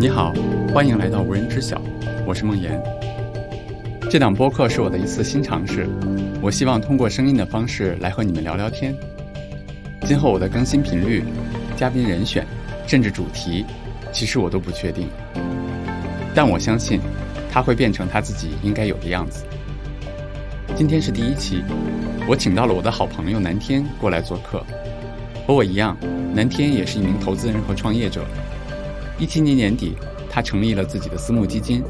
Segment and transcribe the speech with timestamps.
[0.00, 0.32] 你好，
[0.72, 1.78] 欢迎来到无人知晓，
[2.24, 2.82] 我是梦妍。
[4.10, 5.86] 这档播客是我的一次新尝试，
[6.40, 8.96] 我希望通过声音的方式来和你们聊聊天。
[10.06, 11.22] 今后我的更新频率、
[11.76, 12.46] 嘉宾人选，
[12.86, 13.66] 甚至主题，
[14.10, 15.06] 其实我都不确定。
[16.34, 16.98] 但我相信，
[17.52, 19.44] 它会变成它自己应该有的样子。
[20.74, 21.62] 今天是第一期，
[22.26, 24.64] 我请到了我的好朋友南天过来做客。
[25.46, 25.94] 和我一样，
[26.34, 28.24] 南天也是一名投资人和创业者。
[29.20, 29.92] 一七年年底，
[30.30, 31.84] 他成立了自己的私募基金，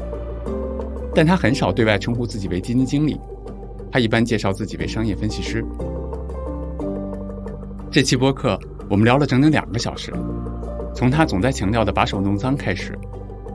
[1.15, 3.17] 但他很少对外称呼自己为基金经理，
[3.89, 5.65] 他一般介绍自己为商业分析师。
[7.89, 10.11] 这期播客我们聊了整整两个小时，
[10.93, 12.99] 从他总在强调的把手弄脏开始，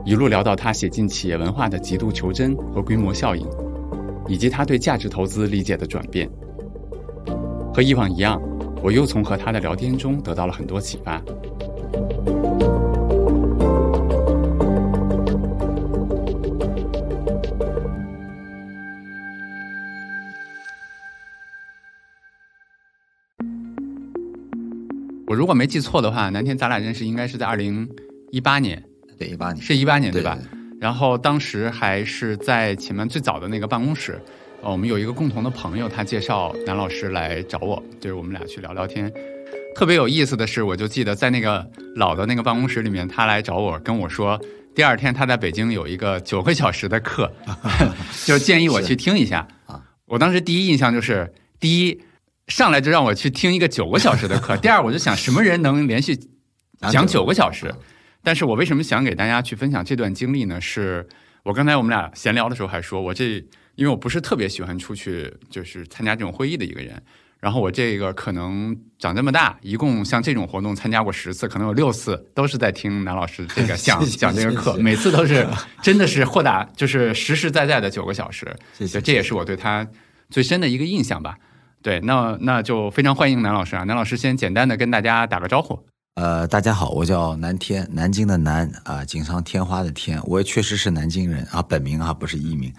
[0.03, 3.47] 一路聊到他写进企业文化的极度求真和规模效应，
[4.27, 6.27] 以及他对价值投资理解的转变。
[7.71, 8.41] 和以往一样。
[8.83, 11.19] 我又从和他的聊天中得到了很多启发。
[25.57, 27.89] 没记错的话，南天咱俩认识应该是在二零
[28.31, 28.81] 一八年，
[29.17, 30.37] 对，一八年是一八年对吧？
[30.39, 34.21] 对然后当时还是在前面最早的那个办公室。
[34.61, 39.11] 呃，我们有一个共同的朋友，他介绍南老师来找我，就是我们俩去聊聊天。
[39.75, 44.39] 特别有意思的是，我就记得在那个老的那个办公室里面，他来找我，跟我说，
[44.73, 47.31] 第二天他在北京有一个九个小时的课，
[48.25, 49.47] 就建议我去听一下。
[49.67, 52.01] 啊，我当时第一印象就是，第一
[52.47, 56.17] 上来就让我去听一个九个小时的课， 第二我就想什么人能连续
[56.91, 57.73] 讲九个小时？
[58.23, 60.59] 但是我为什么想给大家去分享这段经历呢？
[60.59, 61.07] 是
[61.43, 63.43] 我刚才我们俩闲聊的时候还说，我这。
[63.77, 66.99] 因为我不是特别喜欢出去，就是参加这种会议的一个人。
[67.39, 75.47] 然后我这个可能长这么大，一共像这种活动参加过十次，可能有六次都是在听南老师这个 讲讲这个课，每次都是
[75.83, 78.51] 真的是豁达，就是实实在在的九个小时。
[78.73, 79.87] 谢谢，这也是我对他
[80.31, 81.37] 最深的一个印象吧。
[81.81, 83.83] 对，那那就非常欢迎南老师啊！
[83.83, 85.79] 南老师先简单的跟大家打个招呼。
[86.15, 92.73] 呃，大家好，我叫南天，南京的南啊，锦上添花的天，我也确实是南京人啊，本名啊不是艺名。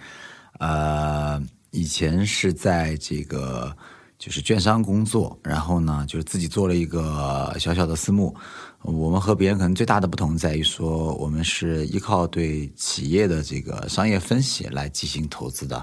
[0.59, 3.73] 呃，以前是在这个
[4.17, 8.35] 就是券商工作，然后呢，就是自己做了一个小小的私募。
[8.81, 15.81] 我们和别人可能最大的不同在于说，我们是依靠对企业的这个商业分析来进行投资的，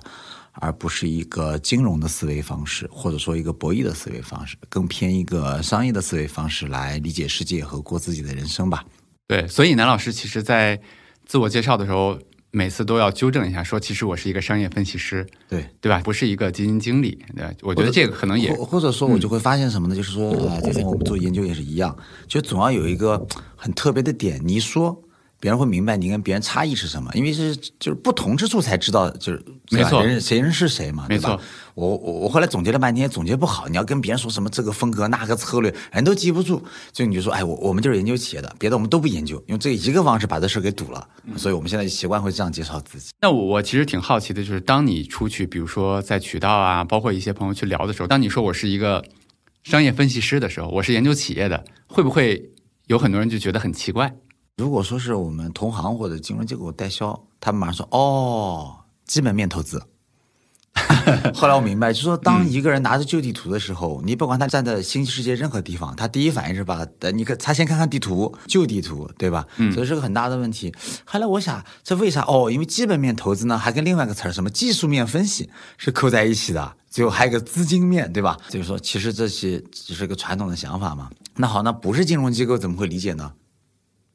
[0.60, 8.84] 而不是一个金融的思维方式，或者说一个博弈的思维方式，更偏一个商业的思维方式来理解世界和过自己的人生吧。
[9.28, 10.80] 对，所以南老师其实在
[11.24, 12.18] 自我介绍的时候。
[12.52, 16.00] 每次都要纠正一下，说其实我是一个商业分析师，对对吧？
[16.00, 17.18] 不是一个基金经理。
[17.36, 19.94] 对，我觉得这个可能也或者说，我就会发现什么呢？
[19.94, 21.94] 就是说，啊，之前我们做研究也是一样，
[22.26, 25.02] 就总要有一个很特别的点，你一说。
[25.38, 31.38] 别人会明白你跟别人差异是什么，因为是就是不同之处才知道，就是没错，人谁人是谁嘛，没错。
[31.74, 33.68] 我我我后来总结了半天，总结不好。
[33.68, 36.62] 你要跟别人说什么这个风格那个策略，人都记不住。
[36.90, 41.06] 就你就说，哎，我我们就是研究企业的，别的我们都不研究，用这一个方式把这事给堵了。
[41.36, 43.10] 所以我们现在习惯会这样介绍自己。
[43.20, 49.04] 那我我其实挺好奇的，就是当你出去，比如说在渠道啊，包括一些朋友去聊的时候，当你说我是一个
[49.64, 52.50] 商业分析师的时候，我是研究企业的，会不会
[52.86, 54.14] 有很多人就觉得很奇怪？
[54.56, 58.74] 如果说是我们同行或者金融机构代销，他们马上说：“哦，
[59.04, 59.82] 基本面投资。”
[61.34, 69.46] 后来我明白，就是说，当一个人拿着旧地图的时候，你不管他站在新世界任何地方，他第一反应是把，你看他先看看地图，旧地图，对吧？
[69.58, 70.74] 嗯，所以是个很大的问题。
[71.04, 72.22] 后来我想，这为啥？
[72.22, 76.76] 哦，因为基本面投资呢，还跟另外一个词儿，什么技术面分析是扣在一起的。
[76.88, 78.38] 最后还有个资金面对吧？
[78.48, 81.10] 就是说，其实这些只是个传统的想法嘛。
[81.34, 83.32] 那好，那不是金融机构怎么会理解呢？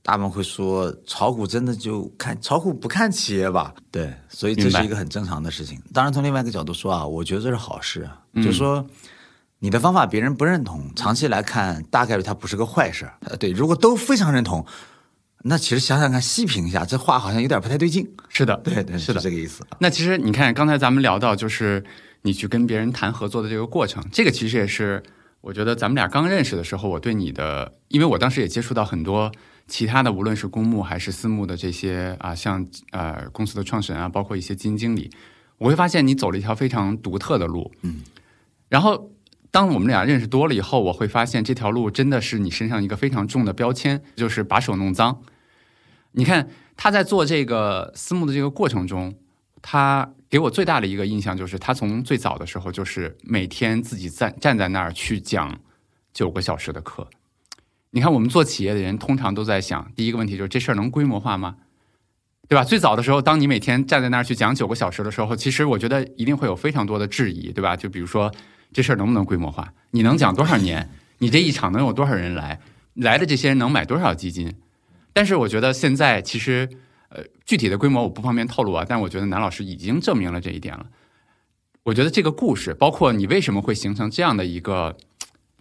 [0.03, 3.73] 他们会说炒股真的就看炒股不看企业吧？
[3.91, 5.79] 对，所以这是一个很正常的事情。
[5.93, 8.83] 当然，从另外一个角度说啊，我觉得这是好事，就是说
[9.59, 13.07] 你的方法别人不认同，长期来看大概率它不是个坏事。
[13.21, 14.65] 呃，对，如果都非常认同，
[15.43, 18.11] 那其实想想看，细品一下，这话好像有点不太对劲。
[18.27, 19.63] 是的， 对对，是的，这个意思。
[19.77, 21.83] 那其实你看，刚才咱们聊到就是
[22.23, 25.03] 你去跟别人谈合作的这个过程，这个其实也是
[25.41, 29.31] 我觉得咱们俩刚认识的时候，我对你的，因为我当时也接触到很多。
[29.67, 35.09] 其他的，无论是公募还是私募的这些啊，像呃公司的创始人啊，包括一些基金经理，
[35.57, 37.71] 我会发现你走了一条非常独特的路。
[37.81, 38.01] 嗯，
[38.67, 39.11] 然后
[39.49, 45.21] 当我们俩认识多了以后，我会发现这条路真的是你身上一个非常重的标签，就是把手弄脏。
[46.13, 49.15] 你看他在做这个私募的这个过程中，
[49.61, 55.57] 他给我最大的一个印象就是，他从最早的时候就是每天自己站站在那儿去讲
[56.11, 57.07] 九个小时的课。
[57.91, 61.57] 你看，我们做企业的人通常都在想，第一个问题就是这事儿能规模化吗？
[62.47, 62.63] 对吧？
[62.63, 67.75] 最早的时候，当你每天站在那儿去讲九个小时的时候，其实我觉得一定会有非常多的质疑，对吧？
[67.75, 68.33] 就比如说
[68.73, 69.73] 这事儿能不能规模化？
[69.91, 70.89] 你能讲多少年？
[71.19, 72.59] 你这一场能有多少人来？
[72.95, 74.53] 来的这些人能买多少基金？
[75.13, 76.69] 但是我觉得现在其实，
[77.09, 78.85] 呃，具体的规模我不方便透露啊。
[78.87, 80.85] 但我觉得南老师已经证明了这一点了。
[81.83, 84.95] 我觉得这个故事，包括你为什么会形成这样的一个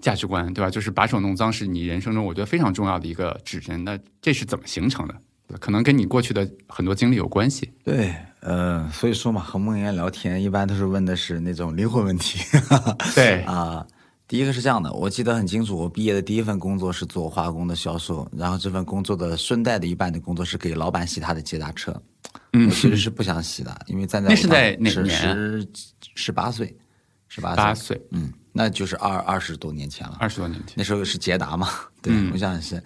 [0.01, 0.71] 价值观，对吧？
[0.71, 3.85] 就是把手弄脏是你人生中我觉得非常重要的一个指针。
[3.85, 5.15] 那这是怎么形成的？
[5.59, 7.73] 可能跟你过去的很多经历有关系。
[7.85, 12.39] 对，呃，所以说嘛，和梦妍聊天一般都是问的是那种灵魂问题。
[13.15, 13.87] 对 啊。
[14.29, 22.01] 第一个是这样的，我记得很清楚，我毕业的第一份工作是做化工的销售，然后这份工作的顺带的一半的工作是给老板洗他的捷达车。
[22.53, 25.03] 嗯，我其实是不想洗的，因为站在那是在哪年？
[25.03, 25.69] 十
[26.15, 26.73] 十八岁，
[27.27, 30.17] 十八岁，嗯，那就是二二十多年前了。
[30.21, 31.69] 二十多年前，那时候是捷达嘛？
[32.03, 32.83] 对，我想是，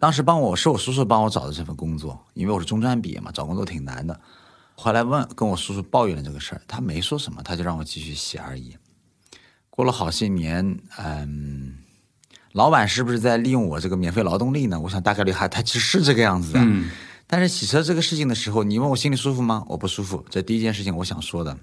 [0.00, 4.18] 当时帮我是我叔叔帮我找的这份工作，因为我是中专毕业嘛，找工作挺难的。
[4.74, 8.76] 后来问跟我叔叔抱怨了这个事儿，他没说什么，他就让我继续洗而已。
[9.70, 11.78] 过了好些年，嗯，
[12.52, 14.78] 老板是不是在利用我这个免费劳动力呢？
[14.80, 16.60] 我想大概率还他其实是这个样子的。
[16.60, 16.90] 嗯，
[17.26, 19.64] 但是洗车这个事情的时候，你问我心里舒服吗？
[19.68, 20.24] 我不舒服。
[20.28, 21.56] 这第一件事情我想说的。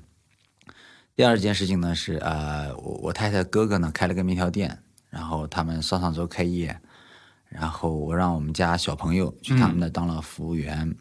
[1.16, 4.78] 第二件事情呢是，呃，我我太太哥哥呢开了个面条店，
[5.10, 6.78] 然后他们上上周开业，
[7.48, 10.94] 然后我让我们家小朋友去他们那当了服务员。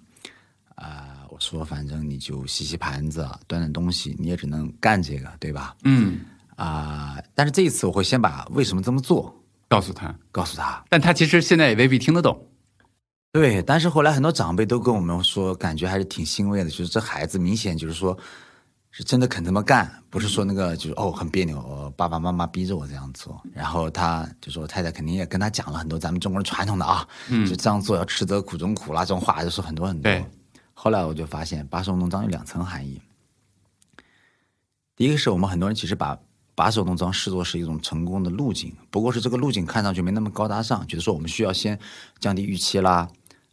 [0.76, 5.76] 啊，我说反正你就洗洗盘子，端端东西，你也只能干这个，对吧？
[5.84, 6.20] 嗯。
[6.56, 7.20] 啊！
[7.34, 10.84] 但是这一次我会先把为什么这么做告诉他，告诉他。
[10.88, 12.46] 但他其实现在也未必听得懂。
[13.32, 18.16] 对，但是后来很多长辈都跟我们说，感觉还是挺欣慰的，就是这孩子明显就是说，
[18.96, 23.42] 是真的肯这么干，不是说那个就是哦很别扭，爸爸妈妈逼着我这样做。
[23.52, 27.04] 然后他就说，我太太肯定也跟他讲了很多咱们中国人传统的啊，
[27.44, 30.12] 就这样做要吃得苦中苦啦，这种话就说很多很多。
[30.74, 33.02] 后来我就发现，把手弄脏有两层含义。
[34.94, 36.16] 第一个是我们很多人其实把
[36.54, 41.76] 把手弄脏视作是一种成功的路径，不过是这个路径看上去没那么高大上，觉得说我们需要先
[42.20, 43.08] 降低预期啦，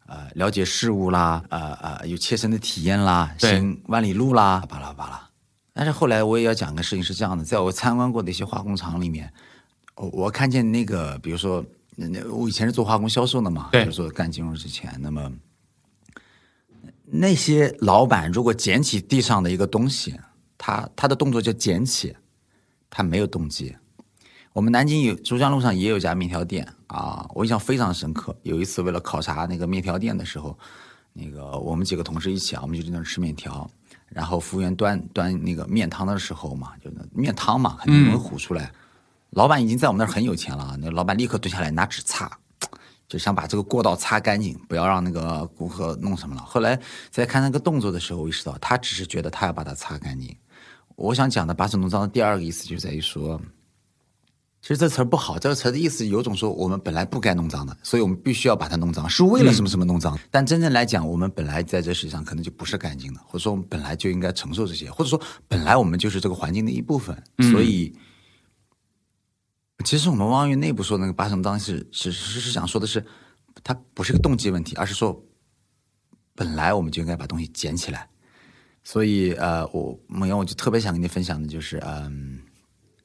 [0.05, 5.27] 呃，了解事物啦，呃呃，有切身的体验啦，行万里路啦，巴拉巴拉。
[5.73, 9.31] 但是后来我也要讲个事情是这样的，在我参观过的一些化工厂里面，
[9.95, 11.63] 我我看见那个，比如说，
[11.95, 15.31] 那我以前是做化工销售的嘛，对，说干金融之前，那么
[17.05, 20.19] 那些老板如果捡起地上的一个东西，
[20.57, 22.15] 他他的动作叫捡起。
[22.93, 23.73] 他没有动机。
[24.51, 28.35] 我们南京有珠江路上也有家面条店啊，我印象非常深刻。
[28.43, 30.59] 有一次为了考察那个面条店的时候，
[31.13, 33.71] 那个我们几个同事一起啊，我们就在那儿吃面条。
[34.13, 38.71] 然后服务员端端那个面汤的时候嘛，就那面汤嘛，肯定能糊出来。
[39.31, 42.29] 老板已经在我们那儿很有钱了，那老板立刻蹲下来拿纸擦，
[43.07, 46.41] 就想把这个过道擦干净，不要让那个顾客弄什么了。
[46.41, 46.77] 后来
[47.09, 50.35] 在看那个动作的时候，我意识到他只是觉得他要把它擦干净。
[50.97, 53.41] 我想讲的“把手弄脏”的第二个意思就在于说，
[54.61, 55.39] 其实这词儿不好。
[55.39, 60.17] 这个词儿的意思有种说我们本来不该弄脏的，所以我们必须要把它弄脏，是为了什么什么弄脏。
[60.29, 67.15] 但真正来讲，我们本来在这世界上可能就不是干净的，或者说我们本来就应该承受这些，或者说本来我们就是这个环境的一部分。
[67.51, 67.91] 所以，
[69.83, 73.03] 其实我们汪源内部说那个“八成脏”是是是是想说的是，
[73.63, 75.25] 它不是个动机问题，而是说
[76.35, 78.07] 本来我们就应该把东西捡起来。
[78.83, 82.40] 所以，呃，我梦阳，我就特别想跟你分享的就是，嗯，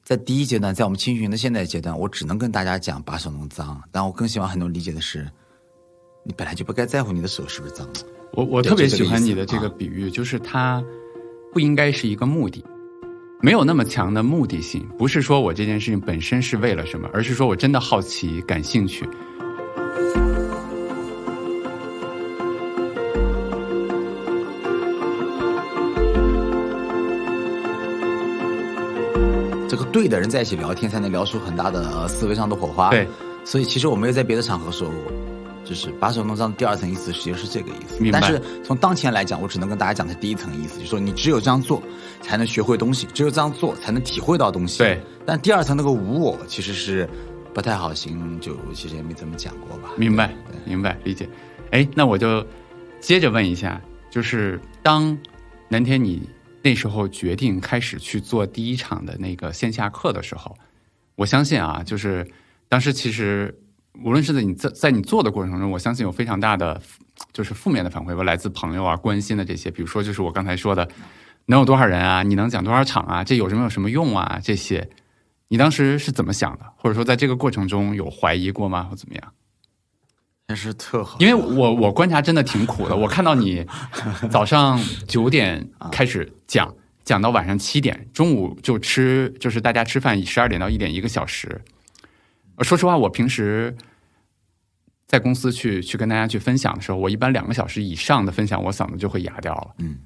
[0.07, 5.29] 在第一阶段，在我们青训的现在阶段，我只能跟大家讲把手弄脏，但我更希望很多人理解的是，
[6.23, 7.85] 你本来就不该在乎你的手是不是脏。
[8.31, 10.81] 我我特别喜欢你的这个比喻，就是它
[11.51, 12.63] 不应该是一个目的，
[13.41, 19.05] 没有那么强的目的性，不是说我这件事情本身是为了什么，而是说我真的好奇、感兴趣。
[29.97, 32.91] 对的人在一起聊天，才能聊出很大的思维上的火花。
[32.91, 33.07] 对，
[33.43, 35.11] 所以其实我没有在别的场合说过，
[35.65, 37.99] 就是把手弄脏第二层意思，实际是这个意思。
[37.99, 38.19] 明白。
[38.19, 41.81] 但是从当前来讲，我只能跟大家讲它第一层意思，就是说你只有这样做，
[42.21, 44.77] 才能学会东西；只有这样做，才能体会到东西。
[44.77, 45.01] 对。
[45.25, 47.09] 但第二层那个无我，其实是
[47.51, 49.89] 不太好行，就其实也没怎么讲过吧。
[49.97, 50.31] 明白，
[50.63, 51.27] 明白，理解。
[51.71, 52.45] 哎，那我就
[52.99, 55.17] 接着问一下，就是当
[55.69, 56.21] 南天你。
[56.67, 60.53] 那时候决定开始去做第一场的那个线下课的时候，
[61.15, 62.29] 我相信啊，就是
[62.67, 63.57] 当时其实
[64.03, 66.81] 无论是在你在在你做的过程中，我相信有非常大的
[67.31, 70.89] 就是负面的反馈吧，来自朋友啊关心的这些，比如说就是我刚才说的，
[71.45, 72.21] 能有多少人啊？
[72.21, 73.23] 你能讲多少场啊？
[73.23, 74.41] 这有什么有什么用啊？
[74.43, 74.89] 这些，
[75.47, 76.65] 你当时是怎么想的？
[76.75, 78.83] 或者说在这个过程中有怀疑过吗？
[78.83, 79.33] 或怎么样？
[80.47, 81.17] 确实特好。
[81.19, 83.65] 因为我我观察真的挺苦的，我看到你
[84.31, 86.73] 早上九点开始讲，
[87.03, 91.61] 讲到晚上七点，中午就吃，就是大家吃饭十二点到一点一个小时。
[92.55, 93.75] 呃说实话，我平时
[95.05, 99.75] 在公司去去跟大家去分享的时候，我一般两个小时以上的分享，我嗓子就会哑掉了。
[99.79, 99.99] 嗯，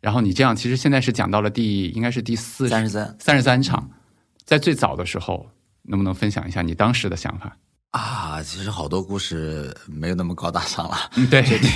[0.00, 3.88] 然后你这样，其实现在是讲到了第应该是第四三十三三十三场，
[4.44, 5.48] 在最早的时候，
[5.82, 7.56] 能不能分享一下你当时的想法？
[7.94, 10.96] 啊，其实好多故事没有那么高大上了。
[11.14, 11.68] 嗯，对， 这第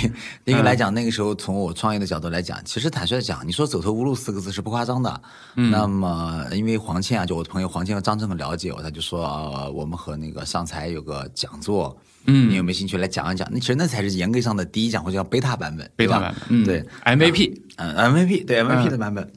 [0.43, 5.21] 第一个来讲，那个时候从我创业的角度来讲，其实坦率讲，你说走投无路四个字是不夸张的。
[5.55, 13.47] 嗯那么因为黄倩啊，就我的朋友黄倩和张正很了解我，他就说、呃我们和那个上财有个讲座，嗯你有没有兴趣来讲一讲？
[13.49, 19.31] 那其实那才是严格上的第一讲，或者叫贝塔版本，贝塔版本，嗯对，MVP，嗯，MVP 对 MVP 嗯的版本。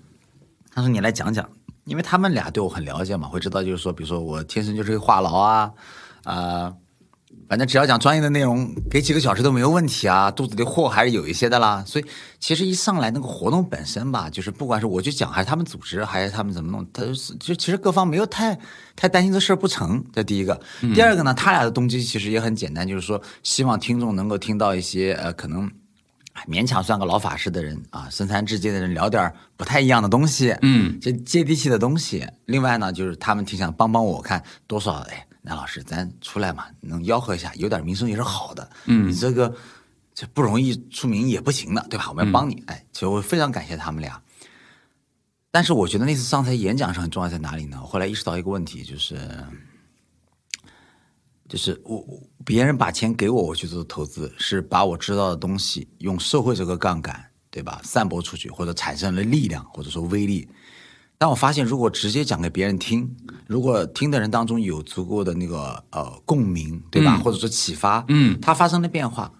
[0.74, 1.48] 他说你来讲讲，
[1.84, 5.70] 因为他们俩对我很了解嘛，会知道就是说，比如说我天生就是个话痨啊，
[6.24, 6.72] 啊、
[7.48, 11.82] 反正只要讲专业的内容，给几个小时都没有问题啊，肚子里货还是有一些的啦。
[11.86, 12.04] 所以
[12.38, 18.58] 其实一上来那个活动本身吧，就是不管是我去讲，还是他们组织，还是他们怎么弄，他就是就其实各方没有太
[18.96, 20.04] 太担心这事儿不成。
[20.12, 20.60] 这第一个，
[20.94, 25.70] 第二个呢，他俩的动机其实也很简单，就是说希望听众能够听到一些呃可能。
[26.48, 32.26] 勉强算个老法师的人啊，身残志坚的人聊点不太一样的东西，嗯，这接地气的东西。
[32.46, 38.70] 另外呢，就是他们挺想帮帮我看多少，哎，南老师咱出来嘛，能吆喝一下，有点名声也是好的。
[38.86, 39.54] 嗯你这个
[40.14, 42.06] 这不容易出名也不行的，对吧？
[42.08, 44.22] 我们要帮你，哎，其实我非常感谢他们俩。
[45.50, 47.78] 但是我觉得那次上台演讲上很重要，在哪里呢？
[47.82, 49.18] 我后来意识到一个问题，就是，
[51.48, 57.80] 就是我我别人把钱给我，我去做投资，是把我知道的东西用社会这个杠杆，对吧？
[57.82, 60.48] 散播出去，或者产生了力量，或者说威力。
[61.22, 63.08] 但我发现，如果直接讲给别人听，
[63.46, 67.14] 如果听的人当中有足够的那个呃共鸣，对吧？
[67.16, 69.32] 嗯或者说启发，嗯它发生了变化，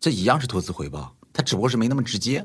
[0.00, 2.44] 这一样是投资回报，它只不过是没那么直接，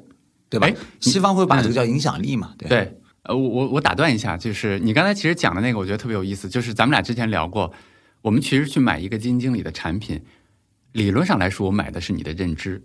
[0.49, 0.75] 对吧哎？
[0.99, 6.47] 西方会把这个叫影响力嘛，对对，呃，我我我打断一下，就是你刚才其实讲的那个，我觉得特别有意思。
[6.47, 7.73] 就是咱们俩之前聊过，
[8.21, 10.21] 我们其实去买一个基金经理的产品，
[10.91, 12.83] 理论上来说，我买的是你的认知，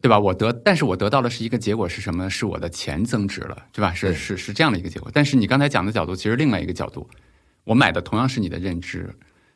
[0.00, 0.18] 对吧？
[0.18, 2.30] 我得，但是我得到的是一个结果是什么呢？
[2.30, 3.92] 是我的钱增值了，对吧？
[3.92, 5.10] 是是是这样的一个结果。
[5.12, 7.08] 但是你刚才讲的角度，其实另外一个角度，
[7.64, 9.14] 我买的同样是你的认知，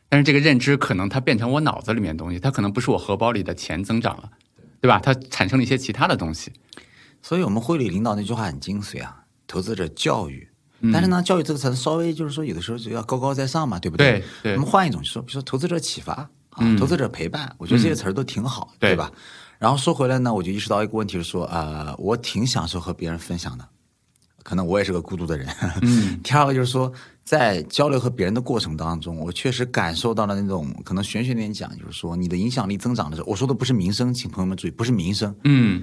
[0.09, 4.31] 但是这个认知可能它变成我脑子里面的东西，它可能不是我荷包里的钱增长了，
[4.81, 5.01] 对吧？
[5.03, 6.53] 它产生了一些其他的东西。
[7.23, 10.49] 所以我们会里领导那句话很精髓啊，投资者教育。
[10.93, 16.13] 但是呢，教育这个词稍微就是说，有的时候就要高高在上嘛，对不对对我们换一种说，比如说投资者启发
[16.51, 19.11] 啊，嗯投资者陪伴，我觉得这些词儿都挺好，对对吧？
[19.65, 23.67] 然后说回来呢，我就意识到一个问题是说，呃，我挺享受和别人分享的，
[24.43, 25.49] 可能我也是个孤独的人。
[25.81, 26.21] 嗯。
[26.23, 26.93] 第二个就是说，
[27.25, 35.83] 在交流和别人的过程当中，我确实感受到了那种可能玄学点讲，就是说你的影响力增长的时候，我说的不是名声，请朋友们注意，不是名声，嗯。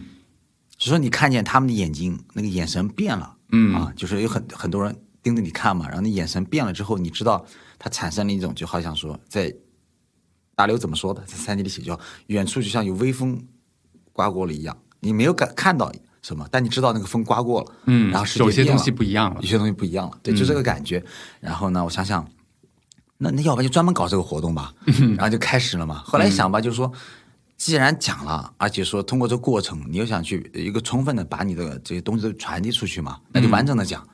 [0.77, 3.73] 就说你看见他们的眼睛那个眼神变了，嗯。
[3.73, 7.43] 啊，就是有很很多人盯着你看嘛，然后那眼神变了之后，你知道
[7.79, 9.51] 它产生了一种就好像说在
[10.53, 13.43] 大刘怎么说的，在三 D 里写叫远处就像有微风
[14.13, 15.91] 刮过了一样，你没有感看到
[16.21, 19.47] 什么，但你知道那个风刮过了，嗯，然后世界有些东西不一样了有。
[19.47, 21.03] 些东西不一样了，对，就这个感觉。
[21.39, 22.27] 然后呢，我想想，
[23.17, 24.73] 那那要不然就专门搞这个活动吧，
[25.17, 26.01] 然后就开始了嘛。
[26.05, 26.91] 后来一想吧，就是说，
[27.57, 34.07] 既然讲了，而且说通过这个过程，你又想去一个充分的把你的这些东西都传递出去嘛，那就完整的讲。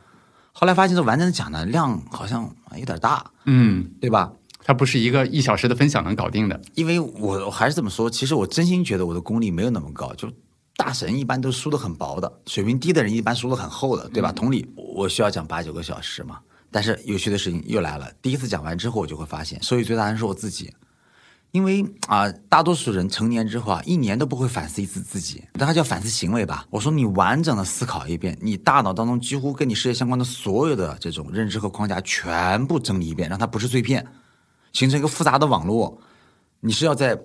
[0.54, 4.32] 后来发现这完整的讲呢，量好像有点大，嗯，对吧？
[4.68, 6.62] 它不是一个一小时的分享能搞定的。
[6.76, 10.30] 因为我我还是这么说，其实我真心觉得我的功力没有那么高，就
[10.76, 14.30] 大神一般都输得很薄的，水平低的人一般输得很厚的，对吧？
[14.30, 16.40] 同理，我需要讲八九个小时嘛。
[16.70, 20.74] 但是有趣的事情又来了，第一次讲完之后，我就会发现受益最大的是我自己，
[21.52, 26.66] 因为啊、大多数人成年之后啊，一年都不会反思一次自己，那它叫反思行为吧。
[26.70, 34.06] 我说你完整的思考一遍，你大脑当中几乎跟你世界相关的所有的这种认知和框架全部整理一遍，让它不是碎片，
[34.78, 36.00] 形成一个复杂的网络。
[36.60, 37.20] 你是要在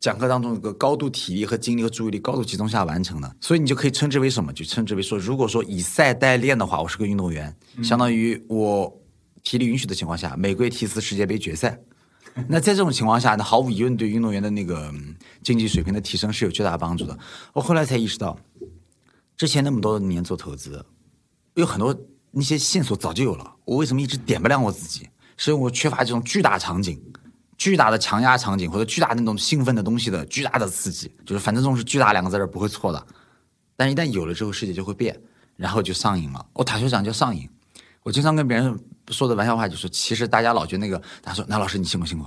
[0.00, 4.50] 讲课当中有个高度体力和精力和注意力高度集中下完成的，所以你就可以称之为什么？
[4.54, 8.90] 就称之为说，如果说以赛代练的话，我是个运动员，相当于我
[9.42, 11.78] 体力允许的情况下，每个月踢一次世界杯决赛。
[12.48, 17.18] 那在这种情况下，那毫无疑问对运动员的那个嗯竞技水平的提升是有巨大帮助的。
[17.52, 18.38] 我后来才意识到，
[19.36, 20.82] 之前那么多年做投资，
[21.52, 21.94] 有很多
[22.30, 25.06] 那些线索早就有了，我为什么一直点不亮我自己？
[25.38, 27.02] 是因为我缺乏这种巨大场景。
[27.56, 33.06] 巨大的强压场景或者巨大那种兴奋的东西的巨大的刺激，就是反正这种是巨大两个字儿不会错的，
[33.74, 35.20] 但一旦有了之后，世界就会变，
[35.56, 36.46] 然后就上瘾了。
[36.52, 37.50] 我坦率讲叫上瘾。
[38.04, 38.78] 我经常跟别人
[39.08, 42.26] 说的玩笑话就是，其实大家老觉得那个，他说：“那老师你辛苦辛苦？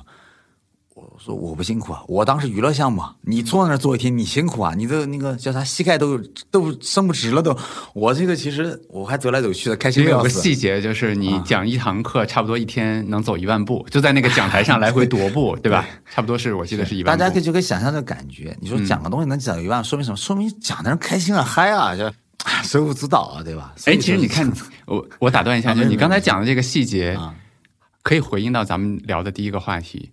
[1.02, 6.18] 我说我不辛苦啊，我当时娱乐项目，你坐那儿坐一天，你辛苦啊，你的那个叫啥膝盖都
[6.52, 7.58] 都伸不直了都。
[7.94, 10.30] 我这个其实我还走来走去的，开心的有个。
[10.30, 15.86] 细节就是你讲一堂课，差不多一天能走一万步，就在那个讲台上来回踱步，对吧？
[16.14, 17.20] 差不多是我记得是一万步。
[17.20, 18.56] 大家可以就可以想象这个感觉。
[18.62, 20.18] 你说讲个东西能讲一万，说明什么？
[20.18, 23.74] 说明讲的人开心啊，嗨啊，就啊手舞足蹈啊，对吧？
[23.76, 24.52] 所哎，其实你看，
[24.88, 27.36] 我我打断一下，就是你刚才讲的这个细节，啊，
[28.02, 30.10] 可以回应到咱们聊的第一个话题，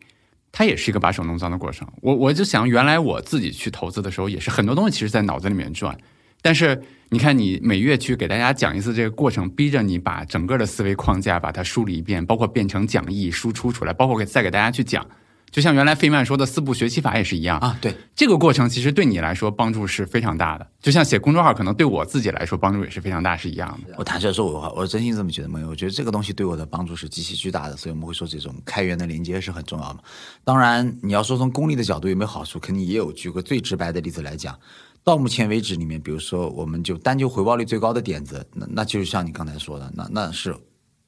[0.51, 1.87] 它也是一个把手弄脏的过程。
[2.01, 5.97] 我我就想，原来我自己去投资的时候，也是很多东西其实在脑子里面转，
[6.43, 15.07] 但是你看，你每月去给大家讲一次这个过程，逼着你把整个的思维框架把它梳理一遍，包括变成讲义输出出来，包括给再给大家去讲。
[15.51, 20.67] 就像原来费曼说的四步学习法也是一样啊，对，这个过程其实对你来说帮助是非常大的。
[20.81, 23.95] 就像写公众号，可能对我自己来说帮助也是非常大，是一样的。
[23.97, 25.69] 我坦率说我话，我真心这么觉得没有。
[25.69, 30.01] 我觉得这个东西对我的帮助是极其巨大的，所以我们会说这种开源的连接是很重要的。
[30.45, 33.13] 当然，你要说从功利的角度有没有好处，肯定也有。
[33.13, 34.57] 举个最直白的例子来讲，
[35.03, 40.55] 到目前为止里面，比如说我们就单就回报率最高的点子，那那就是像你刚才说的，那那是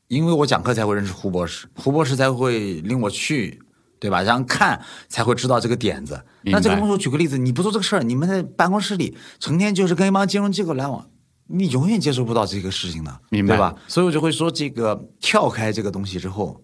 [0.08, 3.60] 因为我讲课才会认识胡博士，胡博士才会领我去。
[4.00, 4.22] 对吧？
[4.22, 6.20] 然后看才会知道这个点子。
[6.44, 11.06] 那这个东西，我举个例子，你不做这个事儿，你们在办公室里成天就是跟一帮金融机构来往，
[11.46, 13.74] 你永远接触不到这个事情的，明白吧？
[13.86, 16.60] 所以我就会说，这个跳开这个东西之后，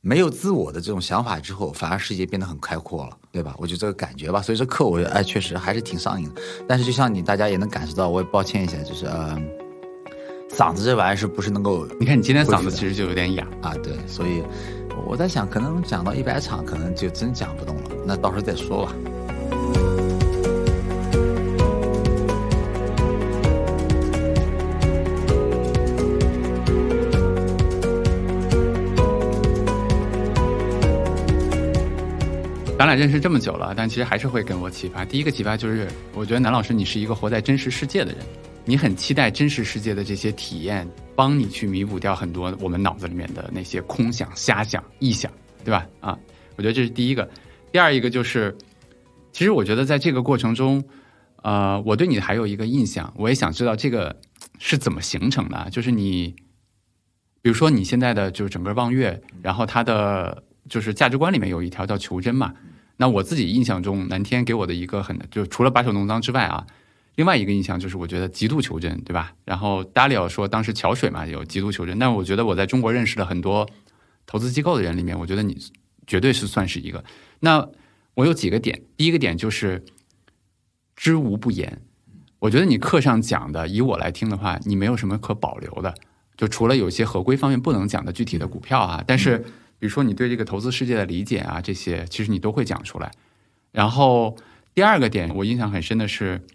[0.00, 3.54] 没有自我的这种想法之后，反而世界变得很开阔了，对吧？
[3.58, 4.40] 我就这个感觉吧。
[4.40, 6.40] 所以这课我哎，确实还是挺上瘾的。
[6.68, 9.36] 但是就像你大家也能感受到，我也抱歉一下，就是呃，
[10.50, 13.74] 嗓子这玩意儿是不是能够你看你今天嗓子其实就有点哑，啊？
[13.82, 14.42] 对，所以
[15.04, 17.90] 我在想，可能讲到一百场，可能就真讲不动了。
[18.06, 18.92] 那到时候再说吧。
[32.78, 35.02] 咱俩认识这么久了，但其实还是会给我启发。
[35.02, 38.18] 第一个启发就是，我觉得南老师你是一个活在真实世界的人，
[38.66, 45.32] 你很期待真实世界的这些体验，帮你去弥补掉很多我们脑子里面的那些空想、瞎想、臆想，
[45.64, 45.86] 对吧？
[46.00, 46.18] 啊，
[46.56, 47.26] 我觉得这是第一个。
[47.72, 48.54] 第二一个就是，
[49.32, 50.84] 其实我觉得在这个过程中，
[51.42, 54.14] 呃，我对你还有一个印象，我也想知道这个
[54.58, 56.36] 是怎么形成的啊，就是你，
[57.40, 62.54] 比如说你现在的就是整个望月，然后它的就是价值观里面有一条叫求真嘛。
[62.98, 66.66] 那我自己印象中，南天给我的一个很就除了把手弄脏之外啊，
[67.16, 69.34] 另外一个印象就是我觉得极度求真，对吧？
[69.44, 73.68] 然后达里奥说当时桥水嘛有极度求真，但我觉得我在中国认识了很多
[74.24, 75.58] 投资机构的人里面，我觉得你
[76.06, 77.04] 绝对是算是一个。
[77.40, 77.68] 那
[78.14, 79.84] 我有几个点，第一个点就是
[80.94, 81.82] 知无不言。
[82.38, 85.94] 我觉得你课上讲的，以我来听的话，你没有什么可保留的，
[86.36, 89.44] 就除了有些合规方面不能讲的具体的股票啊，但是
[89.78, 93.10] 比如说你对这个投资世界的理解啊，这些其实你都会讲出来。
[93.72, 94.36] 然后
[94.74, 96.46] 第二个点，我印象很深的是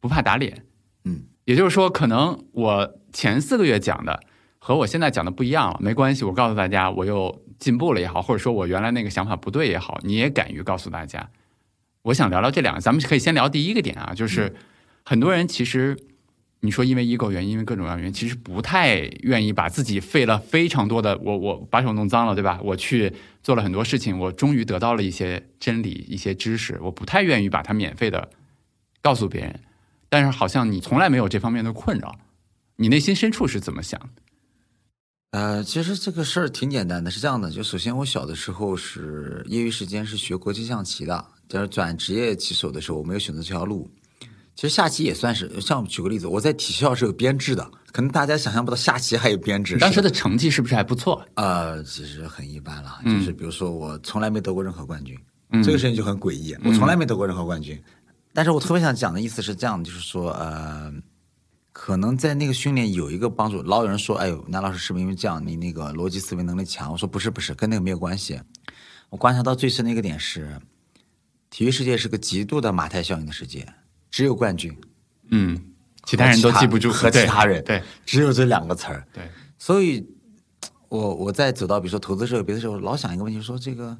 [0.00, 0.64] 不怕打脸，
[1.04, 4.20] 嗯，也就是说，可能我前四个月讲的
[4.58, 11.30] 和我现在讲的不一样了，没关系，我告诉大家，我又进步了也好，或者说我原来那个想法不对也好，你也敢于告诉大家。
[12.02, 14.54] 我想聊聊这两个，咱们可以先聊第一个点啊，就是
[15.04, 15.96] 很多人其实
[16.60, 22.58] 你说因为 ego 原因，因为各种各样原因，其实不太愿意把自己费了非常多的，我我把手弄脏了，对吧？
[22.64, 28.30] 我去做了很多事情，我终于得到了一些真理、一些知识，我不太愿意把它免费的
[29.02, 29.60] 告诉别人。
[30.08, 32.18] 但是好像你从来没有这方面的困扰，
[32.76, 34.00] 你内心深处是怎么想？
[35.32, 43.90] 呃，其实这个事儿挺简单的，是这样的，就首先我小的时候是业余时间是学国际象棋的，但是转职业棋手的时候我没有选择这条路。
[44.56, 49.76] 其实下棋也算是，像举个例子，我在体校是有编制的，可能大家想象不到下棋还有编制。
[49.76, 51.22] 当时的成绩是不是还不错？
[51.34, 55.14] 呃，其实很一般了，嗯就是比如说我从来没得过任何冠军，
[55.50, 57.78] 嗯这个事情就很诡异，我从来没得过任何冠军。
[58.32, 60.90] 但是我特别想讲的意思是这样，就是说，呃，
[61.72, 63.62] 可能在那个训练有一个帮助。
[63.62, 66.90] 老有人说，哎呦，南老师是不是因为这样你那个逻辑思维能力强？
[66.90, 68.40] 我说不是，不是，跟那个没有关系。
[69.10, 70.58] 我观察到最深的一个点是，
[71.50, 73.66] 体育世界是个极度的马太效应的世界，
[74.10, 74.76] 只有冠军，
[75.30, 75.60] 嗯，
[76.04, 77.82] 其他人都记不住和其他人对。
[78.04, 79.06] 只有这两个词儿。
[79.12, 80.06] 对，所以，
[80.88, 83.96] 我我在走到比如说投资社别的时候，老想一个问题，说这个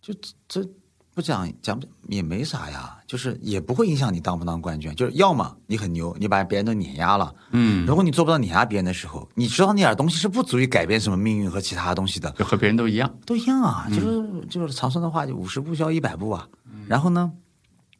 [0.00, 0.68] 就这这
[1.14, 13.18] 不讲讲也没啥呀，就是也不会影响你当不当冠军，就是要么你很牛，你把别人都碾压了，嗯，如果你做不到碾压别人的时候，你知道那点东西是不足以改变什么命运和其他东西的，就和别人都一样。
[13.24, 16.46] 都一样啊，就是就是常说的话，就五十步笑一百步啊。
[16.86, 17.32] 然后呢，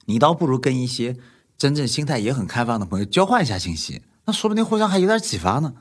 [0.07, 1.16] 你倒不如跟一些
[1.57, 5.73] 真正心态也很开放的朋友交换一下信息，那说不定互相还有点启发呢。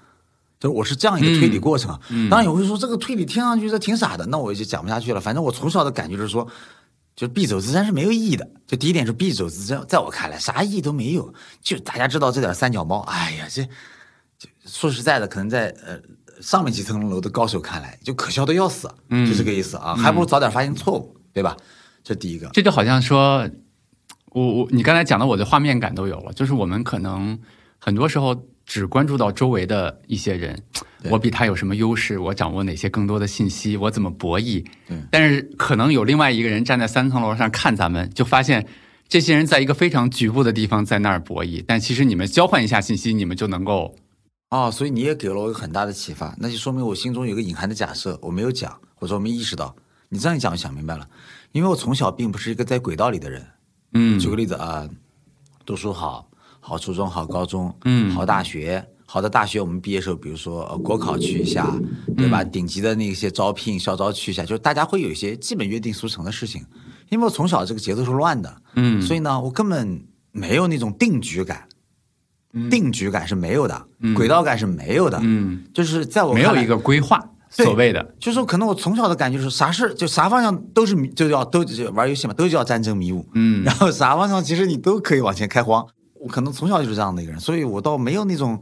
[0.60, 2.00] 就是我是这样一个推理过程啊。
[2.30, 5.20] 当然有会说这个推理听上去这挺傻的，那我就讲不下去了。
[5.20, 6.48] 反正我从小的感觉就是说，
[7.14, 8.50] 就必走之山是没有意义的。
[8.66, 11.34] 就第一点是必走之山，在我看来啥意义都没有。
[11.62, 13.64] 就大家知道这点三脚猫，哎呀，这
[14.40, 16.00] 就说实在的，可能在呃
[16.42, 21.56] 上面几层楼的高手看来，就可笑的要死，就这个意思啊，还不如早点发现错误，对吧？
[22.02, 22.50] 这第一个。
[22.54, 23.46] 这就好像说，
[24.36, 26.34] 我我你刚才讲的，我的画面感都有了。
[26.34, 27.40] 就是我们可能
[27.80, 30.62] 很多时候只关注到周围的一些人，
[31.10, 34.66] 我比他有什么优势，我掌握哪些更多的信息，我怎么博弈。
[35.10, 38.68] 但是可能有另外一个人站在三层楼上看咱们，就发现
[39.08, 43.96] 这些人在一个非常局部的地方在那儿博弈，但其实你们交换一下信息，你们就能够。
[44.50, 49.74] 哦，所以你也给了我一个很大的启发，那就说明我心中有个隐含的假设，我没有讲，或者我没意识到。
[50.10, 51.08] 你这样一讲，我想明白了，
[51.54, 53.42] 因为我从小并不是一个在轨道里的人。
[53.98, 54.88] 嗯，举个例子啊，
[55.66, 56.30] 读书好，
[56.60, 58.14] 好初中，好高中，嗯。
[58.14, 61.74] 好大学，好的大学，我们毕业时候，比如说呃国考去一下，
[62.18, 62.44] 对吧？
[62.44, 66.62] 顶级的那些招聘校招去一下，就是大家会有一些基本约定俗成的事情。
[67.10, 69.02] 因为我从小这个节奏是乱的，嗯。
[69.02, 71.66] 所以呢，我根本没有那种定局感，
[72.70, 78.16] 定局感是没有的，轨道感是没有的，嗯，就是在我没有一个规划，对所谓的。
[78.20, 83.26] 就是说可能我从小的感觉就是啥事就啥方向都是迷就叫都就玩游戏嘛，都叫战争迷雾。
[83.34, 85.86] 嗯然后啥方向其实你都可以往前开荒。
[86.20, 88.60] 我可能从小就是这样的一个人，所以我倒没有那种，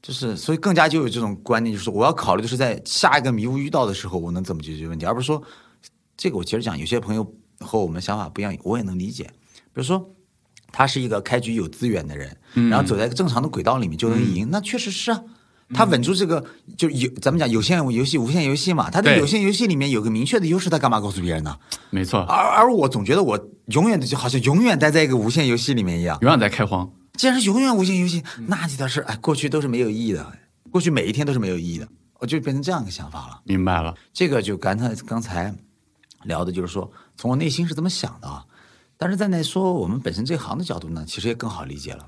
[0.00, 5.42] 就是所以更加就有这种观念，就是我要考虑的是在下一个迷雾遇到的时候，我能怎么解决问题，而不是说
[6.16, 9.24] 这个我其实讲，有些朋友和我们想法不一样，我也能理解。
[9.24, 10.14] 比如说
[10.70, 12.36] 他是一个开局有资源的人，
[12.70, 15.24] 然后走在一个正常的轨道里面就能赢，那确实是啊。
[15.74, 16.44] 他稳住这个，
[16.76, 18.90] 就有咱们讲有限游戏、无限游戏嘛。
[18.90, 21.56] 他在对有限游戏里面有个明确的优势，他干嘛告诉别人呢？
[21.90, 26.18] 没错，而而我总觉得我永远的就好像永远待在一个无限游戏里面一样。
[26.22, 26.90] 永远在开荒。
[27.14, 30.32] 既然是永远无限游戏，那这点事哎，过去都是没有意义的，
[30.70, 31.86] 过去每一天都是没有意义的，
[32.18, 33.40] 我就变成这样一个想法了。
[33.44, 35.54] 明白了，这个就刚才刚才
[36.24, 38.44] 聊的就是说，从我内心是怎么想的啊。
[38.96, 42.06] 但是在那说我们本身这行的角度呢，其实也更好理解了，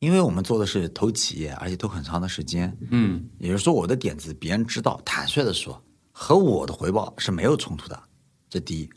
[0.00, 5.82] 因为我们做的是投企业，而且投很长的时间，嗯，也就是说我的点子别人知道，坦率的说，
[6.12, 8.00] 和我的回报是没有冲突的，
[8.48, 8.88] 这第一。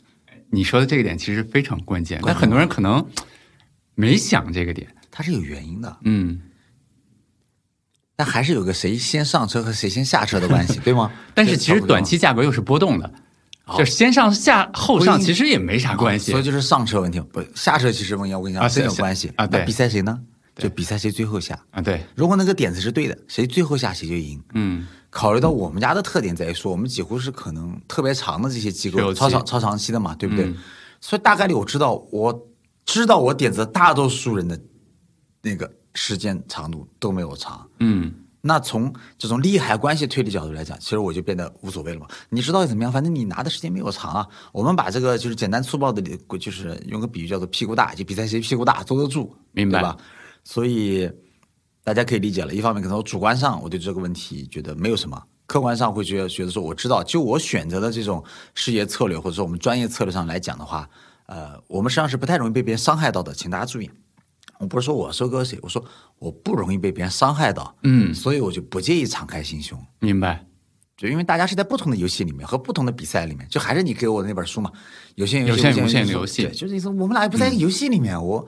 [0.50, 3.04] 你说的这个点其实非常关键，但很多人可能
[3.94, 4.86] 没想这个点。
[5.10, 6.40] 它是有原因的，嗯，
[8.14, 11.10] 但还是有个谁先上车和谁先下车的关系，对吗？
[11.34, 13.12] 但是其实短期价格又是波动的，
[13.76, 16.42] 就是先上下后上，其实也没啥关系所以。
[16.42, 20.20] 就是上车问题，不下车其实问题，我跟你讲啊真有关系啊对那比赛谁呢？
[20.56, 21.58] 就比赛谁最后下。
[21.70, 24.42] 啊，对，如果那个点子是对的，谁最后下谁就赢。
[24.54, 30.46] 嗯，考虑到我们家的特点在于说，我们几乎是可能特别长的这些机构，超长超长期的嘛，对不对？
[30.46, 30.56] 嗯
[31.04, 32.48] 所以大概率我知道，我
[32.86, 34.56] 知道我点子大多数人的
[35.42, 37.68] 那个时间长度都没有长。
[37.80, 42.06] 嗯，那从这种利害关系推理角度来讲，其实我就变得无所谓了嘛。
[42.28, 42.92] 你知道怎么样？
[42.92, 44.28] 反正你拿的时间没有长啊。
[44.52, 46.00] 我们把这个就是简单粗暴的，
[46.38, 49.96] 就是用个比喻叫做屁股大，就比赛谁屁股大，坐得住，明白吧？
[50.44, 51.10] 所以
[51.84, 52.52] 大家可以理解了。
[52.54, 58.22] 一方面可能我主观上我对这个问题觉得没有什么，客观上会觉得觉得说我知道，就我选择的这种
[58.54, 60.88] 事业策略或者说我们专业策略上来讲的话，
[61.26, 63.90] 呃，我们实际上是不太容易被别人伤害到的，请大家注意。
[64.58, 65.84] 我不是说我收割谁，我说
[66.18, 69.78] 我不容易被别人伤害到，嗯所以我就不介意敞开心胸。
[69.98, 70.46] 明白。
[70.96, 74.70] 就因为大家是在不同的游戏里面和不同的比赛里面，就还是你给我的那本书嘛，
[75.16, 78.46] 有限游戏、有限无限的游戏对，就是意思我们俩也不在一个游戏里面，我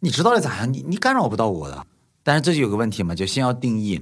[0.00, 0.72] 你知道了咋样？
[0.72, 1.86] 你你干扰不到我的。
[2.22, 3.98] 但是这就有个问题嘛，就先要定义，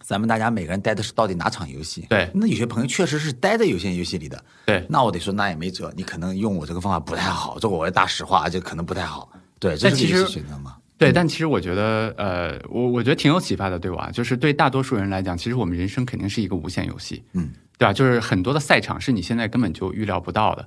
[0.00, 2.06] 咱们大家每个人待的是到底哪场游戏？
[2.08, 9.30] 对那有些朋友确实是待在有限游戏里的，对，那我得说那也没辙，你可能用我这个方法不太好，这我大实话，这可能不太好。
[9.58, 10.76] 对，这其实是游戏选择嘛。
[10.96, 17.92] 对，但其实我觉得，呃，我我觉得挺有启发的，对我啊，就是对大多数人来讲，其实我们人生肯定是一个无限游戏，嗯，对吧？
[17.92, 20.66] 就是很多的赛场是你现在根本就预料不到的。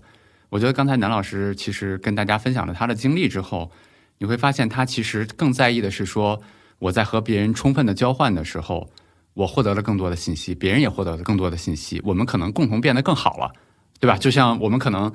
[0.49, 3.71] 我觉得刚才南老师其实跟大家分享了他的经历之后，
[4.17, 6.41] 你会发现他其实更在意的是说，
[6.79, 8.89] 我在和别人充分的交换的时候，
[9.33, 13.51] 我获得了更多的信息，别人也获得了更多的信息，我们可能共同变得更好了，
[13.99, 14.17] 对吧？
[14.17, 15.11] 就像我们可能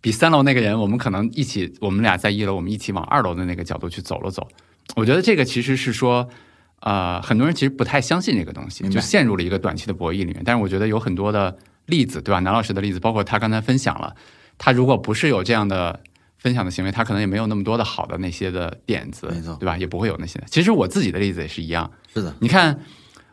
[0.00, 4.46] 比三楼那个人，我们可能一起，我们俩在一楼，我们一起往二楼的那个角度去走了走。
[4.96, 6.28] 我觉得这个其实是说，
[6.80, 10.42] 呃，很多人其实不太相信这个东西，就陷入了一个短期的博弈里面。
[10.44, 12.40] 但是我觉得有很多的例子，对吧？
[12.40, 14.14] 南老师的例子，包括他刚才分享了，
[14.58, 15.98] 他如果不是有这样的
[16.42, 19.78] 分享的行为，他可能也没有那么多的好的那些的点子没错，对吧？
[19.78, 20.42] 也不会有那些。
[20.50, 22.80] 其实我自己的例子也是一样，是的，你看，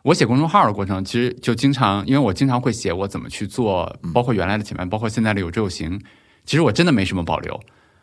[0.03, 5.99] 我写公众号的过程，其实就经常，因为我经常会写我怎么去做，包括原来的前面，包括现在的有志有行，
[6.45, 7.59] 其实我真的没什么保留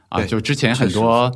[0.09, 0.19] 啊。
[0.19, 1.31] 对就之前很多，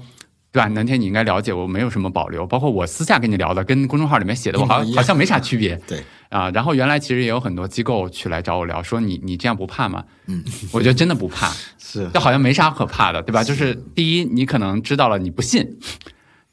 [0.50, 0.66] 对吧？
[0.68, 5.76] 南天你应该了解，我没有什么保留，包括我私下跟你聊的，跟公众号里面写的，我好一模一样好像没啥区别。
[5.87, 6.51] 对，啊。
[6.51, 10.05] 然后原来其实也有很多机构去来找我聊，说你你这样不怕吗？
[10.27, 13.45] 嗯，我觉得真的不怕， 是这好像没啥可怕的，对吧？
[13.45, 15.62] 就是第一，你可能知道了你不信；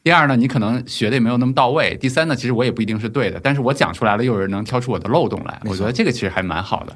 [0.04, 6.96] 第二呢，你可能学的也没有那么到位；第三呢，其实我也不一定是对的，但是我讲出来了，又有人能挑出我的漏洞来，我觉得这个其实还蛮好的。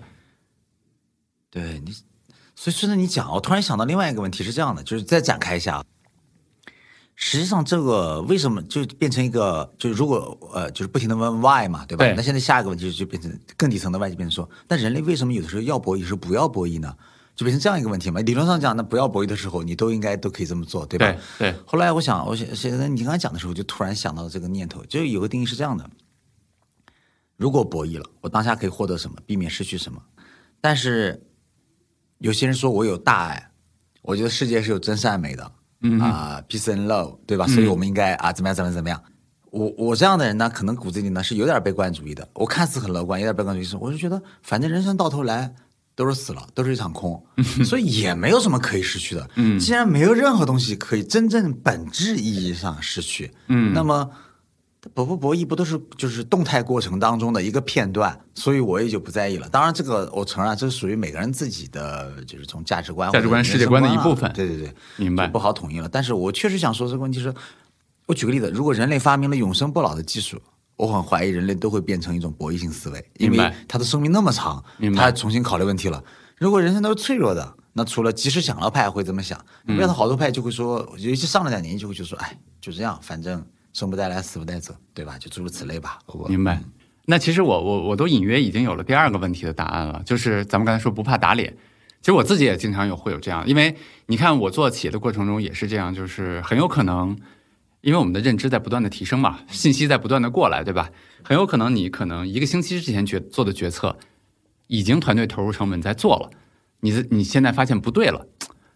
[1.50, 1.92] 对你，
[2.56, 5.84] 所以顺着你讲，我突然想到另外一个问题是这样的，就是再展开一下啊。
[7.24, 12.04] 实际上，这个为什么就变成一个，就是如果呃，就是不停的问 why 嘛，对吧？
[12.04, 16.98] 对那现在下一个问题就变成更底层的 why，就变成说，那人类为什么有的时候要博弈，有时候不要博弈呢？
[17.36, 18.20] 就变成这样一个问题嘛。
[18.22, 21.16] 理论上讲，那不要博弈的时候，你都应该都可以这么做，对吧？
[21.38, 25.88] 对对后来我想，我想现在你刚才讲的时候，就突然想到了这个念头，就有个定义是这样的：
[27.38, 30.02] 如果博弈了，我当下可以获得什么，避免失去什么。
[30.60, 31.24] 但是
[32.18, 33.52] 有些人说我有大爱，
[34.02, 35.52] 我觉得世界是有真善美的，
[35.82, 37.48] 嗯啊、p e a c e and love，对吧？
[37.48, 39.02] 所以我们应该啊怎么样怎么样怎么样。
[39.50, 42.28] 我我这样的人呢，可能骨子里呢是有点悲观主义的。
[42.34, 45.54] 我看似很乐观，有点悲观主义，是我就觉得反正人生到头来
[45.94, 47.22] 都是死了，都是一场空，
[47.66, 49.30] 所以也没有什么可以失去的。
[49.36, 54.10] 嗯，既然没有任何东西可以真正本质意义上失去，嗯，那么
[54.90, 59.48] 博不博弈不都是就是动态过程当中的一个片段，所以我也就不在意了。
[59.48, 65.88] 当然，这个我承认，这是属于每个人自己的，就是从价值观、价值观世界观的一部分对对对，明白不好统一了。
[65.88, 67.32] 但是我确实想说这个问题是，
[68.08, 70.42] 我举个例子，如果人类发明了永生不老的技术，
[70.78, 74.64] 我很怀疑人类都会变成一种博弈性思维，因为他的生命那么长
[74.96, 76.04] 他重新考虑问题了。
[76.40, 85.18] 如果人生都是脆弱的，那除了及时享乐派会这么想，嗯别的好多派就会说，尤其上了点年纪就会就说，哎，就这样，反正生不带来，死不带走，对吧？
[85.18, 86.00] 就诸如此类吧。
[86.08, 86.62] 我明白。
[87.06, 91.56] 那其实我我我都隐约已经有了第二个问题的答案了，就是咱们刚才说不怕打脸。
[92.00, 93.76] 其实我自己也经常有会有这样，因为
[94.08, 97.16] 你看我做企业的过程中也是这样，就是很有可能，
[97.82, 100.90] 因为我们的认知在不断的提升嘛，信息在不断的过来，对吧？
[101.24, 103.98] 很有可能你可能一个星期之前决做的决策，
[104.68, 106.30] 已经团队投入成本在做了，
[106.80, 108.26] 你你现在发现不对了，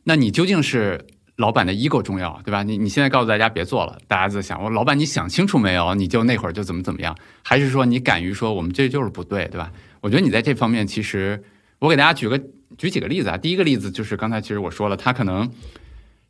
[0.03, 2.63] 那你究竟是老板的 ego 重要，对吧？
[2.63, 5.93] 你你现在告诉大家别做了，大家在想，我老板你想清楚没有？
[5.95, 9.71] 你就那会儿就怎么怎么样，还是说你敢于说我们这就是不对，对吧？
[10.01, 11.43] 我觉得你在这方面其实，
[11.79, 12.39] 我给大家举个
[12.77, 13.37] 举几个例子啊。
[13.37, 15.51] 第一个例子就是刚才其实我说了，他可能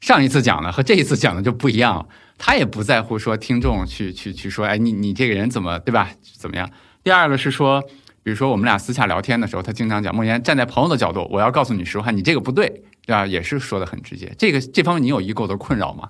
[0.02, 6.10] 上一次讲的和这一次讲的就不一样，他也不在乎说听众去去去说，哎，你你这个人怎么对吧？
[6.38, 6.70] 怎么样？
[7.04, 7.82] 第二个是说，
[8.24, 13.26] 比如说我们俩私下聊天的时候，他经常讲，梦妍站在朋友的角度，我要告诉你实话，你这个不对，对吧？
[13.26, 14.34] 也是说的很直接。
[14.38, 16.10] 这个这方面你有 ego 的困扰吗？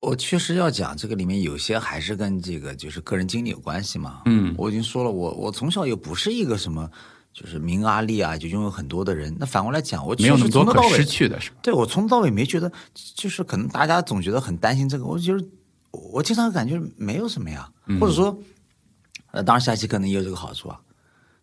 [0.00, 4.22] 我确实要讲，这个里面有些还是跟这个就是个人经历有关系嘛。
[4.26, 6.90] 嗯我已经说了，我我从小又不是一个什么
[7.32, 9.34] 就是名啊利啊就拥有很多的人。
[9.40, 11.56] 那反过来讲，我没有那么多可确实从头到尾失去的，是吧？
[11.62, 12.70] 对我从头到尾没觉得，
[13.14, 15.48] 就是可能大家总觉得很担心这个，我就是
[15.90, 18.38] 我经常感觉没有什么呀，嗯或者说，
[19.30, 20.78] 呃，当然下期可能也有这个好处啊，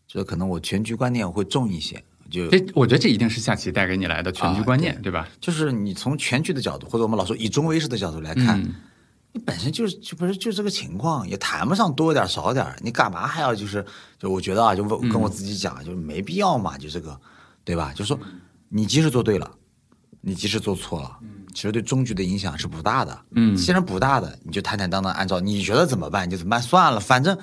[0.06, 5.28] 就是可能我全局观念会重一些，就这我觉得这一定是下棋带给你来的全局观念，对吧？
[5.40, 8.74] 就是你从全局的角度，或者我们老说以中为始的角度来看，嗯
[9.34, 13.86] 你本身就是就不是就这个情况，也谈不上多一点少点，你干嘛还要就是
[14.20, 17.18] 就我觉得啊，就问跟我自己讲，就是没必要嘛，就这个，
[17.64, 17.94] 对吧？
[17.96, 18.20] 就说
[18.68, 19.50] 你即使做对了，
[20.20, 21.18] 你即使做错了，
[21.54, 23.18] 其实对终局的影响是不大的。
[23.32, 27.38] 嗯既然不大的，你就坦坦荡荡按照你觉得怎么办你就怎么办，算了，反正。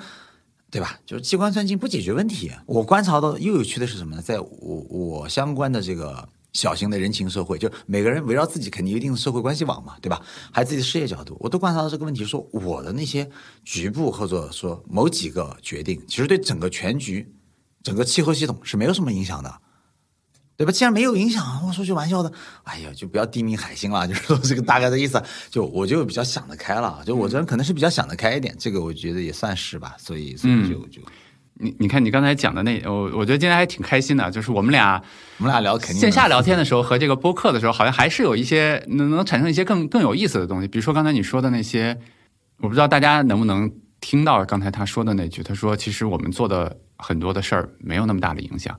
[0.71, 0.99] 对吧？
[1.05, 2.51] 就是机关算尽不解决问题。
[2.65, 4.21] 我观察到又有趣的是什么呢？
[4.21, 10.21] 在我我相关的这个小型的人情社会，就每个人围绕自己肯定一定的社会关系网嘛，对吧？
[10.51, 13.29] 还有自己的事业角度，我都观察到这个问题，说我的那些
[13.63, 17.33] 局部或者说某几个决定，其实对整个全局、
[17.81, 19.61] 整个气候系统是没有什么影响的。
[20.59, 20.73] 对吧？
[20.73, 22.29] 既然没有影响，我说句玩笑的，
[22.65, 25.23] 哎呀，就不要低迷海星了，就是说这个大概的意思。
[25.49, 29.95] 就我就比较想得开了，就我这人可能是比较想得开一点，这个我觉得也算是吧。
[29.97, 31.01] 所以，所以就就
[31.53, 35.01] 你你看你刚才讲的那，我我觉得今天还挺开心的，就是我们俩
[35.37, 40.67] 我们俩聊肯定线下聊天的时候和这个播客的时候，好像还是有一些能能产生一些更更有意思的东西。
[40.67, 41.97] 比如说刚才你说的那些，
[42.57, 48.77] 我不知道大家能不能听到刚才他说的那句，他说其实我们做的很多的事儿没有那么大的影响。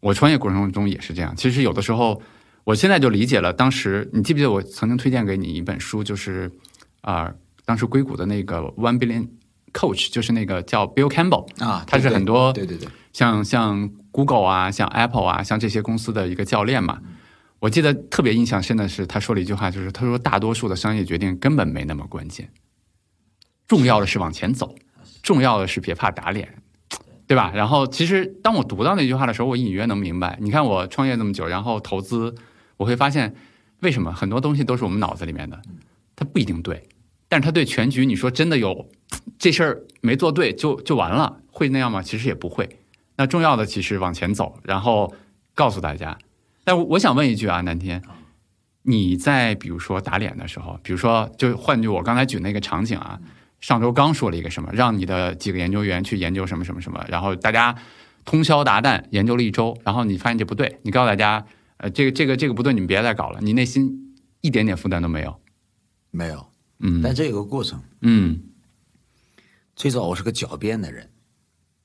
[0.00, 2.20] 我创业过程中也是这样，其实有的时候，
[2.64, 3.52] 我现在就理解了。
[3.52, 6.50] 当时你记不记得我曾经推荐给你一本书，就是
[7.02, 7.32] 啊、
[7.64, 9.28] 当时硅谷的那个 One Billion
[9.72, 17.00] Coach，就是那个叫 Bill Campbell 啊，他是很多对对对，像像 Google 啊，像 Apple 啊，像这些公司的一个教练嘛。
[17.58, 22.48] 我记得特别印象深的是，他说了一句话，就是他说大多数的商业决定根本没那么关键，
[23.68, 24.74] 重要的是往前走，
[25.22, 26.62] 重要的是别怕打脸，
[27.30, 27.52] 对吧？
[27.54, 30.36] 然后其实当我读到那句话的时候，我隐约能明白。
[30.40, 32.34] 你看我创业那么久，然后投资，
[32.76, 33.32] 我会发现
[33.82, 35.62] 为什么很多东西都是我们脑子里面的，
[36.16, 36.88] 它不一定对。
[37.28, 38.90] 但是它对全局，你说真的有
[39.38, 42.02] 这事儿没做对就就完了，会那样吗？
[42.02, 42.68] 其实也不会。
[43.14, 45.14] 那重要的其实往前走，然后
[45.54, 46.18] 告诉大家。
[46.64, 48.02] 但我想问一句啊，南天，
[48.82, 53.20] 你在比如说打脸的时候，比如说就换句我刚才举那个场景啊，
[53.60, 57.76] 上周刚说了一个什么，让你的几个研究员去研究什么什么什么，然后大家
[58.24, 61.44] 通宵达旦研究了一周，然后你发现这不对，你告诉大家，
[61.76, 65.40] 呃，这个这个这个不对，你们别再搞了，你内心一点点负担都没有。
[66.10, 66.46] 没有，
[66.80, 67.00] 嗯。
[67.02, 67.80] 但这有个过程。
[68.02, 68.42] 嗯。
[69.76, 71.08] 最早我是个狡辩的人，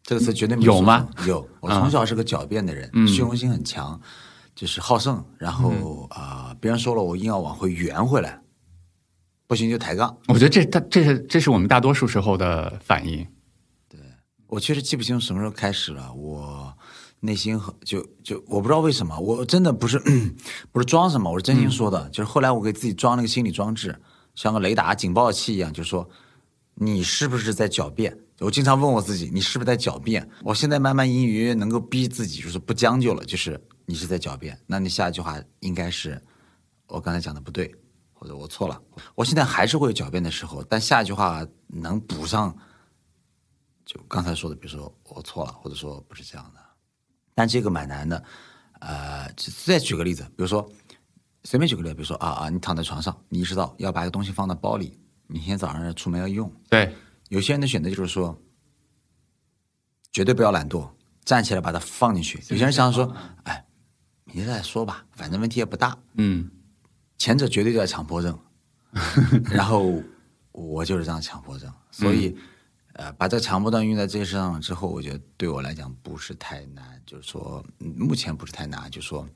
[0.03, 1.07] 这个词绝对没有吗？
[1.27, 3.07] 有，我从小是个狡辩的人，嗯。
[3.07, 3.99] 虚荣心很强，
[4.53, 8.41] 就是好胜，然后啊、别人说了我硬要往回圆回来，
[9.47, 10.15] 不行就抬杠。
[10.27, 13.25] 我觉得这他这是这是我们大多数时候的反应。
[13.87, 13.99] 对
[14.47, 16.73] 我确实记不清什么时候开始了，我
[17.19, 19.99] 内心很就就我不知道为什么，我真的不是
[20.71, 22.09] 不是装什么，我是真心说的。
[22.09, 23.99] 就是后来我给自己装了个心理装置，
[24.35, 26.07] 像个雷达警报器一样，就是说
[26.75, 28.17] 你是不是在狡辩？
[28.39, 30.27] 我经常问我自己，你是不是在狡辩？
[30.43, 34.59] 我现在慢慢隐隐约约能够逼自己，就是不将就了，就是你是在狡辩。
[34.67, 36.21] 那你下一句话应该是
[36.87, 37.73] 我刚才讲的不对，
[38.25, 38.81] 或者我错了。
[39.13, 42.57] 我现在还是会有狡辩的时候，但下一句话能补上。
[43.85, 46.59] 就刚才说的，比如说我错了，或者说不是这样的，
[47.35, 48.23] 但这个蛮难的。
[48.79, 49.31] 呃，
[49.63, 50.67] 再举个例子，比如说
[51.43, 56.51] 随便举个例子，比如说啊啊，你躺在床上，你意识到要把一个东西放到包里，明天早上出门要用。
[56.67, 56.91] 对，
[57.29, 58.35] 有些人的选择就是说，
[60.11, 60.89] 绝对不要懒惰，
[61.23, 62.39] 站起来把它放进去。
[62.49, 63.63] 有些人想说，哎，
[64.23, 65.95] 明天再说吧，反正问题也不大。
[66.15, 66.49] 嗯
[67.17, 68.37] 前者绝对叫强迫症，
[69.45, 70.01] 然后
[70.51, 72.35] 我就是这样强迫症，所以、
[72.93, 79.27] 呃，把这个强迫症用在这些事上之后，我觉得对我来讲不是太难，就是說嗯目前不是太难，就说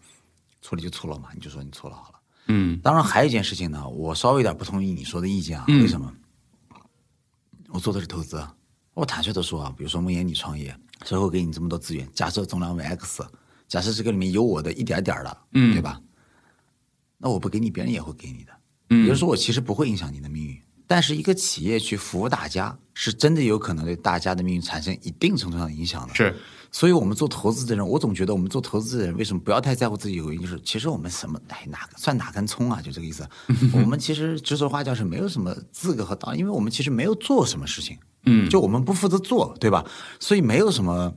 [0.61, 2.19] 错了就错了嘛，你就说你错了好了。
[2.47, 6.13] 嗯当然还有一件事情呢，我稍微有点不同意你说的意见啊，嗯为什么？
[7.69, 8.55] 我做的是投资，啊，
[8.93, 12.09] 我坦率的说啊，比如说梦妍你创业，谁会给你这么多资源？
[12.13, 13.23] 假设总量为 X，
[13.67, 16.01] 假设这个里面有我的一点点儿的，嗯对吧？
[17.19, 18.51] 那我不给你，别人也会给你的。
[18.89, 20.60] 嗯也就是说，我其实不会影响你的命运。
[20.88, 26.15] 但是一个企业去服务大家，是真的有可能对大家的命运产生一定程度上的影响的。
[26.15, 26.36] 是
[26.71, 33.27] 所以，我们做投资的人，我总觉得我们做投资的人为什么不要太在乎自己有个原因，就是其实我们什么哎哪个算哪根葱啊，就这个意思。
[33.73, 39.86] 我们其实指手画脚是没有什么资格和道理，因为我们其实没有做什么事情，嗯就我们不负责做，对吧？
[40.19, 41.13] 所以没有什么，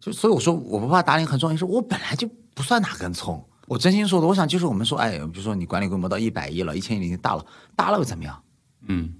[0.00, 3.42] 就所以我说我不怕打脸很重要，是我本来就不算哪根葱。
[3.70, 8.42] 我真心说的，我想就是我们说，哎，比如说你管理规模到一百亿了，一千亿已经大了，大了又怎么样？
[8.88, 9.14] 嗯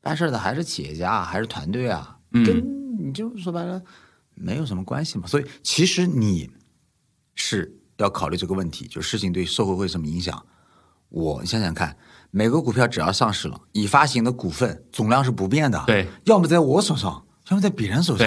[0.00, 3.80] 办事的还是企业家，还是团队啊，嗯跟你就说白了
[4.34, 5.26] 没有什么关系嘛。
[5.28, 6.50] 所以其实你
[7.36, 10.44] 是要考虑这个问题，就事情对社会会有什么影响。
[11.08, 11.96] 我你想想看，
[12.32, 18.26] 每个股票只要上市了，已发行的股份总量是不变的，对，要么在我手上，要么在别人手上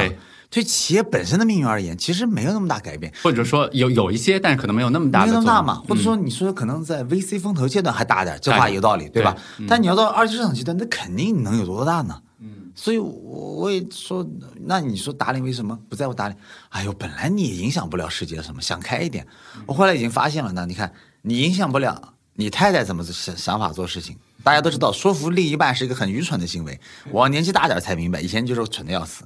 [0.51, 0.63] 对。
[0.63, 3.11] 企业本身的命运而言，其实没有那么大改变。
[3.23, 9.35] 或者说有有一些，但是可能没有那么大那么大嘛，或者说你说可能在 VC 风投阶段还大点儿，这话有道理，对吧？
[9.57, 12.21] 对但你要到二级市场阶段，那肯定能有多大呢？
[12.39, 14.27] 嗯，所以我我也说，
[14.65, 16.37] 那你说达令为什么不在乎达令？
[16.69, 19.25] 哎呦，本来你也影响不了世界什么，想开一点。
[19.65, 24.17] 我后来已经发现了呢，你看你影响不了你太太怎么想想法做事情。
[24.43, 26.79] 大家都知道，说服另一半是一个很愚蠢的行为。
[27.11, 29.23] 我年纪大点儿才明白，以前就是蠢的要死。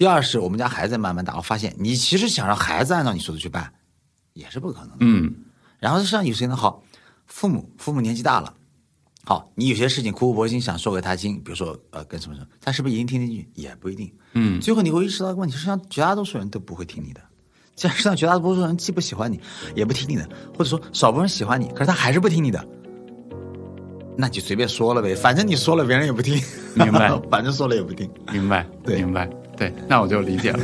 [0.00, 3.70] 第二是我们家孩子慢慢大，我发现你其实想让孩子按照你说的去办，
[4.32, 4.96] 也是不可能的。
[5.00, 5.30] 嗯
[5.78, 6.82] 然后实际上有些人好，
[7.26, 8.54] 父母父母年纪大了，
[9.26, 13.46] 好，你有些事情苦口婆心想说给他听，比如说呃跟什么什么，他是不是一定听进去？
[13.54, 14.10] 也不一定。
[14.32, 17.20] 嗯最后你会意识到一个问题，实际上绝大多数人都不会听你的。
[17.76, 19.38] 实际上绝大多数人既不喜欢你，
[19.74, 22.66] 也不听你的，或者说少部分人喜欢你，可是他还是不听你的。
[24.16, 28.10] 那就随便说了呗，反正你说了别人也不听，明白 反正说了也不听。
[28.32, 30.58] 明白，对明白，对，那我就理解了。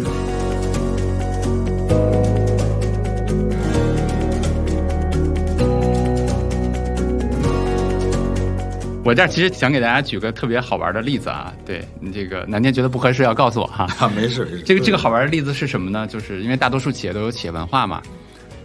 [9.05, 13.87] 我这儿其实想给大家举个特别好玩的例子啊，对你这个南天觉得不合适要告诉我哈。
[13.99, 14.63] 啊，没事没事。
[14.63, 16.07] 这个这个好玩的例子是什么呢？
[16.07, 18.01] 就是因为大多数企业都有企业文化嘛，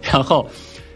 [0.01, 0.49] 然后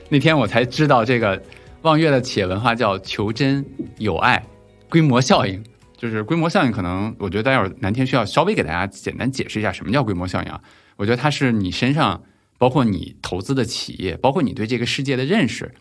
[0.08, 1.38] 那天我才知道这个
[1.82, 3.64] 望月的企业文化叫求真
[3.98, 4.42] 有爱
[4.90, 5.62] 规模效应。
[6.10, 10.62] 就是规模效应，可能我觉得待会儿南天需要稍微给大家简单解释一下什么叫规模效应啊。
[10.98, 12.24] 我觉得它是你身上，
[12.58, 15.74] 包括你投资的企业，包括你对这个世界的认识，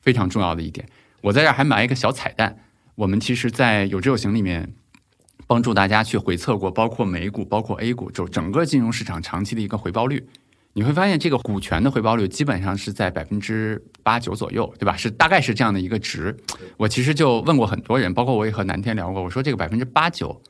[0.00, 0.88] 非常重要的一点。
[1.22, 2.58] 我在这儿还埋一个小彩蛋，
[2.96, 4.74] 我们其实，在有知有行里面
[5.46, 10.28] 帮助大家去回测过，包括美股、包括 A 股，就整个金融市场长期的一个回报率。
[10.72, 14.96] 你会发现这个股权的回报率基本上是在百分之八九左右，对吧？
[14.96, 16.36] 是大概是这样的一个值。
[16.76, 20.40] 我其实就问过很多人，包括我也和南天聊过，我说这个百分之八九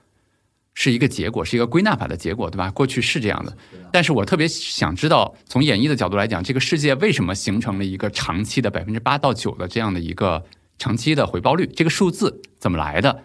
[0.74, 2.70] 是一个结果，是一个归纳法的结果，对吧？
[2.70, 3.56] 过去是这样的，
[3.90, 10.44] 但是我特别想知道，从演绎的角度来讲，这个世界为什么形成了一个长期的百分之八到九的这样的一个
[10.78, 11.66] 长期的回报率？
[11.74, 13.24] 这个数字怎么来的？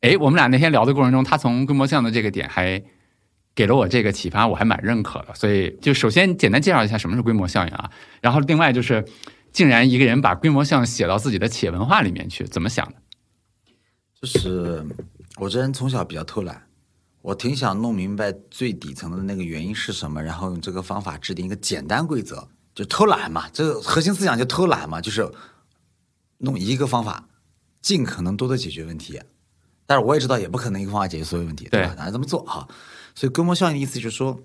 [0.00, 2.82] 哎，我们俩那天聊的过程中，他从规模项的这个点还。
[3.54, 5.34] 给了我这个启发，我还蛮认可的。
[5.34, 7.90] 所以，就首先简单介绍一下什么是规模效应啊。
[8.20, 9.04] 然后，另外就是，
[9.52, 12.94] 竟然一个人把规模效应写到自己的企业文化里面去，怎么想的？
[14.20, 14.84] 就是
[15.36, 16.66] 我这人从小比较偷懒，
[17.20, 23.48] 我挺想弄明白最底层的那个原因是什么，然后用这个方法制定一个简单规则，就偷懒嘛。
[23.52, 25.28] 这个核心思想就偷懒嘛，就是
[26.38, 27.28] 弄一个方法，
[27.80, 29.20] 尽可能多的解决问题。
[29.84, 31.94] 但是我也知道，也不可能一个方法解决所有问题，对吧？
[31.98, 32.66] 咱这么做哈。
[33.14, 34.40] 所以规模效应的意思就是说，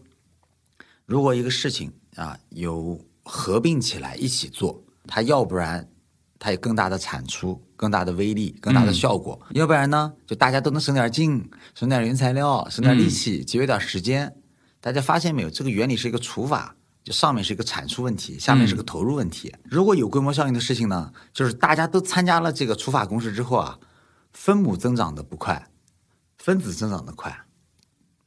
[1.06, 5.90] 如果一个事情啊有合并起来一起做，它要不然
[6.40, 14.36] 它有更大的产出、更大的威力、更大的效果；要不然呢，就大家都能省点劲、省点原材料、省点力气、节约点时间。
[14.80, 15.50] 大家发现没有？
[15.50, 19.54] 这个原理是一个除法，就上面是一个产出问题，下面是个投入问题。
[19.64, 23.80] 如果有规模效应的事情呢，就是大家都参加了这个除法公式之后啊，
[24.34, 25.68] 分母增长的不快，
[26.38, 27.47] 分子增长的快。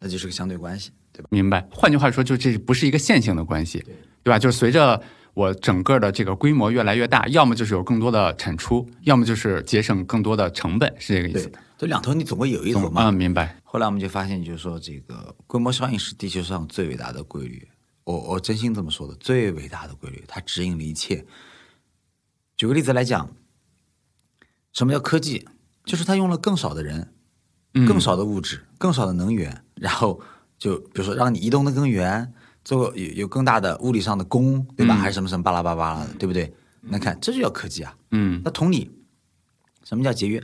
[0.01, 1.29] 那就是个相对关系，对吧？
[1.31, 1.69] 明白。
[1.71, 3.85] 换句话说，就这不是一个线性的关系，
[4.23, 4.39] 对吧？
[4.39, 5.01] 就是随着
[5.35, 11.53] 我整个的这个规模越来越大，要么就是有更多的产出，要么就是节省更多的成本，是这个意思。
[11.77, 13.09] 这两头你总会有一头嘛。
[13.09, 13.57] 嗯，明白。
[13.63, 17.69] 后来我们就发现，就是说这个规模效应是地球上最伟大的规律。
[18.05, 21.25] 我我真心这么说的，最伟大的规律，它指引了一切。
[22.57, 23.31] 举个例子来讲，
[24.73, 25.47] 什么叫科技？
[25.85, 27.13] 就是它用了更少的人。
[27.87, 30.21] 更少的物质，更少的能源，然后
[30.59, 32.33] 就比如说让你移动的更远，
[32.65, 34.95] 做有有更大的物理上的功，对吧？
[34.95, 36.53] 还是什么什么巴拉巴拉的，对不对？
[36.83, 37.95] 那看这就叫科技啊。
[38.11, 38.41] 嗯。
[38.45, 38.91] 那同理，
[39.85, 40.43] 什么叫节约？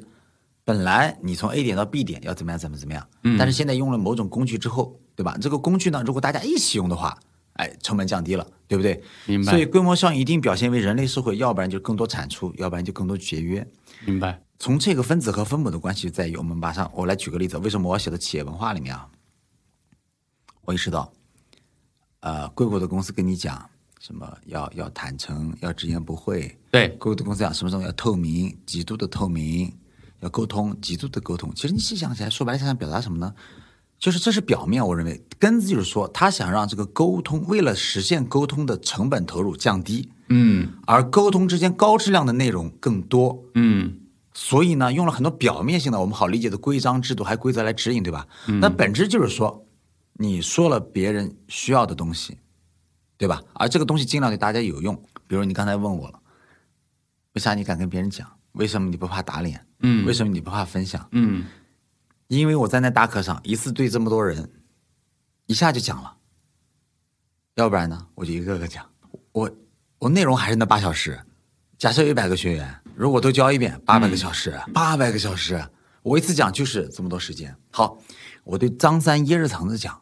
[0.65, 3.07] 本来你从 A 点到 B 点要怎么样怎么怎么样，
[3.39, 5.37] 但是现在用了某种工具之后，对吧？
[5.41, 7.17] 这个工具呢，如果大家一起用的话，
[7.53, 9.01] 哎，成本降低了，对不对？
[9.27, 9.53] 明白。
[9.53, 13.67] 所以规模效应一定表现为人类社会，要不然就更多产出，要不然就更多节约。
[14.05, 14.43] 明白。
[14.59, 19.09] 从这个分子和分母的关系在于，我们马上我来举个例子，为什么我要写到企业文化里面啊？
[20.63, 21.13] 我意识到，
[22.21, 23.69] 呃，硅谷的公司跟你讲
[24.01, 26.59] 什么要要坦诚，要直言不讳。
[26.71, 29.73] 对，硅谷的公司讲什么什么要透明，极度的透明，
[30.21, 31.53] 要沟通，极度的沟通。
[31.55, 33.35] 其实你细想起来，说白了，想想表达什么呢？
[33.99, 44.01] 就是这是表面，我认为根子就是说，他想让这个沟通，为了实现沟通的成本投入降低，嗯，而沟通之间高质量的内容更多，嗯。
[44.39, 48.29] 所以呢，用了很多表面性的我们好理解的规章制度，还规则来指引，对吧？
[48.61, 49.67] 那本质就是说，
[50.13, 52.37] 你说了别人需要的东西，
[53.17, 53.43] 对吧？
[53.55, 54.95] 而这个东西尽量对大家有用。
[55.27, 56.21] 比如你刚才问我了，
[57.33, 58.31] 为啥你敢跟别人讲？
[58.53, 59.67] 为什么你不怕打脸？
[59.81, 61.09] 嗯，为什么你不怕分享？
[61.13, 61.47] 嗯，
[62.29, 64.51] 因为我站在大课上，一次对这么多人，
[65.47, 66.15] 一下就讲了。
[67.55, 68.85] 要不然呢，我就一个个讲。
[69.33, 69.51] 我
[69.99, 71.19] 我内容还是那八小时。
[71.79, 72.75] 假设有一百个学员。
[72.95, 75.63] 如果都教一遍，八百个小时，八百个小时，
[76.03, 77.55] 我一次讲就是这么多时间。
[77.71, 77.99] 好，
[78.45, 80.01] 我对张三掖着橙子讲，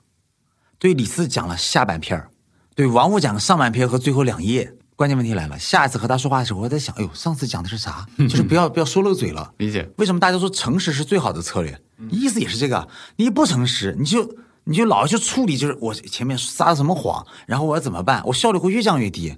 [0.78, 2.28] 对李四讲了下半篇
[2.76, 4.76] 对王五讲了上半篇和最后两页。
[4.94, 8.06] 关键问题来了，下一次和他说话的时候，我在想，哎呦，上次讲的是啥？
[8.16, 9.52] 就是不要 不要说漏嘴了。
[9.56, 9.90] 理解？
[9.96, 11.76] 为什么大家说诚实是最好的策略？
[12.10, 18.22] 意思也是这个，你不诚实，你就你就老去处理，就是我前面撒了什么谎，然后我要怎么办？
[18.26, 19.36] 我效率会越降越低。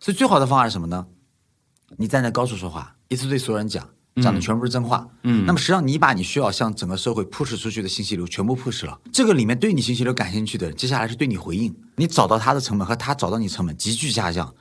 [0.00, 1.06] 所以最好的方法是什么呢？
[1.96, 3.88] 你站在高处说话，一次对所有人讲，
[4.22, 5.06] 讲的全部是真话。
[5.22, 9.00] 嗯，那么实际上你把你需要向整个社会 push 出去的信息流全部 push 了。
[9.12, 11.74] 这个里面对你信息流感兴趣的，接下来是对你回应。
[11.96, 14.54] 你找到他的成本和他找到你成本急剧下降，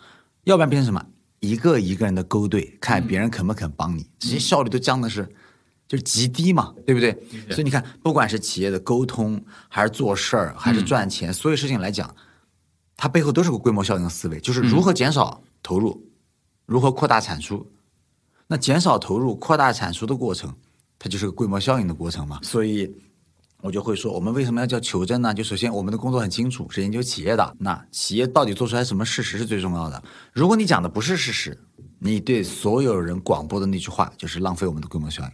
[0.43, 1.03] 要不然变成什么？
[1.41, 5.28] 一个一个人的勾兑，看别人肯不肯帮你，这些效率都降的是
[5.88, 7.11] 就是极低嘛，对不对？
[7.49, 12.15] 所以你看，不管是企业的沟通，还是做事儿，还是赚钱，所有事情来讲，
[12.97, 16.01] 它背后都是个规模效应思维，就是如何减少投入。
[16.66, 17.72] 如何扩大产出？
[18.47, 20.53] 那减少投入、扩大产出的过程，
[20.99, 22.39] 它就是个规模效应的过程嘛。
[22.43, 22.95] 所以，
[23.61, 25.34] 我就会说，我们为什么要叫求真呢？
[25.34, 27.55] 就首先，我们的工作很清楚，是研究企业的。
[27.59, 30.03] 那企业到底做出来什么事实是最重要的。
[30.32, 31.57] 如果你讲的不是事实，
[31.97, 35.32] 你对所有人广播的那句话就是浪费我们的规模效应。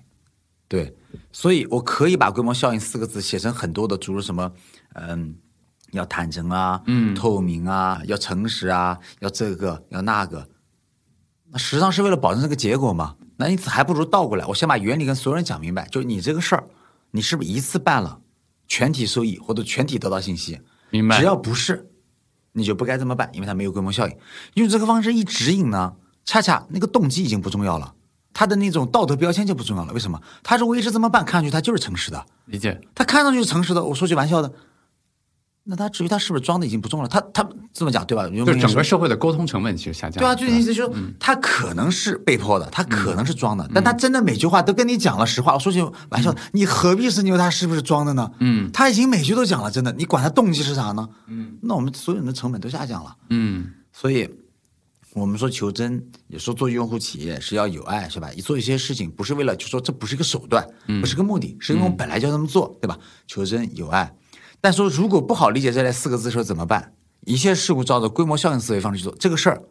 [0.69, 0.95] 对，
[1.33, 4.49] 所以我可以把规模效应四个字写成很多的，诸如什么，
[4.93, 5.35] 嗯，
[5.91, 10.47] 要坦诚啊，嗯，透明啊，要诚实啊，要这个要那个。
[11.51, 13.15] 那实际上是为了保证这个结果嘛？
[13.37, 15.87] 那因此还不如倒过来，我先把原理跟所有人讲明白。
[15.89, 16.63] 就是你这个事儿，
[17.11, 18.19] 你是不是一次办了，
[18.67, 20.61] 全体受益或者全体得到信息？
[20.89, 21.19] 明白。
[21.19, 21.89] 只要不是，
[22.53, 24.15] 你就不该这么办，因为它没有规模效应。
[24.53, 25.93] 用这个方式一指引呢，
[26.23, 27.93] 恰恰那个动机已经不重要了，
[28.31, 29.91] 他的那种道德标签就不重要了。
[29.91, 30.21] 为什么？
[30.43, 32.79] 他如果一直这么办，看上去他就是诚实的，理解。
[32.95, 33.83] 他看上去是诚实的。
[33.83, 34.53] 我说句玩笑的，
[35.63, 37.09] 那他至于他是不是装的已经不重要了。
[37.09, 38.27] 他他这么讲对吧？
[38.27, 40.27] 就就是整个社会的沟通成本其实下降了。
[40.27, 45.53] 对啊，就吧意思就是说，他可能是被迫的，他可能是装的，但他真的每句话都跟你讲了实话。
[45.53, 48.31] 我说句玩笑，你何必深究他是不是装的呢？
[48.39, 51.07] 嗯他已经每句都讲了，真的，你管他动机是啥呢？
[51.27, 53.15] 嗯，那我们所有人的成本都下降了。
[53.29, 54.27] 嗯所以，
[55.13, 58.29] 我们说求真，也说做用户企业是要有爱，是吧？
[58.35, 60.65] 你做一些事情不是为了，就说这不是一个手段，
[61.01, 62.97] 不是个目的，是因为我们本来就要这么做，对吧？
[63.27, 64.11] 求真有爱。
[64.61, 66.93] 但说如果不好理解这类四个字的时候怎么办？
[67.25, 69.61] 一切事物照着规模效应思维方式去做，这个事儿，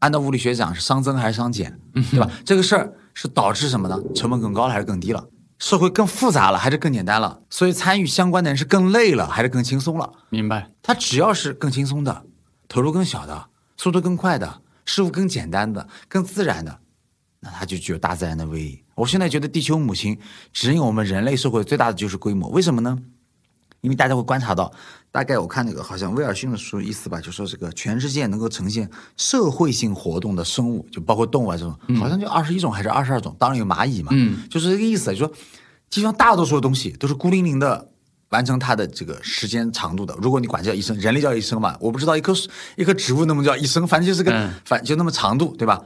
[0.00, 2.30] 按照物理学讲是熵增还是熵减，对吧？
[2.44, 3.98] 这个事儿是导致什么呢？
[4.14, 5.28] 成本更高了还是更低了？
[5.58, 7.42] 社会更复杂了还是更简单了？
[7.50, 10.10] 所以参与相关的人是更累了还是更轻松了？
[10.30, 10.70] 明白。
[10.82, 12.24] 他只要是更轻松的，
[12.68, 16.78] 投入更小的，速度更快的，事物更简单的、更自然的，
[17.40, 18.84] 那它就具有大自然的威力。
[18.94, 20.18] 我现在觉得地球母亲
[20.52, 22.98] 指引我们人类社会最大的就是规模，为什么呢？
[23.80, 24.72] 因为大家会观察到，
[25.10, 35.28] 大概我看那个好像威尔逊的书意思吧，就说这个全世界能够呈现社会性活动的生物，就包括动物啊这种，好像就二十一种还是二十二种，当然有蚂蚁嘛，嗯，就是这个意思，就说
[35.88, 37.88] 基本上大多数的东西都是孤零零的
[38.28, 40.14] 完成它的这个时间长度的。
[40.20, 45.82] 如果你管叫一生，人类叫一生嘛，我不知道一棵树一棵植物能不能叫一生，反正就是个、嗯反就那么长度，对吧？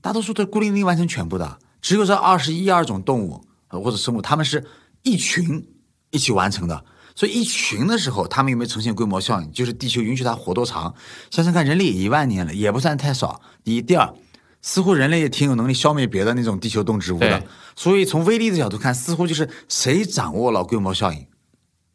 [0.00, 4.64] 大多数都孤零零完成全部的，只有这二十一二种动物呃或者生物，它们是
[5.02, 5.66] 一群
[6.10, 6.84] 一起完成的。
[7.16, 9.50] 所以一群的时候，他们有没有呈现规模效应？
[9.50, 10.94] 就是地球允许它活多长？
[11.30, 13.40] 想想看，人类也一万年了，也不算太少。
[13.64, 14.14] 第一，第二，
[14.60, 17.42] 似乎人类也挺有能力消灭别的那种地球动植物的。
[17.74, 21.26] 所以从威力的角度看，似乎就是谁掌握了规模效应，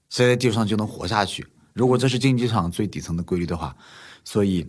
[0.09, 1.45] 谁在地球上就能活下去。
[1.73, 3.75] 如果这是竞技场最底层的规律的话，
[4.25, 4.67] 所以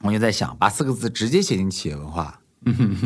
[0.00, 2.40] 我就在想，把四个字直接写进企业文化，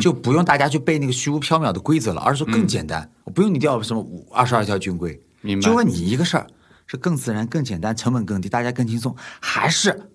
[0.01, 6.47] 就不用大家去背那个虚无缥缈的规则了，而是说更简单，我不用你调什么五二十二条军规，明白就问你一个事儿，
[6.91, 10.11] 是更自然、更简单、成本更低、大家更轻松，还是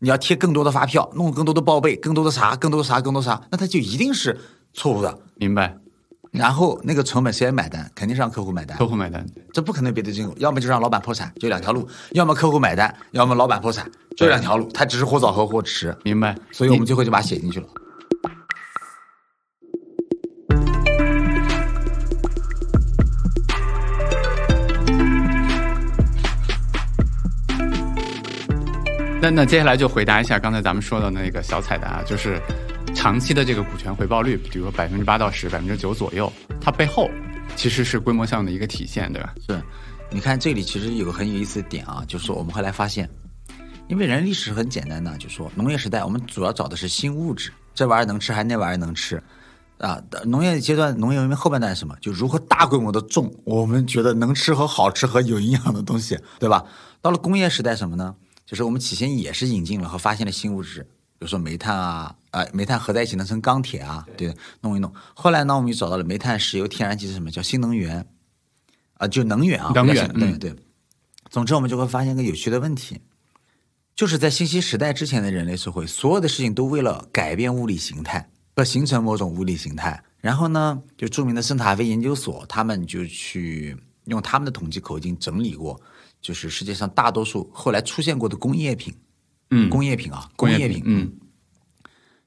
[0.00, 4.36] 你要贴更多的发票、弄更多的报备、更多的啥、更多的啥、更多啥，那它就一定是
[4.72, 5.16] 错误的。
[5.36, 5.78] 明白。
[6.32, 7.88] 然后那个成本谁来买单？
[7.94, 8.84] 肯定是让客户买单客。
[8.84, 9.24] 户买单。
[9.52, 14.68] 这不可能别的进口要么就让老板破产，就两条路；要么客户买单，要么老板破产，就两条路。
[14.74, 16.36] 他只是或早和或迟，明白。
[16.50, 17.68] 所以我们最后就把它写进去了。
[29.20, 32.40] 那那接下来就回答一下刚才咱们说的那个小彩蛋啊，就是
[32.94, 37.10] 长期的这个股权回报率，比如说百分之八到十、百分之九左右，它背后
[37.56, 39.34] 其实是规模效应的一个体现，对吧？
[39.48, 39.60] 是，
[40.08, 43.10] 你看这里其实有个很有意思的点啊，就是我们后来发现，
[43.88, 49.20] 因为人历史很简单的，就说农业时代我们主要找的是新物质，这玩意儿能吃还是那玩意儿能吃。
[49.78, 51.96] 啊，农业阶段，农业文明后半段是什么？
[52.00, 56.64] 就如何大规模的种我们觉得能吃和好吃和有营养的东西，对吧？
[57.00, 58.14] 到了工业时代，什么呢？
[58.48, 60.82] 就是我们起先也是引进了和发现了新物质，
[61.18, 64.90] 比如说煤炭啊，呃，煤炭合在一起能成钢铁啊，对，弄一弄。
[65.12, 67.30] 后来呢，我们就找到了煤炭、石油、天然气是什么？
[67.30, 68.06] 叫新能源，
[68.94, 70.56] 啊、就能源啊，能源对嗯对。
[71.28, 73.02] 总之，我们就会发现一个有趣的问题，
[73.94, 80.02] 就是在信息时代之前的人类社会，所有的事情都为了改变物理形态，要形成某种物理形态。
[80.22, 83.76] 然后呢，就著名的圣塔菲研究所，他们就去
[84.06, 85.78] 用他们的统计口径整理过，
[86.20, 88.94] 就是世界上大多数后来出现过的工业品，
[89.50, 91.12] 嗯，工业品啊，工业业品，嗯，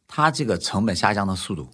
[0.07, 1.69] 它这个成本下降的速度，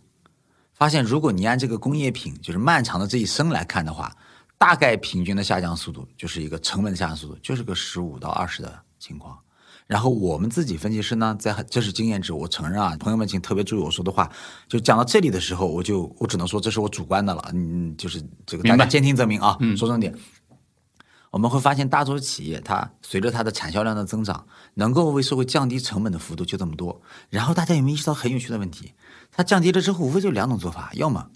[0.73, 4.15] 发现如果你按这个工业品就是漫长的这一生来看的话，
[4.57, 9.37] 大概平均的下降速度就是一个成本的下降速度，就是个十五到二十的情况。
[9.85, 14.29] 然后我们自己分析师呢，在这是经验值，我承认啊，朋友们请特别注意我说的话。
[14.67, 19.57] 就讲到这里的时候，我就我只能说这是我主观的了，嗯，就是这个大家兼听则明啊。
[19.77, 20.13] 说重点，
[21.31, 27.01] 我们会发现大多数企业它随着它的产销量的增长，能够为社会降低成本的幅度就这么多。
[27.29, 28.93] 然后大家有没有意识到很有趣的问题？
[29.31, 31.29] 它降低了之后，无非就两种做法，要么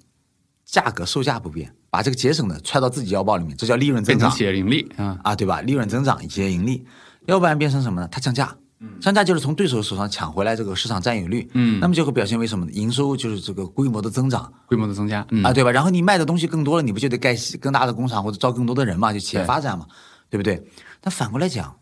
[0.65, 5.61] 价格售价不变，把这个节省的揣到自己腰包里面，这叫利润增长变成企业盈利啊，啊，对吧？
[5.61, 6.85] 利润增长以及盈利，
[7.25, 8.07] 要不然变成什么呢？
[8.09, 8.55] 它降价，
[8.99, 12.71] 降价就是从对手手上抢回来这个市场占有率，嗯那么就会表现为什么呢？
[12.71, 15.71] 营收就是这个规模的增长，规模的增加，嗯啊，对吧？
[15.71, 19.85] 然后你卖的东西更多了，你不就得盖更大的工厂或者招更多的人嘛，就企业发展嘛，
[20.29, 20.63] 对不对？
[21.03, 21.77] 那反过来讲，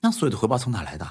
[0.00, 1.06] 那所有的回报从哪来的？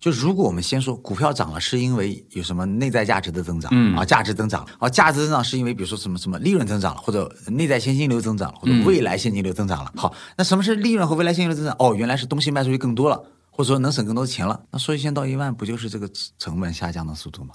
[0.00, 9.92] 就如果我们先说股票涨了，是因为有什么内在价值的增长，嗯啊，价值增长，啊，价值增长是因为比如说什么什么利润增长了，或者内在现金流增长了，或者未来现金流增长了。
[9.94, 11.76] 好，那什么是利润和未来现金流增长？
[11.78, 13.22] 哦，原来是东西卖出去更多了，
[13.52, 17.54] 或者说能省更多钱了，那说一千到一万，不就是这个成本下降的速度吗？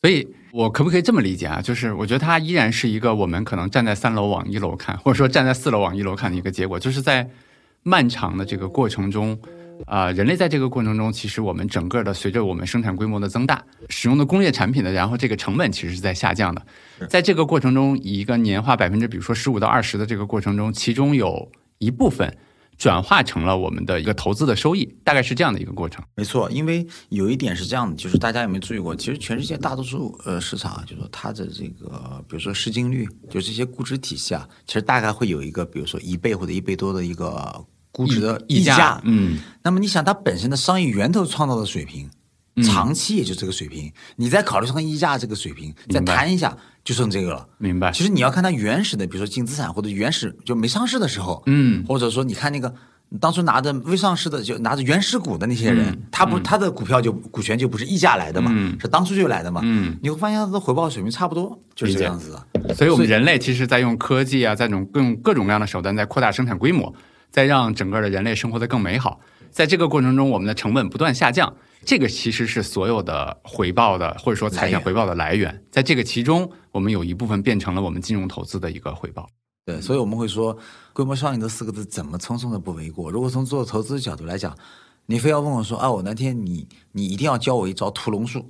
[0.00, 1.60] 所以，我可不可以这么理解啊？
[1.60, 7.28] 就是我觉得它依然是一个我们可能站在三楼往一楼看，或者说站在四楼往一楼看的一个结果，就是在
[7.82, 9.38] 漫长的这个过程中。
[9.86, 16.64] 啊，人类在这个过程中，其实我们整个的随着我们生产规模的增大，使用的工业产品的，然后这个成本其实是在下降的。
[17.08, 22.38] 在这个过程中，以一个年化百分之，比如说十五到二十的这个过程中，其中有一部分
[22.76, 26.04] 转化成了我们的一个投资的收益，大概是这样的一个过程。
[26.16, 28.94] 没错，因为有一点是这样的，就是大家有没有注意过？
[28.94, 37.64] 其实全世界大多数呃市场啊，就说它的这个，比如说市净率，就这些估值体系啊，其实大概会有一个，比如说一倍或者一倍多的一个。
[37.96, 42.10] 估值的溢价，嗯，那么你想它本身的商业源头创造的水平，
[42.62, 47.46] 长期也就这个水平，你再考虑上溢价这个水平，再谈一下就剩这个了。
[47.58, 47.90] 明白。
[47.90, 52.72] 其实你要看它原始的，比如说净资产或者原始就没上市的时候，嗯，或者说你看那个
[53.20, 62.74] 当初拿着未上市的就拿着原始股的那些人，他不他的股票就股权就不是溢价来的嘛，是当初就来的嘛，嗯，你会发现它的回报水平差不多，就是这样子的。
[62.74, 66.94] 所以我们人类其实在用科技啊，在用各种各种各样的手段在扩大生产规模。
[67.30, 69.18] 在让整个的人类生活的更美好，
[69.50, 71.52] 在这个过程中，我们的成本不断下降，
[71.84, 75.62] 这个其实是所有的回报的或者说财产回报的来源。
[75.70, 79.28] 在这个其中，我们有一部分变成了我们金融投资的一个回报。
[79.64, 80.56] 对，所以我们会说
[80.92, 83.10] “规模效应”这四个字怎么匆匆的不为过？
[83.10, 84.56] 如果从做投资的角度来讲，
[85.06, 88.46] 你非要问我说啊，我那天你你一定要教我一招屠龙术，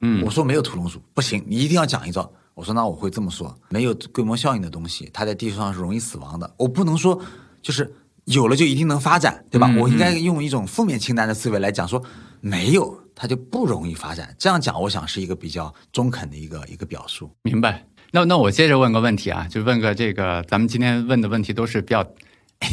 [0.00, 2.30] 嗯，我说没有屠龙术，不行，你一定要讲一招。
[2.54, 6.52] 我说那我会这么说：没有规模效应的东西，它在地球上是容易死亡的。
[6.56, 7.20] 我不能说
[7.60, 7.92] 就是。
[8.26, 9.72] 有了就一定能发展，对吧？
[9.78, 12.02] 我应该用一种负面清单的思维来讲，说
[12.40, 14.34] 没有它就不容易发展。
[14.38, 17.30] 这样讲，我想是一个比较中肯的一个一个表述。
[17.42, 17.86] 明白？
[18.12, 22.06] 那那我接着问个问题啊，就问个这个，咱们今天问的问题都是比较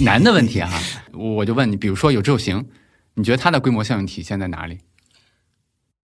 [0.01, 0.79] 难的问题哈。
[1.13, 2.65] 我就问你，比如说有昼行，
[3.15, 4.79] 你觉得它的规模效应体现在哪里？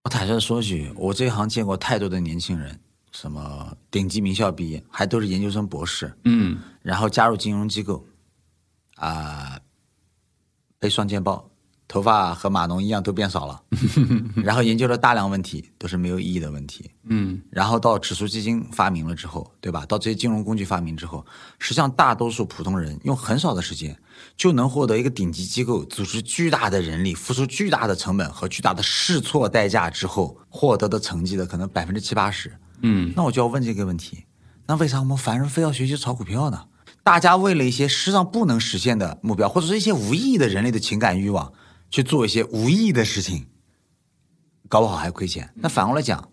[0.03, 2.79] 我坦率说句，我这一行见过太多的年轻人，
[3.11, 8.05] 什么顶级名校毕业，还都是研究生、博士，嗯，然后加入金融机构。
[8.95, 9.57] 啊，
[10.77, 11.48] 背双肩包，
[11.89, 13.59] 头发和码农一样都变少了，
[14.45, 16.87] 然后研究了大量问题，都是没有意义的问题。
[17.05, 19.83] 嗯，然后到指数基金发明了之后，对吧？
[19.87, 21.25] 到这些金融工具发明之后，
[21.57, 23.97] 实际上大多数普通人用很少的时间
[24.37, 32.55] 就能获得一个顶级机构组织巨大的人力、付出巨大的成本和巨大的试错代价之后获得的成绩的可能百分之七八十。
[32.83, 34.25] 嗯，那我就要问这个问题：
[34.67, 36.65] 那为啥我们凡人非要学习炒股票呢？
[37.01, 41.51] 大家为了一些实际上不能实现的目标，或者是一些无意义的人类的情感欲望，
[41.89, 43.47] 去做一些无意义的事情，
[44.67, 45.51] 搞不好还亏钱。
[45.55, 46.29] 那反过来讲，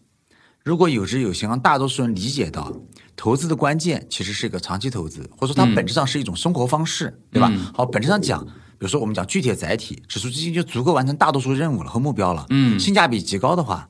[0.62, 2.72] 如果有知有行，让大多数人理解到
[3.14, 7.50] 投资的关键其实是一个长期投资，或者说它本质上是一种生活方式，对吧？
[7.72, 12.46] 好，本质上讲，比如说我们讲具体的载体，指数基金就足够完成大多数任务了和目标了。
[12.50, 13.88] 嗯，性价比极高的话，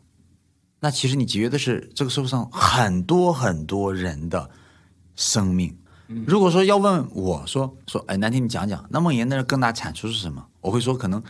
[0.81, 4.51] 那其实你节约的是这个社会上很多很多人的
[5.17, 5.77] 生命。
[6.25, 10.47] 如果说要问我说说，哎，南天你讲讲，那梦岩的更大产出是什么？
[10.61, 11.21] 我会说，可能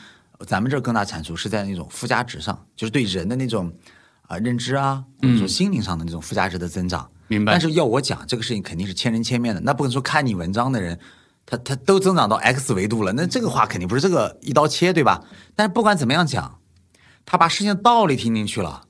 [0.46, 3.72] 咱们这更大产出是在那种附加值上，就是对人的那种
[4.26, 7.08] 啊认知啊，或者说心灵上的那种附加值的增长。
[7.28, 7.52] 明白。
[7.52, 10.98] 但是要我讲这个事情，肯定是千人千面的，那不能说看你文章的人，
[11.46, 15.24] 他他都增长到 X 维度了，那这个话肯定不是这个一刀切，对吧？
[15.54, 16.58] 但是不管怎么样讲，
[17.24, 18.82] 他把事情的道理听进去了。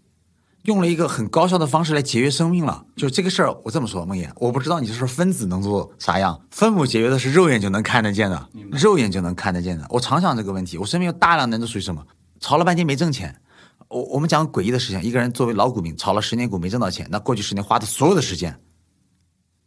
[0.67, 9.87] 用了一个很高效的方式来节约生命了，就这个事儿，我这么说，梦魇，我不知道你是说分子能做啥样，分母节约的是肉眼就能看得见的，肉眼就能看得见的。
[9.89, 12.05] 我常想这个问题，我身边有大量人都属于什么，
[12.41, 13.41] 炒了半天没挣钱。
[13.89, 18.59] 我我们讲诡异的事情，一个人作为老股民，炒了十年股没挣到钱，那过去十年花的所有的时间，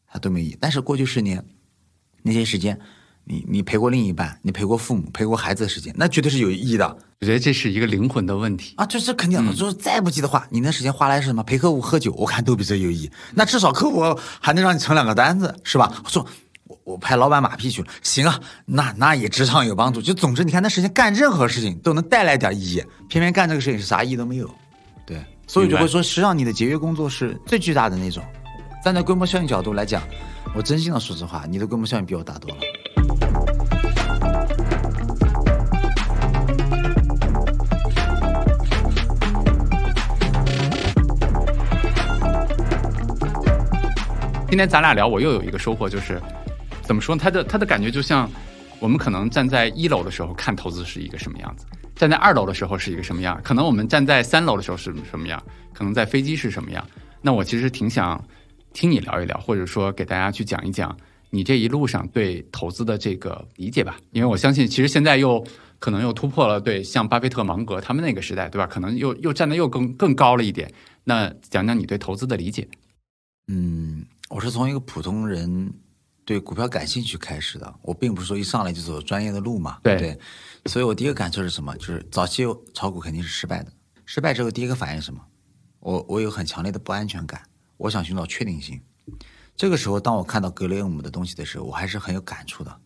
[0.05, 0.57] 他都没意义。
[0.59, 1.45] 但是过去十年
[2.23, 2.77] 那些时间。
[3.29, 6.97] 你你陪过另一半，你陪过父母，陪过孩子的时间，那绝对是有意义的。
[7.21, 9.53] 我觉得这是一个灵魂的问题啊，这是肯定的。
[9.53, 11.43] 就是再不济的话，你那时间花来是什么？
[11.43, 13.11] 陪客户喝酒，我看都比这有意义。
[13.35, 16.01] 那至少客户还能让你成两个单子，是吧？
[16.03, 16.25] 我说，
[16.65, 20.01] 我我拍老板马屁去了，行啊，那那也职场有帮助。
[20.01, 24.49] 就总之，你看那时间干任何事情都能带来点意义，偏偏干这个事情是啥意义都没有。
[25.05, 28.23] 对，所以就会说，实际上你的节约工作是最巨大的那种。
[28.83, 30.01] 站在规模效应角度来讲，
[30.55, 32.57] 我真心的说实话，你的规模效应比我大多了。
[44.49, 46.19] 今天咱俩聊，我又有一个收获，就是
[46.81, 47.15] 怎么说？
[47.15, 48.27] 他的他的感觉就像
[48.79, 55.41] 我们可能站在一楼的时候看投资是一个什么样子，站在二楼的时候是一个什么样，可能我们站在三楼的时候是什么样，
[55.71, 56.83] 可能在飞机是什么样。
[57.21, 58.21] 那我其实挺想
[58.73, 60.97] 听你聊一聊，或者说给大家去讲一讲
[61.29, 65.45] 你这一路上对投资的这个理解吧，因为我相信，其实现在又
[65.77, 68.65] 可能又突破了对像巴菲特、芒格他们那个时代，对吧？
[68.65, 70.73] 可能又又站得又更更高了一点。
[71.03, 72.67] 那讲讲你对投资的理解。
[73.51, 75.73] 嗯，我是从一个普通人
[76.23, 79.79] 对股票感兴趣开始的，我并不是说一上来就走专业的路嘛。
[79.81, 80.19] 对对，
[80.67, 81.75] 所以我第一个感受是什么？
[81.77, 83.73] 就是早期炒股肯定是失败的，
[84.05, 85.19] 失败之后第一个反应是什么？
[85.79, 87.41] 我我有很强烈的不安全感，
[87.77, 88.79] 我想寻找确定性。
[89.55, 92.79] 这个时候，当我看到格雷厄姆的东西的时候，我还是很有感触的。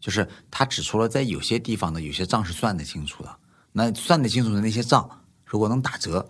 [0.00, 3.36] 就是他指出了在有些地方的有些账是算得清楚的，
[3.72, 5.08] 那算得清楚的那些账，
[5.44, 6.24] 如果能打折，啊，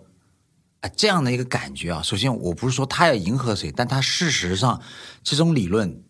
[0.89, 2.01] 这样的一个感觉啊。
[2.01, 4.81] 首先，我不是说他要迎合谁，但他事实上
[5.23, 6.03] 这种理论，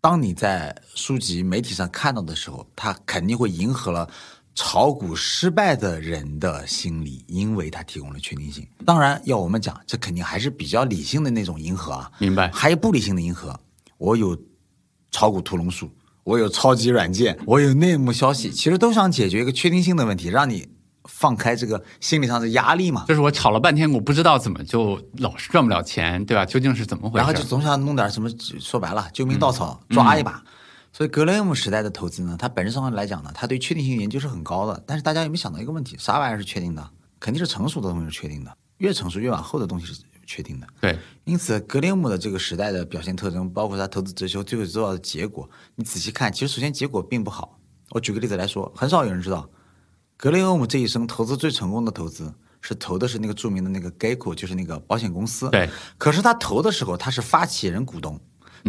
[0.00, 4.08] 当你在书籍、媒体上看到的时候，他肯定会迎合了
[4.54, 8.66] 炒股失败的人的心理，因为他提供了确定性。
[8.84, 12.10] 当然，要我们讲，这肯定还是比较理性的那种迎合啊。
[12.18, 12.50] 明白？
[12.52, 13.58] 还有不理性的迎合，
[13.98, 14.36] 我有
[15.10, 15.90] 炒股屠龙术。
[16.24, 20.68] 我有超级软件，我有内幕消息，其实都想解决一个确定性的问题，让你
[21.04, 23.04] 放开这个心理上的压力嘛。
[23.08, 26.44] 就是我炒了半天，我不知道怎么就老是赚不了钱，对吧？
[26.44, 27.18] 究竟是怎么回事？
[27.18, 28.28] 然后就总想弄点什么，
[28.60, 30.42] 说白了，救命稻草抓一把。
[30.92, 34.82] 所以格雷厄姆时代的投资呢，它本质上来讲呢，它对确定性研究是很高的。
[34.86, 35.96] 但是大家有没有想到一个问题？
[35.98, 36.90] 啥玩意儿是确定的？
[37.18, 40.02] 肯定是成熟的东西是确定的，越成熟越往后的东西是。
[40.24, 47.58] 确定的，对，因此格雷姆的这个时代的表现特征，包括他投资哲学最后做到的结果，你仔细看，其实首先结果并不好。
[47.90, 49.50] 我举个例子来说，很少有人知道，
[50.22, 55.50] 格雷厄姆这一生投资最成功的投资是投的是那个著名的那个 Geico，就是那个保险公司。
[55.50, 55.68] 对，
[55.98, 58.16] 可是他投的时候他是发起人股东，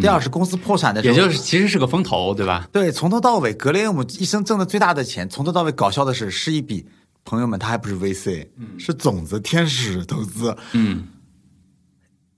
[0.01, 2.67] 第二是公司破产的时候，也就是其实是个风投，对吧？
[2.71, 6.87] 对，从头到尾，格雷厄姆一生挣的最大的钱，从头到尾搞笑的是是一笔，
[7.23, 8.47] 朋友们，他还不是 VC，
[8.79, 11.07] 是种子天使投资，嗯。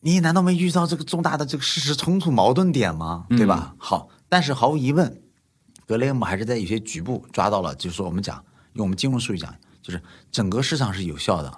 [0.02, 3.28] 你难道没遇到这个重大的这个事实冲突矛盾点吗？
[3.30, 3.74] 对吧？
[3.78, 5.22] 好，但是毫无疑问，
[5.88, 8.44] 格雷厄姆还是在有些局部抓到了，就是说我们讲
[8.76, 10.02] 用我们金融术语讲，就是
[10.32, 11.52] 整个市场是有效的，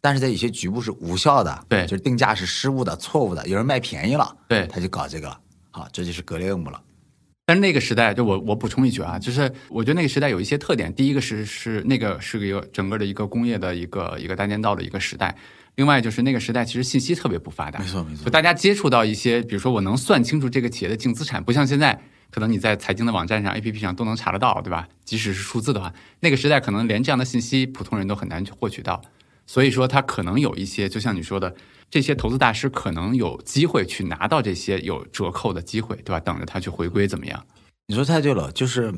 [0.00, 5.38] 但是在有些局部是无效的，对，就是定价是失误的、错误的，有人卖便宜了，对，他就搞这个了。
[5.70, 6.82] 好，这就是格雷厄姆了。
[7.44, 15.36] 但是那个时代，就我我补充一句啊，就是我觉得那个时代有一些特点，第一个是是那个是一个整个的一个工业的一个一个单间道的一个时代。
[15.74, 18.24] 另外就是那个时代，其实信息特别不发达，没错没错。
[18.24, 22.00] 就大家接触到一些，比如说我能算清楚这个企业的净资产，不像现在，
[22.32, 24.88] 可能你在财经的网站上、APP 上都能查得到，对吧？
[25.04, 29.00] 即使是数字的话，那个时代可能连这样的信息普通人都很难去获取到。
[29.46, 31.54] 所以说，他可能有一些，就像你说的，
[31.90, 36.18] 这些投资大师可能有机会去拿到这些有折扣的机会，对吧？
[36.18, 37.44] 等着他去回归怎么样？
[37.86, 38.94] 你说太对了，就是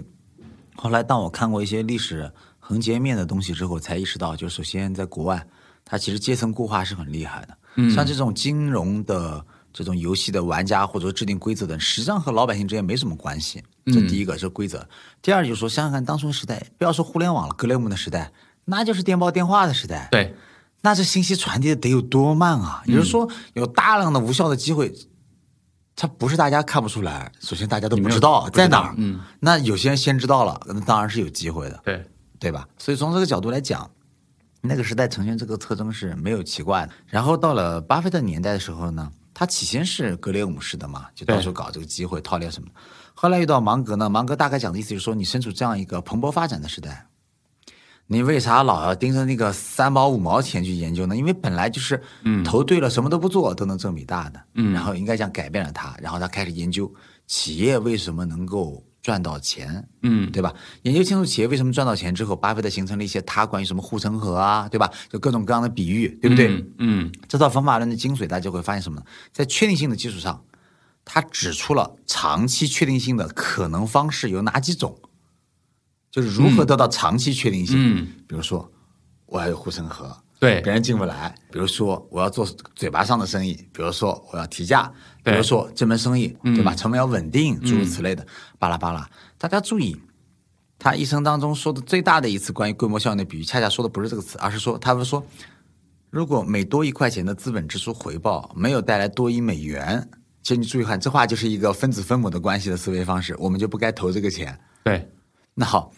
[0.76, 5.46] 后来当我看过一些历史横截面的东西之后，才意识到，就首先在国外。
[5.86, 9.44] 它其实阶层固化是很厉害的，像这种金融的
[9.74, 13.62] 这种游戏的玩家或者制定规则的，实际上和老百姓之间没什么关系。
[13.86, 14.88] 这第一个是规则，
[15.20, 18.32] 第二就是说，想想看，当初的时代，不要说互联网了，格雷姆的时代，
[18.64, 20.08] 那就是电报电话的时代。
[20.12, 20.34] 对，
[20.82, 22.82] 那这信息传递的得有多慢啊！
[22.86, 24.94] 也就是说，有大量的无效的机会，
[25.96, 28.94] 它不是大家看不出来，首先大家都不知道在哪儿。
[28.96, 31.80] 嗯，那有些人先知道了，那当然是有机会的。
[31.84, 32.06] 对，
[32.38, 32.68] 对吧？
[32.78, 33.90] 所以从这个角度来讲。
[34.66, 36.92] 那个时代呈现这个特征是没有奇怪的。
[37.08, 42.68] 然后到了巴菲特年代的时候呢，他起先是格雷厄姆式的嘛，就到处搞这个机会套利什么。
[43.12, 47.06] 后来遇到芒格呢，芒格大概讲的意思就是说，你身处这样一个蓬勃发展的时代，
[48.06, 51.16] 你为啥老要盯着那个三毛五毛钱去研究呢？
[51.16, 52.00] 因为本来就是
[52.44, 54.40] 投对了，什么都不做都能挣米大的。
[54.54, 56.92] 嗯，然后应该讲改变了他，然后他开始研究
[57.26, 58.82] 企业为什么能够。
[59.04, 60.54] 赚到钱，嗯，对吧？
[60.80, 64.90] 研究清楚企业为什么赚到钱之后，巴菲特形成了一些他关于什么护城河啊，对吧？
[65.10, 66.64] 就各种各样的比喻，对不对？
[66.78, 69.04] 嗯，这套方法论的精髓，大家就会发现什么呢？
[69.30, 70.42] 在确定性的基础上，
[71.04, 74.98] 他指出了长期确定性的可能方式有哪几种，
[76.10, 77.76] 就是如何得到长期确定性。
[77.78, 78.72] 嗯，比如说，
[79.26, 80.23] 我要有护城河。
[80.44, 81.34] 对，别人进不来。
[81.50, 84.92] 比如说，我要做嘴巴上的生意，比如说我要提价，
[85.22, 86.74] 比如说这门生意，对吧？
[86.74, 88.26] 成本要稳定，诸如此类的，
[88.58, 89.08] 巴拉巴拉。
[89.38, 89.96] 大家注意，
[90.78, 95.24] 他一生当中说的最大的一次关于规模效应的比喻，恰恰说的不是这个词，而是说，他们说，
[96.10, 100.06] 如果每多一块钱的资本支出回报没有带来多一美元，
[100.42, 104.58] 其实你注意看，这话就是一个分子分母的关系的思维方式，我们就不该投这个钱。
[104.84, 105.10] 对，
[105.54, 105.90] 那好。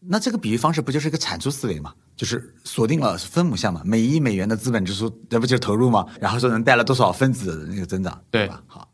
[0.00, 1.92] 那这个比喻方式不就是一个产出思维嘛？
[2.16, 6.06] 就是锁定了分母项嘛，每一美元的资本支出，那不就是投入吗？
[6.20, 8.62] 然后说能带来多少分子的那个增长，对吧？
[8.66, 8.88] 好，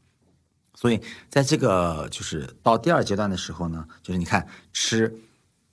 [0.75, 5.13] 所以在这个就是到第二阶段的时候呢，就是你看吃，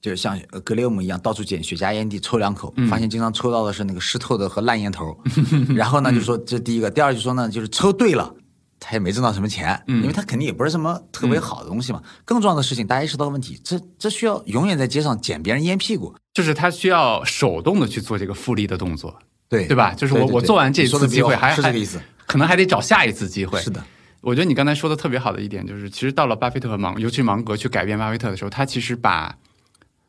[0.02, 5.18] 就像格雷厄姆一样，到处捡雪茄烟蒂抽两口，发现经常抽到的是那个湿透的和烂烟头。
[5.76, 8.36] 然后呢，就说这第一个，第二就说呢，就是抽对了。
[8.84, 12.04] 他也没挣到什么钱，因为他肯定也不是什么特别好的东西嘛。
[12.26, 19.18] 更重要的事情，大家意识到问题，这这需要永远在街上捡别人烟屁股，就是他需要手动的去做这个复利的动作，
[19.48, 19.94] 对对吧？
[19.94, 23.62] 就是我我做完这一次机会，还是这个意思，可能还得找下一次机会。
[23.62, 23.82] 是的。
[24.20, 29.38] 我觉得你刚才说的特别好的一点就是，其实到了巴菲特和芒，尤其是芒格去改变巴菲特的时候，他其实把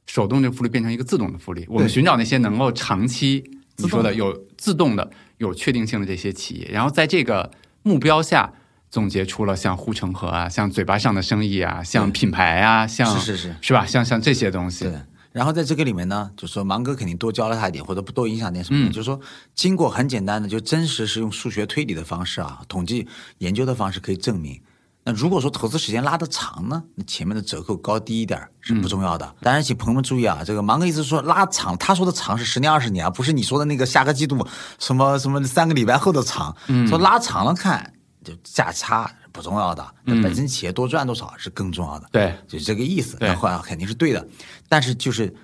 [0.06, 1.64] 手动的复利变成一个自动的复利。
[1.68, 3.42] 我们寻找那些能够长期
[3.76, 7.50] 你说的有自动的、有确定性的这些企业，然后在这个
[7.82, 8.52] 目标下
[8.94, 13.84] 总结出了像护城河啊、像嘴巴上的生意啊、像品牌啊、像是是是是吧？
[13.84, 14.88] 像像这些东西。
[15.32, 18.86] 然后在这个里面呢，就说芒哥肯定多教了他一点，或者不多影响点什么。
[18.90, 19.20] 就是说，
[19.52, 24.62] 经过很简单的，就真实是用数学推理的方式啊，统计研究的方式可以证明。
[25.02, 29.34] 那如果说投资时间拉得长呢，那前面的折扣高低一点是不重要的。
[29.40, 34.46] 当然，请朋友们注意啊，这个芒哥意思说拉长，他说的长是十年二十年啊，不是你说的那个下个季度
[34.78, 36.56] 什么什么三个礼拜后的长。
[36.86, 37.93] 说拉长了看，
[38.24, 39.14] 就价差。
[39.34, 42.08] 不重要的，那本身企业多赚多少是更重要的。
[42.12, 43.16] 对，就是这个意思。
[43.18, 44.24] 那话肯定是对的，
[44.68, 45.34] 但是就是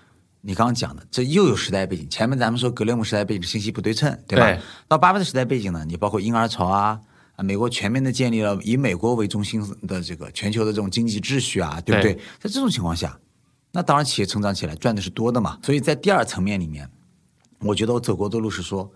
[0.42, 2.08] 你刚刚讲的，这又有时代背景。
[2.08, 4.62] 前面咱们说格雷姆时代背景信息不对称，对吧？
[4.86, 7.00] 到巴菲特时代背景呢，你包括婴儿潮啊，
[7.38, 12.14] 美国全面的建立了以美国为中心的这个全球的这种经济秩序啊，对不对？
[12.38, 13.18] 在这种情况下，
[13.72, 15.58] 那当然企业成长起来赚的是多的嘛。
[15.64, 16.88] 所以在第二层面里面，
[17.58, 18.88] 我觉得我走过的路是说，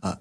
[0.00, 0.18] 呃，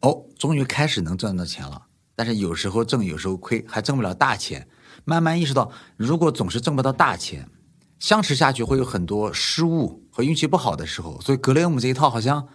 [0.00, 1.85] 哦，终于开始能赚到钱了。
[2.16, 4.66] 但是有时候挣，有时候亏，还挣不了大钱。
[5.04, 7.48] 慢慢意识到，如果总是挣不到大钱，
[7.98, 11.20] 相持下去会有很多失误和运气不好的时候。
[11.20, 12.48] 所以格雷厄姆这一套好像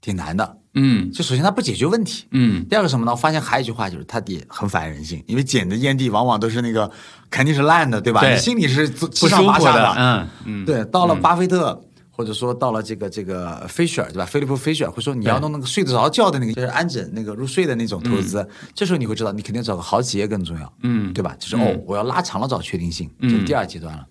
[0.00, 0.58] 挺难的。
[0.74, 2.24] 嗯，就首先他不解决问题。
[2.30, 3.12] 嗯，第二个什么呢？
[3.12, 6.90] 我发现还有一句话就是他也很反人性，因为捡的烟蒂往往都是那个
[7.28, 8.26] 肯定是烂的，对吧？
[8.26, 9.94] 你心里是七上八下的。
[9.98, 11.84] 嗯嗯，对，到了巴菲特。
[12.22, 14.24] 或者说到了这个这个 Fisher 对吧？
[14.24, 18.48] 菲利普菲雪尔会说你要弄那个睡得着觉的那个，就是安枕那个入睡的那种投资。
[18.74, 21.34] 这时候你会知道，你肯定找个好企业更重要，嗯，对吧？
[21.36, 24.06] 就是哦，我要拉长了找确定性，这是第二阶段了。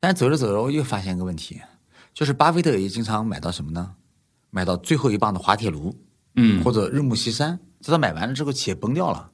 [0.00, 1.60] 但走着走着，我又发现一个问题，
[2.12, 3.92] 就是巴菲特也经常买到什么呢？
[4.50, 5.94] 买到最后一棒的滑铁卢，
[6.34, 9.30] 嗯，或者日暮西山，直到买完了之后企业崩掉了。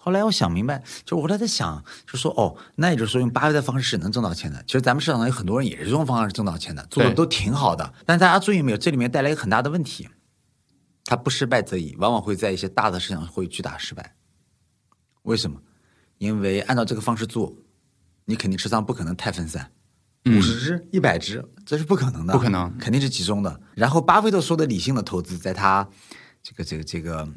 [0.00, 4.62] 后来我想明白，就我后来在想，就说哦，那也就是说用巴菲特方式是能挣到钱的。
[4.64, 7.92] 其实咱们市场上有很多人也是这种方式挣到钱的，做的都挺好的。
[8.06, 8.78] 但大家注意没有？
[8.78, 10.08] 这里面带来一个很大的问题，
[11.04, 14.14] 他不失败则已，往往会在一些大的市场会巨大失败。
[15.24, 15.60] 为什么？
[16.18, 17.54] 因为按照这个方式做，
[18.24, 19.72] 你肯定持仓不可能太分散，
[20.26, 23.60] 五十只、一百只，这是不可能的，不可能，肯定是集中的。
[23.74, 25.86] 然后巴菲特说的理性的投资，在他
[26.42, 27.28] 这个这个这个。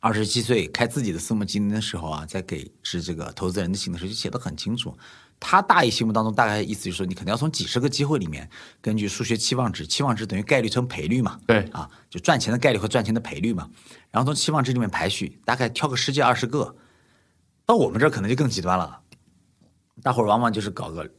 [0.00, 4.96] 二十七岁开自己的私募基金的时候啊，在给是这个投资人的信的时候就写的很清楚。
[5.38, 8.48] 他大意心目当中大概意思就是说，你肯定要从几十个机会里面，
[8.80, 11.38] 根据数学期望值，期望值等于概率乘赔率嘛？
[11.46, 13.68] 对，啊，就赚钱的概率和赚钱的赔率嘛。
[14.10, 16.74] 然后从期望值里面排序，大概挑个十几二十个。
[17.66, 19.00] 到我们这儿可能就更极端了，
[20.02, 21.10] 大伙儿往往就是搞个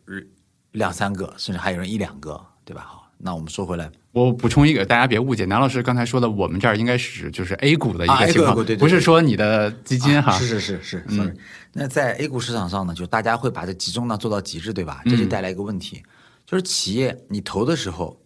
[0.71, 2.96] 两三个，甚至还有人一两个，对吧？
[3.18, 3.24] 好。
[3.24, 10.32] 那我们说回来，我补充一个，大家别误解，南老师刚才说的，我们这儿应该是指就是 A 股的一个情况，不是说你的基金哈。
[10.38, 11.36] 是是是是，嗯。
[11.74, 15.01] 那在 A 股市场上呢，就大家会把这集中呢做到极致，对吧？
[15.05, 16.03] 这就带来一个问题，
[16.45, 18.20] 就是企业你投的时候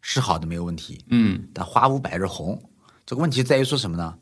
[0.00, 2.62] 是好的没有问题，嗯，但花无百日红，
[3.04, 4.14] 这个问题在于说什么呢？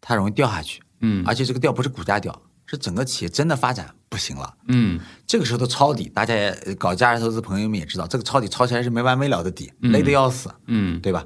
[0.00, 2.42] 它容易掉下去，嗯，而且这个掉不是股价掉。
[2.66, 11.24] 是整个企业真的发展不行了，嗯，这个时候的抄底，大家也搞价值投资朋友们也知道，这个抄底抄起来是没完没了的底，累得要死，嗯，对吧？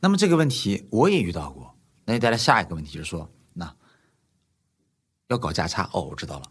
[0.00, 1.74] 那么这个问题我也遇到过，
[2.04, 3.72] 那就带来下一个问题，就是说，那
[5.28, 6.44] 要搞价差，哦，我知道了，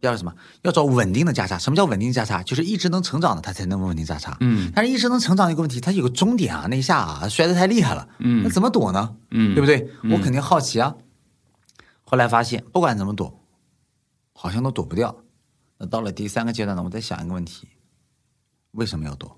[0.00, 0.32] 要什么？
[0.62, 1.58] 要找稳定的价差。
[1.58, 2.42] 什么叫稳定价差？
[2.42, 4.36] 就是一直能成长的，它才能稳定价差。
[4.40, 9.16] 嗯，但是一直能成长一个问题，它有个终点啊，那一下啊摔得太厉害了，嗯，那怎么躲呢？
[9.30, 9.90] 嗯，对不对？
[10.10, 10.94] 我肯定好奇啊。
[12.08, 13.44] 后来发现，不管怎么躲，
[14.32, 15.24] 好像都躲不掉。
[15.76, 16.82] 那到了第三个阶段呢？
[16.84, 17.66] 我在想一个问题：
[18.70, 19.36] 为什么要躲？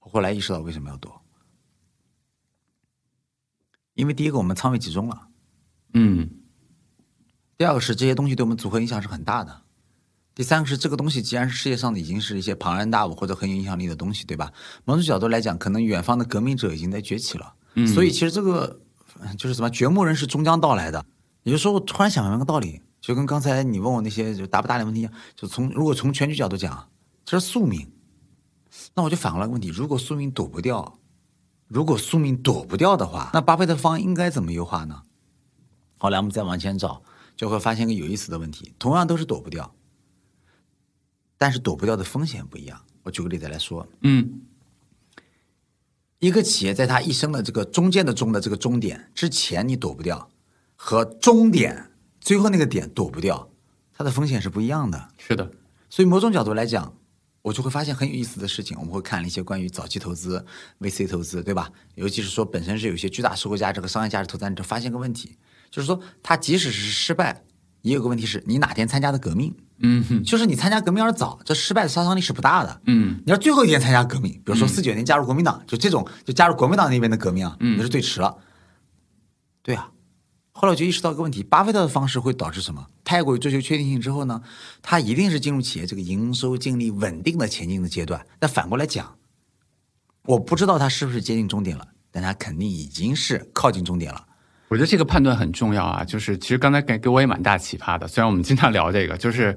[0.00, 1.20] 我后来意识到为什么要躲，
[3.92, 5.28] 因为第一个我们仓位集中了，
[5.92, 6.26] 嗯；
[7.58, 9.52] 第二个是这些东西对我们组合影响是很大的；
[10.34, 14.50] 第三个是这个东西既然是世界上的已经是一些庞然大物或者很有影响力的东西，对吧？
[14.86, 17.54] 某种角度来讲，可能远方的革命者已经在崛起了。
[17.74, 18.80] 嗯，所以其实这个。
[19.38, 21.04] 就是什么掘墓人是终将到来的。
[21.42, 25.12] 也就是说，我突然想明白个道理，就跟刚才你问我那些就答不答的问题一样。
[25.34, 26.88] 就从如果从全局角度讲，
[27.24, 27.90] 这是宿命。
[28.94, 30.98] 那我就反过来问题：如果宿命躲不掉，
[31.66, 35.02] 如果宿命躲不掉的话，那巴菲特方应该怎么优化呢？
[35.98, 37.02] 后来我们再往前找，
[37.36, 39.74] 就会发现个有意思的问题：同样都是躲不掉，
[41.36, 42.80] 但是躲不掉的风险不一样。
[43.02, 44.42] 我举个例子来说，嗯。
[46.22, 50.30] 一个企业在它一生的这个中间的中的这个终点之前，你躲不掉，
[50.76, 53.50] 和终点最后那个点躲不掉，
[53.92, 55.08] 它的风险是不一样的。
[55.18, 55.50] 是的，
[55.90, 56.94] 所以某种角度来讲，
[57.42, 58.78] 我就会发现很有意思的事情。
[58.78, 60.46] 我们会看了一些关于早期投资、
[60.78, 61.68] VC 投资，对吧？
[61.96, 65.36] 尤其是说本身是有一些巨大社会价值和商业价值投资者，发现个问题，
[65.72, 67.42] 就是说它即使是失败，
[67.80, 69.52] 也有个问题是你哪天参加的革命，
[69.82, 72.80] 嗯哼，就是你参加革命而早，这失败的杀伤力是不大的。
[72.86, 78.36] 嗯，你要最后一天参加革命，比如说四九年加入国民党，就这种就加入国民党那边的革命啊，嗯那是最迟了。
[79.62, 79.90] 对啊，
[80.52, 82.86] 后来我就意识到一个问题：巴菲特的方式会导致什么？
[83.04, 84.42] 太过于追求确定性之后呢，
[84.80, 88.24] 他一定是进入企业这个营收净利稳定的前进的阶段。
[88.38, 89.16] 但反过来讲，
[90.24, 94.24] 我不知道他是不是接近终点了，但他肯定已经是靠近终点了。
[94.72, 98.08] 我觉得这个判断很重要啊，就是其实刚才给给我也蛮大启发的。
[98.08, 99.54] 虽然我们经常聊这个，就是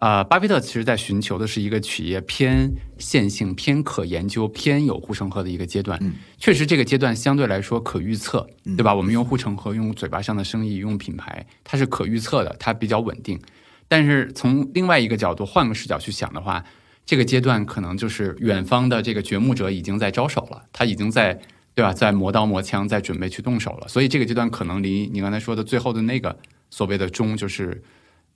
[0.00, 2.68] 呃，巴菲特其实在寻求的是一个企业偏
[2.98, 5.96] 线性、偏可研究、偏有护城河的一个阶段。
[6.38, 8.92] 确实，这个阶段相对来说可预测，对吧？
[8.92, 13.40] 我们用护城河、用嘴巴上的生意、用品牌，它是可预测的，它比较稳定。
[13.86, 16.64] 但是从另外一个角度，换个视角去想的话，
[17.06, 21.40] 这个阶段可能就是远方的这个掘墓者已经在招手了，他已经在
[21.74, 23.88] 对吧，在磨刀磨枪，在准备去动手了。
[23.88, 26.36] 所以这个阶段可能离你刚才说的最后的那个
[26.70, 27.82] 所谓的终，就是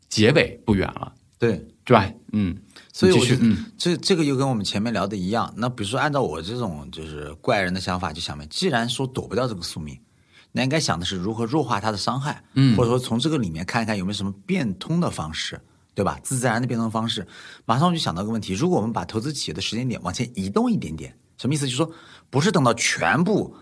[0.09, 1.53] 结尾不远了，对，
[1.84, 2.11] 对吧？
[2.32, 2.57] 嗯，
[2.93, 3.45] 所以我觉得
[3.76, 5.53] 这这个又跟我们前面聊的一样。
[5.57, 9.99] 那比如说，按照我这种就是怪人的想法，就想问：既然说躲不掉这个宿命，
[10.53, 15.61] 那应该想的是如何弱化它的伤害，嗯或者说从这个里面看一看有没有什么变通的方式，
[15.95, 16.18] 对吧？
[16.22, 17.26] 自自然的变通方式。
[17.66, 21.66] 马上我就想到个问题：如果我们把投资企业的时间点往前移动一点点，什么意思？
[21.66, 21.91] 就是说，
[22.37, 23.57] 不是等到全部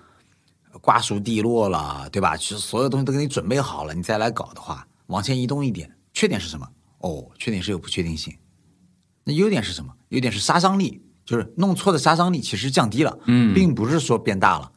[0.80, 2.36] 瓜熟蒂落了，对吧？
[2.36, 6.68] 其实所有东西都给你准备好了，你再来搞的话，往前移动一点，缺点是什么？
[6.98, 8.36] 哦，缺点是有不确定性。
[9.22, 9.94] 那优点是什么？
[10.08, 14.72] 优点是杀伤力，就是弄错的杀伤力其实降低了，嗯并不是说变大了。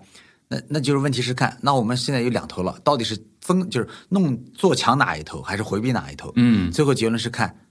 [0.47, 6.31] 那那就是问题是看，那我们现在有两头了，到底是增就是弄做强哪一头，还是回避哪一头？
[6.35, 7.67] 嗯最后结论是看，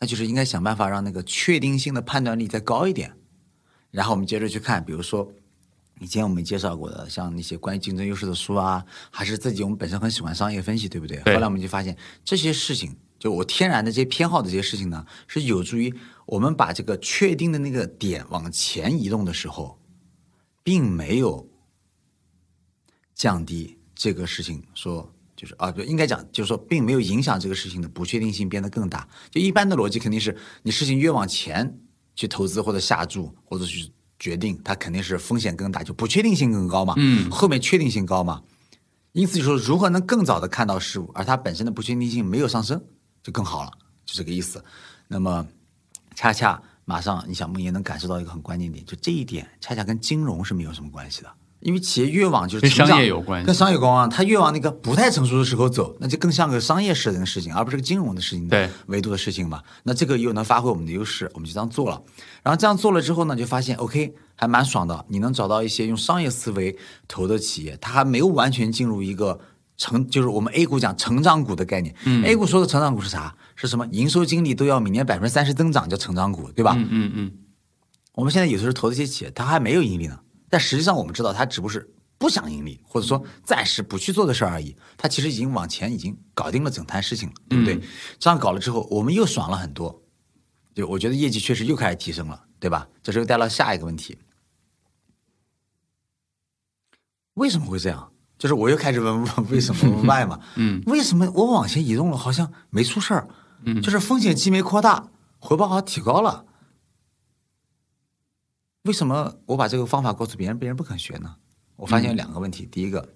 [0.00, 3.12] 那就是应该想办法让那个确定性的判断力再高一点。
[3.92, 5.32] 然后我们接着去看，比如说
[6.04, 11.16] 以前我们介绍过的，像那些关于竞争优势的书啊，还是自己我们本身很喜欢商业分析，对不对？
[11.22, 15.94] 对后来我们就发现这些事情，就我天然的这些偏好的这些事情呢，是有助于
[16.26, 19.80] 我们把这个确定的那个点往前移动的时候，
[20.62, 21.48] 并没有
[23.14, 25.10] 降低这个事情说。
[25.36, 29.06] 就是啊，不应该讲，就是说，并没有影响这个事情的不确定性变得更大。
[29.32, 31.76] 就一般的逻辑肯定是，你事情越往前
[32.14, 36.94] 去投资或者下注或者去决定，它肯定是风险更大，就不确定性更高嘛。
[36.96, 38.42] 嗯后面确定性高嘛。
[39.12, 42.82] 因此就说，如何能更早的看到事物，而它本身的不确定性没有上升，
[43.22, 43.70] 就更好了，
[44.04, 44.64] 就这个意思。
[45.06, 45.46] 那么，
[46.16, 51.32] 恰恰马上你想梦也能感受到一个很关键点，就这一点恰恰跟金融是没有什么关系的。
[51.64, 59.62] 因为企业越往就是跟商业有关系跟商业有关，它越往那个不太成熟的时候走，那就更像个商业式的事情，而不是个金融的事情对维度的事情嘛。
[59.82, 62.00] 那这个又能发挥我们的优势，我们就这样做了。
[62.42, 65.04] 然后这样做了之后呢，就发现 OK 还蛮爽的。
[65.08, 66.76] 你能找到一些用商业思维
[67.08, 69.40] 投的企业，它还没有完全进入一个
[69.78, 71.94] 成，就是我们 A 股讲成长股的概念。
[72.04, 73.34] 嗯，A 股说的成长股是啥？
[73.56, 73.86] 是什么？
[73.90, 76.74] 营收净利都要每年百分之三十增长，叫成长股，对吧？
[76.76, 77.32] 嗯嗯嗯，
[78.16, 80.18] 我们现在有时候投的一些企业，它还没有盈利呢，
[80.54, 84.76] 但实际上我们知道他只不过是不想盈利，或者说暂时不去做的事儿而已。
[84.96, 87.80] 他其实已经往前已经搞定了整摊事情了，对不对？
[88.20, 90.00] 这样搞了之后，我们又爽了很多，
[90.72, 92.86] 就我觉得业绩确实又开始提升了，对吧？
[93.02, 94.16] 这时候带到下一个问题，
[97.34, 98.12] 为什么会这样？
[98.38, 103.28] 就是我又开始问为什么 why 嘛， 嗯，为什么我往前移动了，好像没出事儿，
[103.64, 105.08] 嗯，就是风险既没扩大，
[105.40, 106.46] 回报好像提高了。
[108.84, 111.34] 为什么我把这个方法告诉别人，别人不肯学呢？
[111.76, 112.66] 我发现有两个问题。
[112.66, 113.06] 第一个，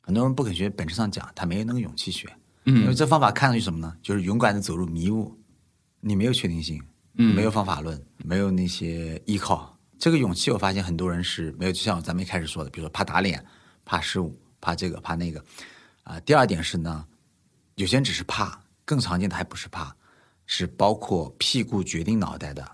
[0.00, 2.26] 很多人不肯学，本质上讲他没有那个勇气学，
[2.64, 3.94] 嗯因为嗯这方法看上去什么呢？
[4.02, 5.38] 就是勇敢的走入迷雾，
[6.00, 6.82] 你没有确定性，
[7.16, 9.78] 嗯没有方法论，没有那些依靠。
[9.98, 13.44] 这个勇气，我发现很多人是没有，就像咱们一开始说的，比如说怕打脸、
[13.84, 15.44] 怕失误、怕这个、怕那个。
[16.04, 17.06] 啊、第二点是呢，
[17.74, 19.94] 有些人只是怕，更常见的还不是怕，
[20.46, 22.66] 是包括屁股决定脑袋的。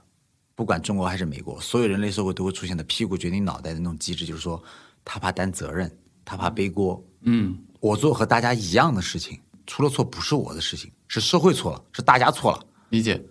[0.56, 4.60] 不管中国还是美国，所有人类社会都会出现的屁股决定脑袋的那种机制，就是说
[5.04, 5.88] 他怕担责任，
[6.24, 7.00] 他怕背锅。
[7.20, 12.66] 嗯我做和大家一样的事情，出了错不是我的事情，是社会错了，是大家错了。
[12.88, 13.22] 理解。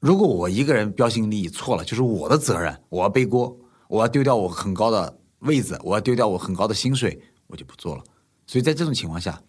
[0.00, 3.56] 如果我一个人标新立异错了，就是我的责任，我要背锅，
[3.86, 8.02] 我要丢掉我很高的位子，我要丢掉我很高的薪水，我就不做了。
[8.44, 9.40] 所以在这种情况下，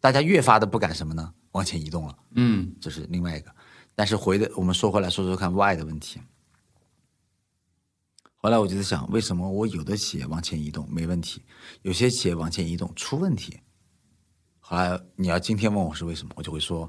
[0.00, 1.30] 大家越发的不敢什么呢？
[1.52, 3.50] 往前移动了，嗯这是另外一个。
[3.94, 6.18] 但是回的，我们说回来说说看 why 的问题。
[8.40, 11.42] 后来我就在想，为什么我有的企业往前移动没问题，
[11.82, 13.58] 有些企业往前移动出问题？
[14.60, 16.88] 后来你要今天问我是为什么，我就会说，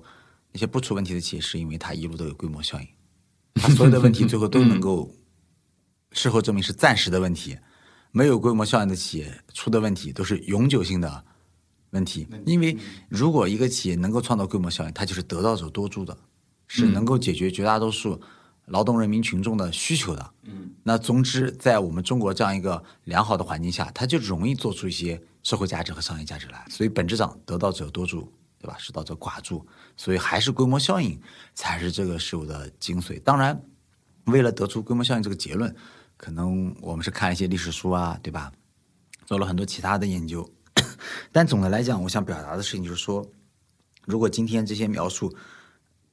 [0.52, 2.88] 那些不出问题的企业是因为它一路都有规模效应，
[3.56, 5.12] 它所有的问题最后都能够
[6.12, 7.58] 事后证明是暂时的问题。
[8.12, 11.26] 没有规模效应的企业出的问题都是永久性的
[11.92, 12.78] 问题，因为
[13.08, 16.18] 如果一个企业能够创造规模效应，它就是得道者多助的，
[16.68, 18.20] 是能够解决绝大多数
[18.70, 20.34] 劳动人民群众的需求的。
[20.44, 26.66] 嗯，那总之，在我们中国这样一个良好的环境下，它就容易做出一些社会价值和商业价值来。
[26.70, 28.76] 所以本质上，得道者多助，对吧？
[28.80, 29.68] 失道者寡助，
[29.98, 31.20] 所以还是规模效应
[31.54, 33.20] 才是这个事物的精髓。
[33.22, 33.62] 当然，
[34.26, 35.76] 为了得出规模效应这个结论。
[36.18, 38.52] 可能我们是看一些历史书啊，对吧？
[39.26, 40.52] 做了很多其他的研究，
[41.32, 43.26] 但总的来讲，我想表达的事情就是说，
[44.06, 45.34] 如果今天这些描述，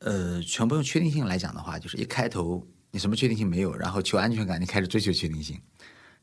[0.06, 5.60] 呃，全部用确定性来讲的话，就是一开头你什么确定性没有，然后求安全感，你开始追求确定性，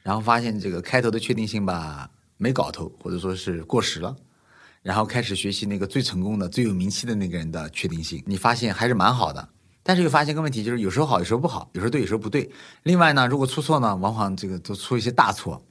[0.02, 4.16] 然后发现这个开头的确定性吧没搞头，或者说是过时了，
[4.82, 9.50] 然后开始学习那个最成功的、最有名气的那个人的确定性，你发现还是蛮好的。
[9.84, 12.50] 但是又发现个问题，就是有时候好，有时候不好，有时候对，有时候不对。
[12.84, 15.62] 另外呢，如果出错呢，往往这个都出一些大错。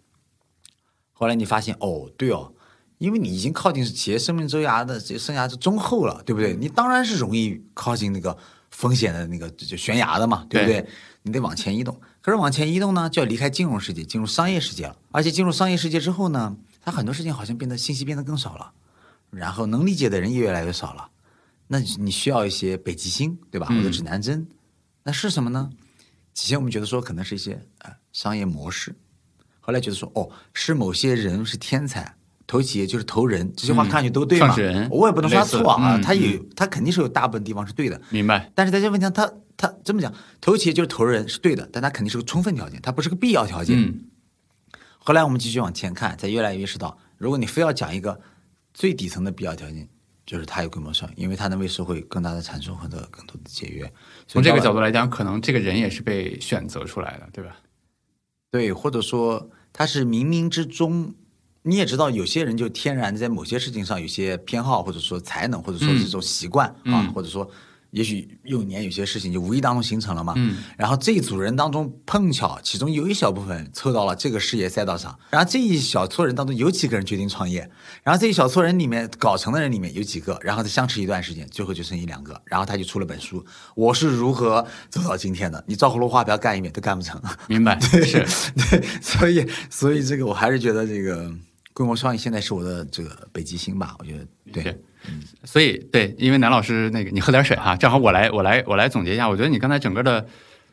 [1.13, 2.53] 后来你发现，哦，对哦，
[3.03, 6.55] 因为你已经靠近企业生命周涯的这生涯的中后了，对不对？
[6.55, 8.39] 你当然是容易靠近那个
[8.71, 10.87] 风险的那个就悬崖的嘛，对不对？
[11.25, 12.01] 你得往前移动。
[12.21, 14.97] 可是往前移动呢，就要离开金融世界，进入商业世界了。
[15.11, 18.73] 而且进入商业世界之后呢，它很多事情好像变得信息变得更少了，
[19.31, 21.09] 然后能理解的人也越来越少了。
[21.67, 23.67] 那你需要一些北极星，对吧？
[23.67, 24.47] 或者指南针，
[25.03, 25.69] 那是什么呢？
[26.35, 28.95] 之前我们觉得说可能是一些呃商业模式，
[29.59, 32.15] 后来觉得说哦，是某些人是天才，
[32.53, 34.55] 投企业就是投人，这句话看上去都对嘛？
[34.91, 38.53] 我也不能说他错啊，他有他肯定是有大部分地方是对的，明白？
[38.55, 44.01] 但是在这问题上，他他这么讲，投企业就是投人是对的，但他肯定是个充分条件，它不是个必要条件。
[44.99, 48.21] 后来我们继续往前看，才越来越意识到，如果你非要讲一个
[48.75, 49.89] 最底层的必要条件。
[50.25, 53.93] 就是它有规模效应，因为它能为社会更大的产出很多更多的节约。
[54.29, 57.57] 从这个角度来讲，可能这个人也是被选择出来的，对吧？
[58.53, 61.13] 对，或者说他是冥冥之中，
[61.63, 67.49] 你也知道，有些人就天然在某些事情上有些偏好，或者说才能，或者说这种习惯啊，或者说。
[67.93, 77.71] 也许幼年有些事情就无意当中形成了嘛，嗯，然后这一组人当中碰巧其中有一小部分凑到了这个事业赛道上，然后这一小撮人当中有几个人决定创业，
[78.03, 83.45] 然后这一小撮人里面搞成的人里面有几个，然后再相持一段时间，最后就剩一两个，然后他就出了本书，
[83.77, 85.63] 我是如何走到今天的。
[85.69, 87.79] 你照葫芦画瓢干一遍都干不成，明白？
[87.93, 88.25] 对是，
[88.71, 91.31] 对，所以所以这个我还是觉得这个
[91.73, 94.79] 规模创业现在是我的这个北极星吧，我觉得对。
[95.09, 99.29] 嗯，所以对，因为南老师那个，你喝点水哈， 正好我来，我来，我来总结一下。
[99.29, 100.25] 我觉得你刚才整个的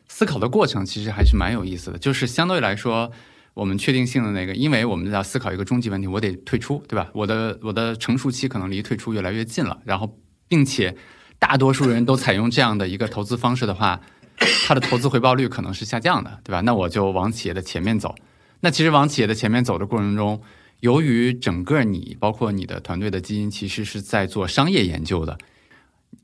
[0.06, 1.98] 思考的过程其实还是蛮有意思的。
[1.98, 3.10] 就是相对来说，
[3.54, 7.08] 我们确定性的那个，因为我们要思考一个终极问题，我得退出，对吧？
[7.12, 9.80] 我的我的成熟期可能离退出越来越近了。
[9.84, 10.94] 然后，并且
[11.40, 14.00] 大多数人都采用这样的一个投资方式的话，
[14.68, 16.60] 它的投资回报率可能是下降的，对吧？
[16.60, 18.14] 那我就往企业的前面走。
[18.60, 20.40] 那其实往企业的前面走的过程中，
[20.80, 25.36] 由于整个你包括你的团队的基因其实是在做商业研究的，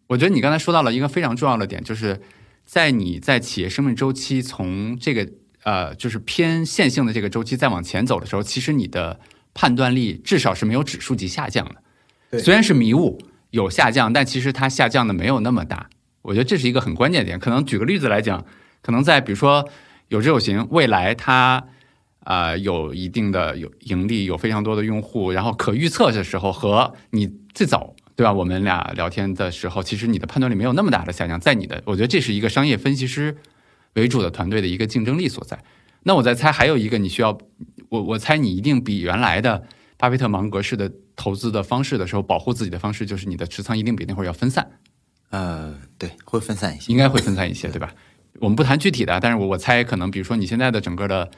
[0.06, 2.20] 我觉得你刚才说到了一个非常重要的点，就是
[2.64, 5.28] 在你在企业生命周期从这个
[5.62, 9.20] 呃就是偏线性的这个周期再往前走的时候，其实你的
[9.52, 12.40] 判断力至少是没有指数级下降的。
[12.40, 15.90] 虽然是迷雾有下降，但其实它下降的没有那么大。
[16.22, 17.38] 我觉得这是一个很关键点。
[17.38, 18.44] 可能举个例子来讲，
[18.80, 19.68] 可能在比如说
[20.08, 21.62] 有知有行未来它。
[22.26, 28.32] 啊，有一定的有盈利，有非常多的用户，然后可预测的时候和你最早对吧？
[28.32, 33.36] 我们俩聊天的时候，其实你的判断力没有那么大的下降，在你的，我觉得这是一个商业分析师
[33.94, 35.56] 为主的团队的一个竞争力所在。
[36.02, 37.38] 那我在猜，还有一个你需要，
[37.90, 39.62] 我我猜你一定比原来的
[39.96, 44.68] 巴菲特芒格式的投资的方式的时候，保护自己的方式就是你的持仓一定比那会儿要分散。
[45.30, 47.94] 呃，对，会分散一些，应该会分散一些，对吧？
[48.40, 51.30] 我们不谈具体的，但是我我猜可能，比如说你现在的整个的。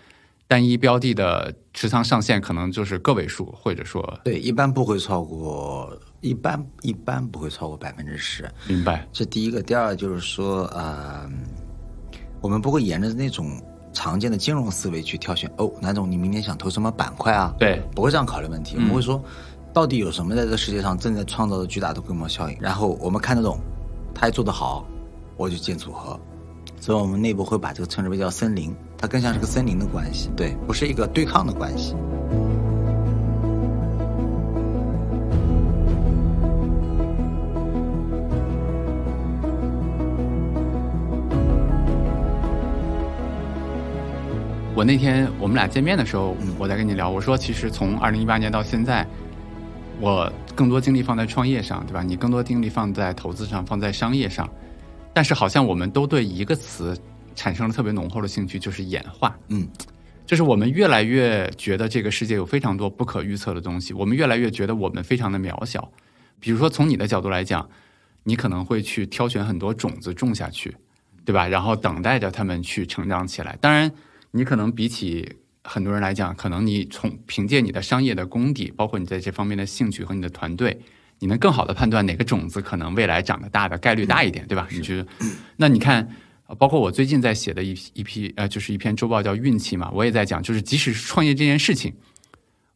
[0.48, 8.50] 单一标的的持仓上限可能就是个位数，或者说对，一般不会超过，一般一般不会超过百分之十。
[8.66, 9.06] 明白。
[9.12, 11.30] 这第一个，第二就是说，呃，
[12.40, 13.62] 我们不会沿着那种
[13.92, 15.52] 常见的金融思维去挑选。
[15.58, 17.54] 哦，南总，你明天想投什么板块啊？
[17.58, 18.76] 对，不会这样考虑问题。
[18.76, 19.22] 我们会说，
[19.74, 22.56] 到底有什么在这个世界上正在创造着巨大的规模效应？
[22.58, 23.60] 然后我们看得懂，
[24.14, 24.86] 他还做得好，
[25.36, 26.18] 我就建组合。
[26.88, 31.94] 所以我们内部会把这个称之为叫森林，它更像是个森林的关系，对，不是一个对抗的关系。
[44.74, 49.04] 我我那天我们俩见面的时候，我在跟你聊，我说其实从二零一八年到现在，
[50.00, 52.04] 我更多精力放在创业上，对吧？
[52.04, 54.48] 你更多精力放在投资上，放在商业上，
[55.12, 56.96] 但是好像我们都对一个词
[57.34, 59.36] 产生了特别浓厚的兴趣，就是演化。
[59.48, 59.68] 嗯，
[60.26, 65.90] 就是我们越来越觉得这个世界有非常多不可预测的东西，我们越来越觉得我们非常的渺小。
[66.40, 67.68] 比如说从你的角度来讲，
[68.22, 70.76] 你可能会去挑选很多种子种下去，
[71.24, 71.48] 对吧？
[71.48, 73.56] 然后等待着他们去成长起来。
[73.60, 73.90] 当然，
[74.30, 80.78] 你可能比起很多人来讲，可能你从凭借你的商业的功底，包括你在这方面的兴趣和你的团队，
[81.18, 84.68] 你能更好的判断哪个种子可能未来长得大的概率大一点，对吧？
[84.70, 85.06] 你觉得？
[85.56, 86.08] 那你看，
[86.46, 91.92] 呃包括我最近在写的一一批呃，就是一篇周报叫《运气》嘛，我也在讲，就是即使是创业这件事情，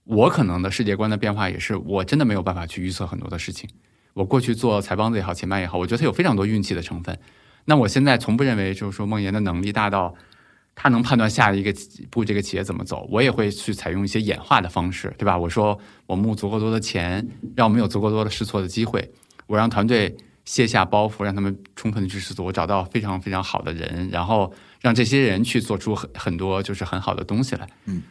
[0.05, 3.69] 我可能的世界观的变化也是，我真的没有办法去预测很多的事情。
[4.15, 7.19] 我过去做财帮子也好，前半也好，我觉得它有非常多运气的成分。
[7.65, 10.15] 那我现在从不认为就是说梦妍的能力大到
[10.75, 11.73] 他能判断下一个
[12.11, 15.37] 步这个企业怎么走，我也会去采用一些演化的方式，对吧？
[15.37, 19.13] 我说我募足够多的钱，让我们有足够多的试错的机会，
[19.47, 27.69] 我让团队卸下包袱，让他们充分的去试错，我找到非常非常好的人，然后让这些人去做出很很多就是很好的东西来。
[27.85, 28.03] 嗯，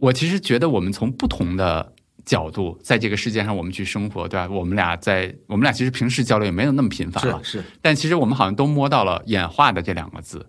[0.00, 1.92] 我其实觉得我们从不同的
[2.24, 4.48] 角度在这个世界上我们去生活，对吧？
[4.48, 10.44] 我们俩在我们俩其实平时交流也没有那么频繁了，是是，但其实我们好像都摸到了演化的这两个字。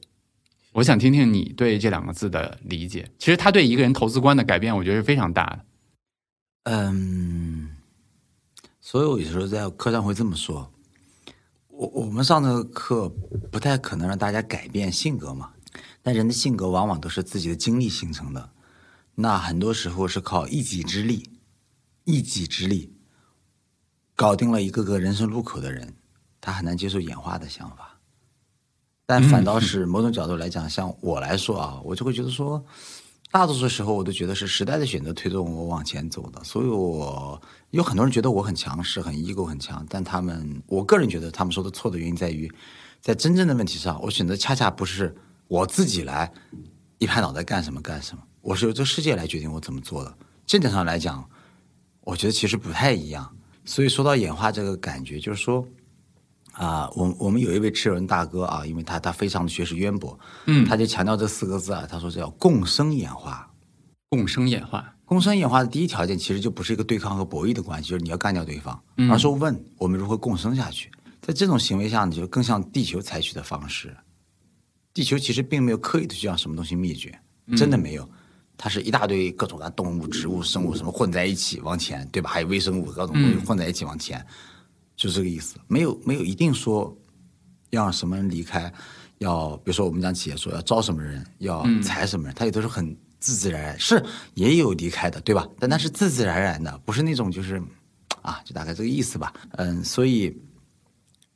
[0.77, 3.09] 我想听听你对这两个字的理解。
[3.17, 5.65] 其实它对一个人投资观的改变，我觉得是非常大的。
[6.65, 7.75] 嗯，
[8.79, 10.71] 所以我有时候在课上会这么说，
[11.69, 13.09] 我我们上的课
[13.51, 15.51] 不太可能让大家改变性格嘛，
[16.03, 18.51] 但人的性格往往都是自己的经历形成的，
[19.15, 21.27] 那很多时候是靠一己之力，
[22.03, 22.93] 一己之力
[24.15, 25.95] 搞定了一个个人生路口的人，
[26.39, 27.96] 他很难接受演化的想法。
[29.09, 32.61] 但反倒是某种角度来讲，像我来说啊，我就会觉得说，
[33.31, 36.43] 大多数时候我都觉得是时代的选择推动我往前走的。
[36.43, 42.51] 所以我有很多人觉得我很强势、很 ego 很强，但他们，我个人觉得他们说的错的原因在于，
[42.99, 45.15] 在真正的问题上，我选择恰恰不是
[45.47, 46.29] 我自己来
[46.97, 50.13] 一拍脑袋干什么干什么，我是由这个世界来决定我怎么做的。
[50.45, 51.23] 这点上来讲，
[52.01, 53.33] 我觉得其实不太一样。
[53.63, 55.65] 所以说到演化这个感觉，就是说。
[56.57, 63.49] 啊，我我们有一位持有人大哥啊，因为他他非常的学识渊博，嗯他就强调这四个字啊，他说这叫共生演化。
[64.09, 70.89] 共生演化，共生演化的第一条件其实就不是一个对抗和博弈的关系，就是你要干掉对方，嗯而是问我们如何共生下去。
[71.21, 73.95] 在这种行为下，你就更像地球采取的方式。
[74.93, 77.19] 地球其实并没有刻意的去让什么东西灭绝，
[77.55, 78.09] 真的没有，
[78.57, 82.29] 它是一大堆各种的动物、植物、生物什么混在一起往前，对吧？
[82.29, 84.25] 还有微生物各种东西嗯混在一起往前，
[84.97, 85.55] 就这个意思。
[85.67, 86.93] 没有没有一定说
[87.69, 88.71] 要让什么人离开，
[89.19, 94.03] 要比如说我们讲企业说要招什么人，要裁什么人，它也都是很自自然然，是
[94.33, 95.47] 也有离开的，对吧？
[95.59, 97.61] 但那是自自然然的，不是那种就是
[98.21, 99.33] 啊，就大概这个意思吧。
[99.51, 100.35] 嗯，所以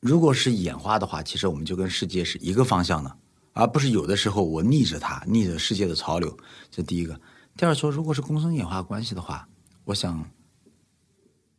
[0.00, 3.16] 如果是演化的话，其实我们就跟世界是一个方向的，
[3.52, 6.36] 而不是有的时候我逆着它，逆着世界的潮流。
[6.70, 7.18] 这第一个。
[7.56, 9.46] 第二说，如果是共生演化关系的话，
[9.84, 10.24] 我想，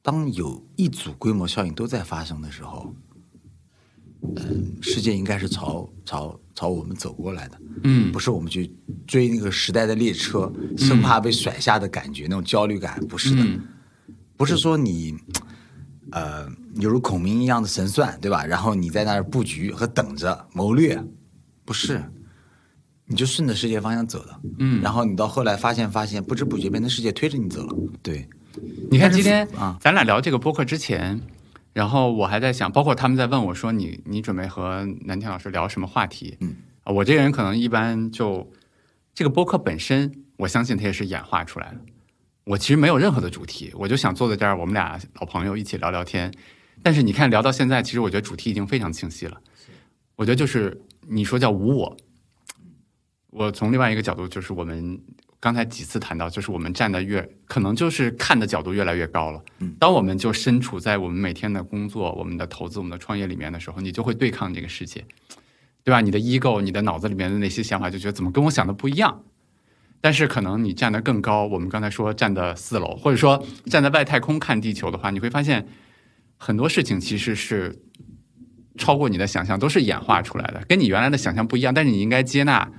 [0.03, 2.93] 当有一组规模效应都在发生的时候，
[4.35, 8.11] 嗯，世界应该是朝朝朝我们走过来的，嗯。
[8.11, 8.75] 不是我们去
[9.07, 13.41] 追那个时代的列车，生怕被甩下的感觉，那种焦虑感，不是的。
[13.41, 13.61] 嗯。
[14.35, 15.15] 不是说你，
[16.11, 18.45] 呃，犹如孔明一样的神算，对吧？
[18.45, 21.01] 然后你在那儿布局和等着谋略，
[21.63, 22.03] 不是，
[23.05, 24.81] 你就顺着世界方向走的，嗯。
[24.81, 28.27] 然后你到后来发现，发现不知不觉变成世界推着你走了，对，
[28.89, 31.19] 你看今天啊咱俩聊这个播客之前，
[31.73, 36.37] 然后我还在想，包括他们在问我说你你准备和南天老师聊什么话题？
[36.41, 38.51] 嗯啊，我这个人可能一般就
[39.13, 41.77] 这个播客本身，我相信它也是演化出来的。
[42.45, 46.29] 我其实没有任何的主题，我就想坐在这儿，我们俩老朋友一起聊聊天。
[46.81, 49.39] 但是你看聊到现在，其实我觉得主题已经非常清晰了。
[50.17, 51.97] 我觉得就是你说叫无我，
[53.29, 54.99] 我从另外一个角度，就是我们
[55.43, 59.43] 刚才几次谈到，就是我们站的越可能就是看的角度越来越高了。
[59.77, 65.05] 当我们就身处在我们每天的工作、我们的投资、我们的创业里面的时候，你就会对抗这个世界，
[65.83, 65.99] 对吧？
[65.99, 69.21] 你的 ego、你的脑子里面的那些想法，就觉得怎么跟我想的不一样。
[69.99, 75.67] 但是可能你站得更高，我们刚才说站的四楼，或者说站在外太空看地球的话，你会发现
[76.37, 77.81] 很多事情其实是
[78.77, 81.73] 超过你的想象，都是演化出来的，跟你原来的想象不一样。
[81.73, 82.71] 但是你应该接纳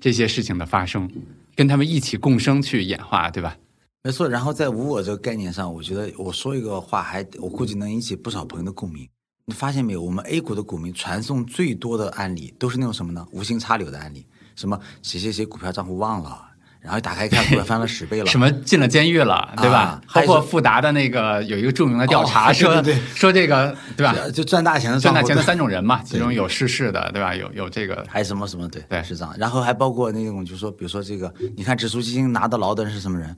[0.00, 1.10] 这些事情的发生，
[1.56, 3.56] 跟他们一起共生去演化，对吧？
[4.04, 4.28] 没错。
[4.28, 9.08] 然后在无我这个概念上，我觉得我说一个话还，我估计能引起不少朋友的共鸣。
[9.46, 10.02] 你发现没有？
[10.02, 13.26] 我们 A 股的股民传送最多的案例都是那种什么呢？
[13.32, 16.45] 无心插柳的案例，什么谁谁谁股票账户忘了，
[16.86, 20.00] 然后一打开一看，股票 翻了十倍了，什么进了监狱了，对吧？
[20.14, 22.82] 包括富达的那个有一个著名的调查哦说
[23.14, 24.14] 说这个对吧？
[24.32, 27.34] 就赚大钱的赚大钱的三种人嘛， 其中有逝世的，对吧？
[27.34, 29.02] 有有这个还有什么什么对对。
[29.02, 33.36] 是这样，然后还包括那种就是说，比如说这个，你看指数基金拿到牢的人是什么人？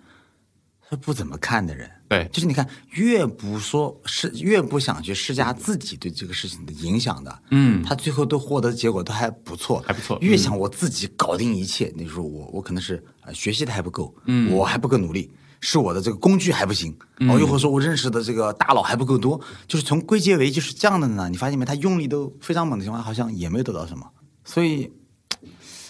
[0.90, 2.26] 他不怎么看的人，对。
[2.32, 7.82] 就是你看越不说是越不想去施加自己对这个事情的影响的，嗯。
[7.82, 15.30] 他最后都获得的结果都还不错，还不错越想我自己搞定一切，那时候我我可能是呃学习的还不够，嗯，我还不够努力，
[15.60, 16.96] 是我的这个工具还不行，
[17.28, 21.64] 哦，又或者说我认识的这个大佬还不够多，就是从归结为就是这样的呢，你发现没？
[21.64, 24.10] 他用力都非常猛的情况下，好像也没有得到什么，
[24.44, 24.92] 所以。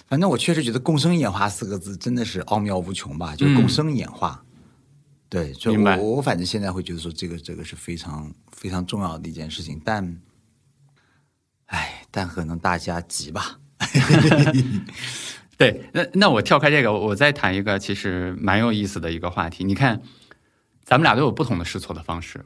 [0.08, 4.42] 反正我确实觉得“共生演化”四个字真的是奥妙无穷吧，就是共生演化。
[5.28, 10.18] 对，就明白我我反正现在会觉得说这个这个是非常非常重要的一件事情，但，
[11.66, 13.60] 哎，但可能大家急吧。
[15.58, 19.64] 对，那那我跳开这个，我再谈一个其实蛮有意思的一个话题。
[19.64, 20.00] 你看，
[20.84, 22.42] 咱们俩都有不同的试错的方式。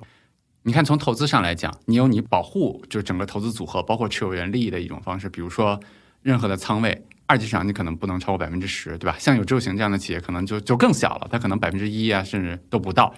[0.63, 5.79] 你看，从投资上来讲，你有你保护就是整个投资组合，包括持有人利益的一种方式，比如说
[6.23, 9.15] 任何的仓位，二级市场你可能不能超过百分之十，对吧？
[9.19, 13.15] 像有周行这样的企业，可能就就更小了，它可能百分之一啊，甚至都不到。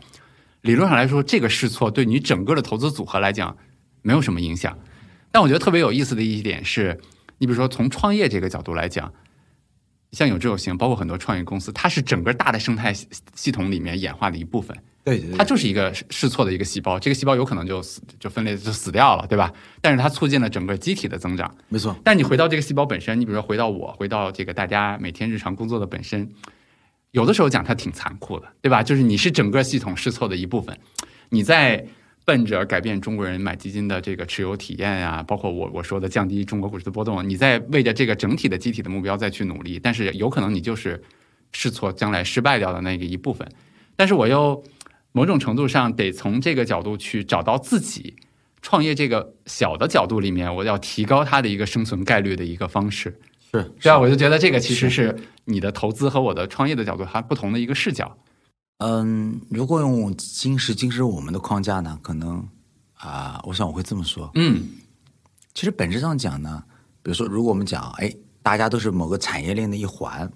[0.62, 3.56] 理论上来说，这个试错对你整个的投资组合来讲
[4.02, 4.76] 没有什么影响。
[5.30, 6.98] 但我觉得特别有意思的一点是，
[7.38, 9.12] 你比如说从创业这个角度来讲，
[10.14, 14.76] 像有志有行，包括很多创业公司，它是整个大的生态系系统里面演化的一部分。
[15.02, 19.52] 对对它就是一个试试错的一个细胞，这个细胞有可能就死就分裂就死掉了，对吧？
[19.82, 21.54] 但是它促进了整个机体的增长。
[21.68, 21.94] 没错。
[22.02, 26.26] 但你回到这个细胞本身，你比如说回到我，回到这个大家每天日常工作的本身，
[27.10, 28.82] 有的时候讲它挺残酷的，对吧？
[28.82, 30.74] 就是你是整个系统试错的一部分，
[31.28, 31.84] 你在
[32.24, 41.02] 奔着改变中国人买基金的这个持有体验呀、包括我我说的降低中国股市的波动，你在为着这个整体的集体的目标再去努力，但是有可能你就是
[41.52, 43.46] 试错将来失败掉的那个一部分。
[43.94, 44.64] 但是我又
[45.12, 48.16] 某种程度上得从这个角度去找到自己
[48.62, 53.14] 创业这个小的角度里面，我要提高它的一个生存概率的一个方式。
[53.52, 55.14] 是对啊，我就觉得这个其实是
[55.44, 58.16] 你的投资和我的创业的角度它不同的一个视角。
[58.86, 62.46] 嗯，如果用今时今日我们的框架呢，可能
[62.96, 64.30] 啊、我想我会这么说。
[64.34, 64.62] 嗯，
[65.54, 66.62] 其实本质上讲呢，
[67.02, 70.30] 比如说，如果我们讲，哎，大家都是某个产业链的一环，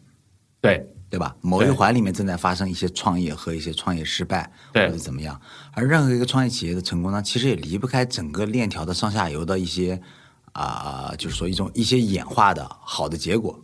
[0.63, 1.37] 对，对吧？
[1.43, 5.39] 某一环里面正在发生一些创业和一些创业失败，对或者怎么样。
[5.73, 10.01] 而任何一个创业企业的成功呢，其实也离不开整个链条的上下游的一些
[10.53, 13.63] 啊、就是说一种一些演化的好的结果。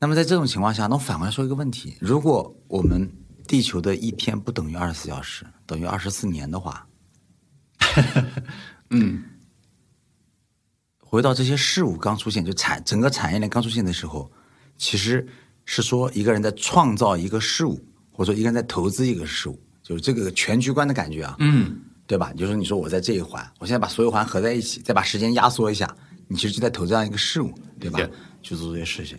[0.00, 3.10] 那么在这种情况下，那我反过来说一个问题：如果我们
[3.46, 6.86] 地球的一天不等于二十四小时，等于二十四年的话，
[8.90, 9.22] 嗯，
[10.98, 14.30] 回到这些事物刚出现，就产整个产业链刚出现的时候，
[14.76, 15.26] 其实
[15.64, 17.78] 是说一个人在创造一个事物，
[18.10, 22.32] 或者说一个人在投资一个事物，就是这个全局观的感觉啊，嗯，对吧？
[22.32, 25.94] 就是你说我在这一环，我现在把所有环合在一起，再把时间压缩一下，
[26.28, 27.98] 你其实就在投这样一个事物，对吧？
[28.42, 29.18] 去做这些事情。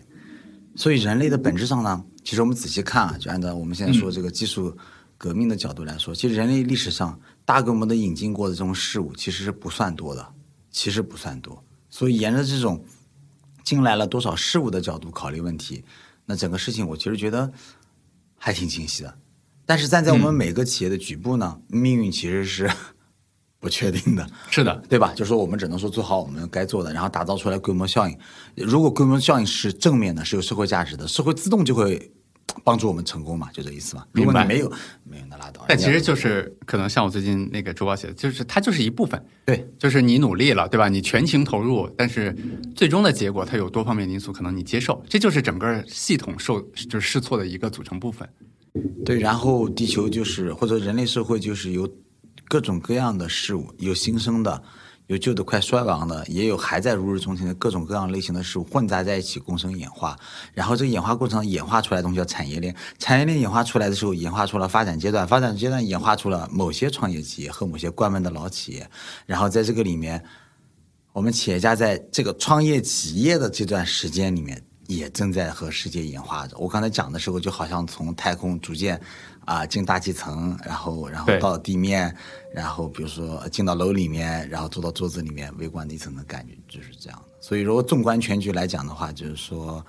[0.76, 4.78] 所以人类的本质上呢，其实我们仔细看啊，就按照我们现在说这个技术
[5.18, 10.28] 革命的角度来说，其实人类历史上大规模的引进过的这种事物，其实是不算多的，
[10.70, 11.64] 其实不算多。
[11.90, 12.84] 所以沿着这种
[13.64, 15.84] 进来了多少事物的角度考虑问题，
[16.26, 17.52] 那整个事情我其实觉得
[18.38, 19.18] 还挺清晰的。
[19.66, 22.70] 但是站在我们每个企业的局部呢，命运其实是
[23.60, 24.28] 不确定的。
[24.50, 25.12] 是的，对吧？
[25.16, 28.18] 就是说我们只能说做好我们该做的，然后打造出来规模效应。
[28.56, 32.12] 如果规模效应是正面的，是有社会价值的，社会自动就会
[32.64, 34.06] 帮助我们成功嘛，就这意思嘛。
[34.12, 34.72] 如果你没有，
[35.04, 35.66] 没有那拉倒。
[35.68, 40.88] 但其实就是可能像我最近那个周报写的，就是它就是一部分，对就是你努力了，对吧？
[40.88, 42.36] 你全情投入，但是
[42.76, 48.28] 最终的结果它有多方面因素，可能你接受，这就是整个系统受就是试错的一个组成部分。
[49.04, 51.90] 对，然后地球就是或者人类社会就是由
[52.48, 54.62] 各种各样的事物，有新生的，
[55.08, 60.18] 有旧的快衰亡的，也有还在如日中天的各种各样类型的事物混杂在一起共生演化。
[60.54, 68.90] 然后这个演化过程演化出来的东西叫产业链，产业链演化出来的时候，演化出了发展阶段，发展阶段演化出了某些创业企业和某些关门的老企业。
[69.26, 70.24] 然后在这个里面，
[71.14, 76.58] 我们企业家在这个创业企业的这段时间里面，也正在和世界演化着。
[76.58, 79.00] 我刚才讲的时候，就好像从太空逐渐
[79.46, 82.16] 啊、进大气层，然后然后到地面，
[82.54, 87.26] 然后比如说进到楼里面，然后坐到桌子里面，微观地层的感觉就是这样的。
[87.40, 89.86] 所以如果纵观全局来讲的话，就是说。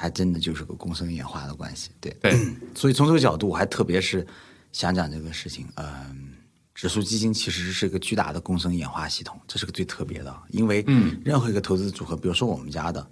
[0.00, 2.16] 它真的就是个共生演化的关系，对。
[2.20, 2.38] 对，
[2.72, 4.24] 所以从这个角度，我还特别是
[4.70, 5.66] 想讲这个事情。
[5.74, 6.34] 嗯，
[6.72, 10.32] 指数基金其实是一个巨大的共生演化系统，这是个最特别的。
[10.50, 13.04] 因为嗯任何一个投资组合，比如说我们家的，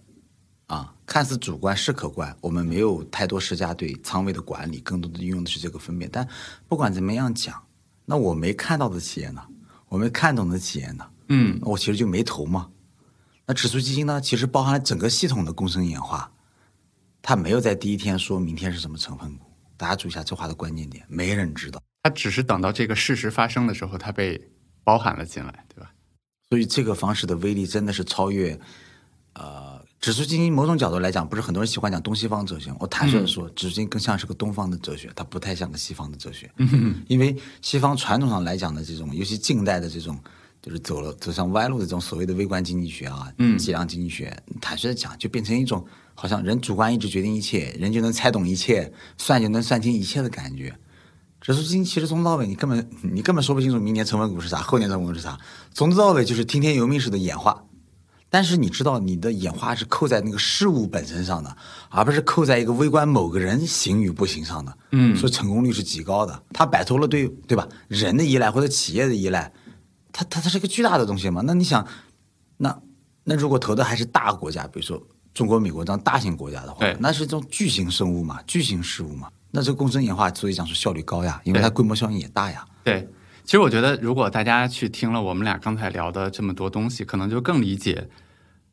[0.66, 6.10] 啊，看似主观是客观，我们没有太多施加对仓位的管理，更多的运用的是这个分辨。
[6.12, 6.26] 但
[6.68, 7.62] 不管怎么样讲，
[8.04, 9.42] 那我没看到的企业呢，
[9.88, 12.68] 我没看懂的企业呢，嗯，我其实就没投嘛。
[13.46, 16.32] 那指数基金呢，其实包含了整个系统的共生演化，
[17.22, 19.46] 它没有在第一天说明天是什么成分股。
[19.76, 21.80] 大家注意一下这话的关键点，没人知道。
[22.02, 24.40] 它只是等到这个事实发生的时候，它被
[24.82, 25.92] 包含了进来，对吧？
[26.48, 28.58] 所以这个方式的威力真的是超越，
[29.34, 32.72] 呃，指数基金某种角度来讲，不是很多人喜欢讲东西方哲学。
[32.78, 36.50] 我坦率的说，指数基金更像是个东方的哲学，它不太像个西方的哲学。
[37.08, 40.16] 因为西方传统上来讲的这种，尤其近代的这种，
[40.62, 50.78] 就是走了走上歪路的这种所谓的微观经济学啊，计量经济学，坦率的讲，就变成一种好像人主观意志决定一切，人就能猜懂一切，算就能算清一切的感觉。
[51.40, 55.38] 指数基金其实从头到尾，你根本你根本说不清楚明年成分股是啥，后年成分股是啥，
[55.72, 57.64] 从头到尾就是听天由命式的演化。
[58.28, 61.56] 但是你知道，你的演化是扣在那个事物本身上的，
[61.88, 64.76] 而不是扣在一个微观某个人行与不行上的。
[64.92, 66.42] 嗯，所以成功率是极高的。
[66.52, 69.52] 它摆脱了对对吧人的依赖或者企业的依赖，
[70.12, 71.42] 它它它是个巨大的东西嘛？
[71.44, 71.86] 那你想，
[72.56, 72.76] 那
[73.24, 75.00] 那如果投的还是大国家，比如说
[75.32, 79.28] 中国、美国这样大型国家的话，那是这种巨型生物嘛，巨型事物嘛。
[79.52, 82.66] 那这个工程演化，所以讲是效率高呀，因为它规模效应也大呀。
[82.84, 83.08] 对，
[83.46, 88.06] 其实我觉得，如果大家去听了我们俩刚才聊的这么多东西，可能就更理解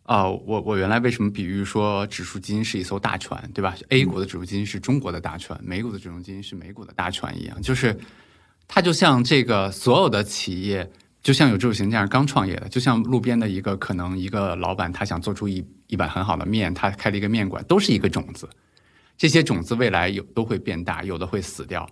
[0.05, 7.97] 啊、我我原来为什么比喻说指数基金是一艘大船，对吧？A 股的指数基金是中国的大船，美股的指数基金是美股的大船一样，就是
[8.67, 10.91] 它就像这个所有的企业，
[11.21, 18.49] 就像有志有行这样刚创业的，就像路边的一个可能一个老板，他想做出一一碗很好的面，他开了一个面馆，都是一个种子。
[19.15, 21.87] 这些种子未来有都会变大，有的会死掉。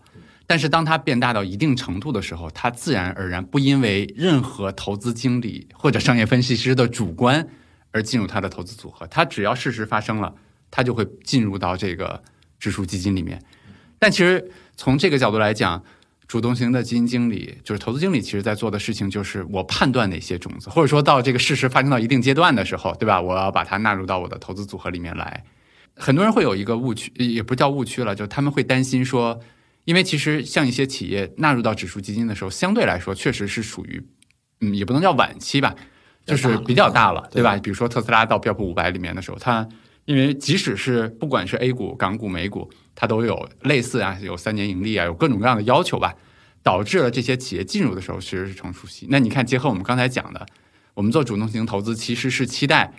[0.52, 7.48] 但是当它变大到一定程度的时候，它自然而然不因为任何投资经理或者商业分析师的主观
[7.92, 9.08] 而进入它的投资组合。
[9.08, 10.36] 它只要事实发生了，
[10.70, 12.22] 它就会进入到这个
[12.60, 13.42] 指数基金里面。
[13.98, 15.82] 但其实从这个角度来讲，
[16.28, 23.22] 主动型的基金经理就是投资经理，其实在做的事情就是我判断哪些种子，或者说到这个事实发生到一定阶段的时候，对吧？
[23.22, 25.46] 我要把它纳入到我的投资组合里面来。
[25.96, 29.40] 很多人会有一个误区，也不叫误区了，就他们会担心说，
[29.86, 34.02] 因为其实像一些企业纳入到指数基金的时候，相对来说确实是属于，
[34.62, 35.76] 嗯，也不能叫晚期吧，
[36.26, 37.56] 就是比较大了，对吧？
[37.58, 39.68] 比如说特斯拉到标普五百里面的时候，它
[40.06, 46.14] 因为即使是不管是 A 股、港股、美股，它都有类似啊，有三年盈利啊，有各种各样的要求吧，
[46.62, 49.08] 导致了这些企业进入的时候其实是成熟期。
[49.10, 50.46] 那你看，结合我们刚才讲的，
[50.94, 52.94] 我们做主动型投资其实是期待。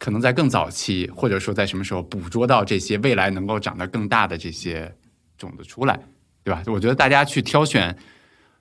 [0.00, 4.94] 可能在更早期，或者说在什么时候捕捉到这些未来能够长得更大的这些
[5.36, 6.00] 种子出来，
[6.48, 6.62] 对吧？
[6.66, 7.94] 我觉得大家去挑选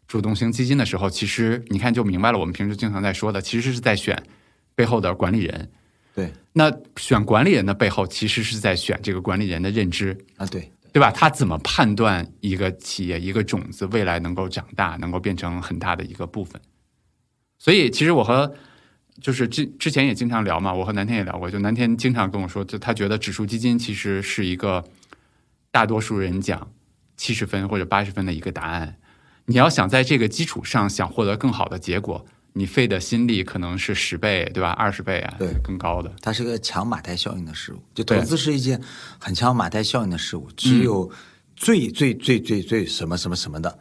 [0.08, 2.38] 主动型基金的时候，其实你看就明白了。
[2.38, 4.22] 我们平时经常在说的，其实是在选
[4.76, 5.72] 背后的管理人。
[6.14, 11.12] 对那选管理人的背后，其实是在选这个管理人的认知，啊，对，对吧？
[11.12, 16.60] 他怎么判断一个企业、一个种子未来能够长大，能够变成很大的一个部分？
[17.58, 18.52] 所以，其实我和
[19.22, 24.84] 就是之之前也经常聊嘛，我和南天也聊过，就南天经常跟我说，就他觉得指数基金其实是一个
[25.72, 26.68] 大多数人讲
[27.18, 28.96] 七十分或者八十分的一个答案。
[29.46, 34.72] 你要想在这个基础上想获得更好的结果，你费的心力可能是十倍，对吧？
[34.72, 36.14] 二十倍啊，对更高的。
[36.22, 37.82] 它是个强马太效应的事物。
[37.94, 38.82] 就投资是一件
[39.20, 41.10] 很强马太效应的事物，只有
[41.56, 43.80] 最最最最最什么什么什么的，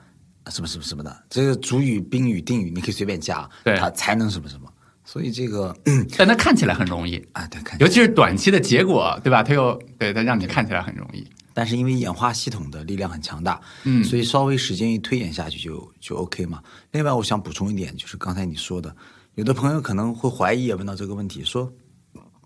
[0.51, 4.73] 什么什么什么的，这个主语、宾语、定语你可以随便加，对它才能什么什么。
[5.05, 5.77] 所以这个，
[6.17, 9.43] 但它看起来很容易，啊，对，看，尤其是短期的结果，对吧？
[9.43, 11.27] 它又对它让你看起来很容易。
[11.57, 16.63] 但是因为演化系统的力量很强大，嗯所以稍微时间一推演下去就就 OK 嘛。
[16.91, 18.95] 另外，我想补充一点，就是刚才你说的，
[19.37, 21.73] 有的朋友可能会怀疑，也问到这个问题，说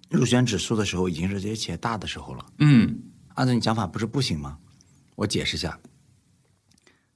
[0.08, 3.00] 入选指数的时候已经是这些企业大的时候了，嗯
[3.34, 4.56] 按照你讲法不是不行吗？
[5.16, 5.76] 我解释一下，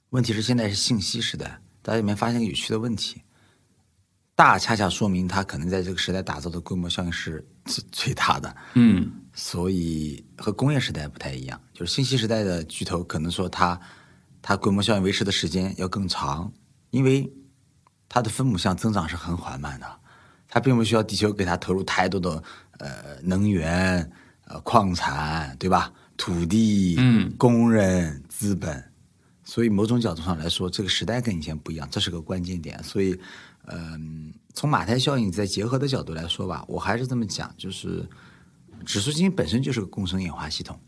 [0.09, 3.21] 问题是现在是信息时代，大家有没有发现一个有趣的问题？
[4.35, 11.59] 大恰恰说明它可能在这个时代打造的规模效应是最最大的，嗯所以和工业时代不太一样。
[11.73, 13.79] 就是信息时代的巨头可能说它
[14.41, 16.51] 它规模效应维持的时间要更长，
[16.91, 17.29] 因为
[18.07, 19.99] 它的分母项增长是很缓慢的，
[20.47, 22.41] 它并不需要地球给它投入太多的
[22.77, 24.09] 呃能源、
[24.45, 25.91] 呃矿产，对吧？
[26.15, 28.81] 土地、嗯工人、资本，
[29.43, 32.81] 所以某种角度上来说，这个时代跟以前不一样，这是个关键点。
[32.81, 33.19] 所以，
[33.65, 38.07] 嗯、从马太效应再结合的角度来说吧，我还是这么讲，就是
[38.85, 40.79] 指数基金本身就是个共生演化系统。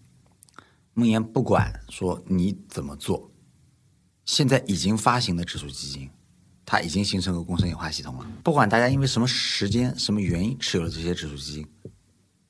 [0.94, 3.30] 梦岩不管说你怎么做，
[4.26, 6.10] 现在已经发行的指数基金，
[6.66, 8.26] 它已经形成个共生演化系统了。
[8.42, 11.68] 不管大家因为什么时间、什么原因持有了这些指数基金，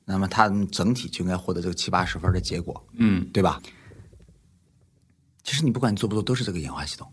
[0.04, 3.60] 那么它整体就应该获得这个七八十分的结果，嗯对吧？
[5.42, 7.12] 其实你不管你做不做，都是这个演化系统。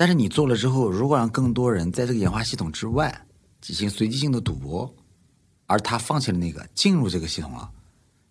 [0.00, 3.26] 但是你做了之后，如果让更多人在这个演化系统之外
[3.60, 4.90] 进行随机性的赌博，
[5.66, 7.68] 而他放弃了那个进入这个系统了，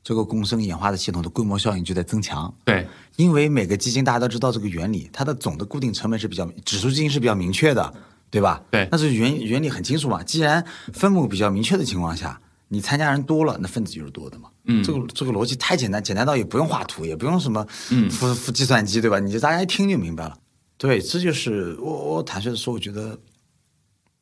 [0.04, 2.52] 这个共生演化的系统的规模效应就在增强。
[2.66, 2.88] 对，
[3.18, 7.94] 因为每个基金大家都知道这个原理，它的总的固定成本是比较指数基金是比较明确的，
[8.32, 8.60] 对吧？
[8.72, 10.24] 对那是原原理很清楚嘛。
[10.24, 14.50] 既然分母比较明确的情况下，你参加人多了，那分子就是多的嘛。
[14.64, 19.20] 嗯，这个这个逻辑太简单，简单到也不用画图，也不用什么嗯付付计算机，对吧？
[19.20, 20.36] 你就大家一听就明白了。
[20.80, 23.20] 对，这就是我我坦率的说，我觉得，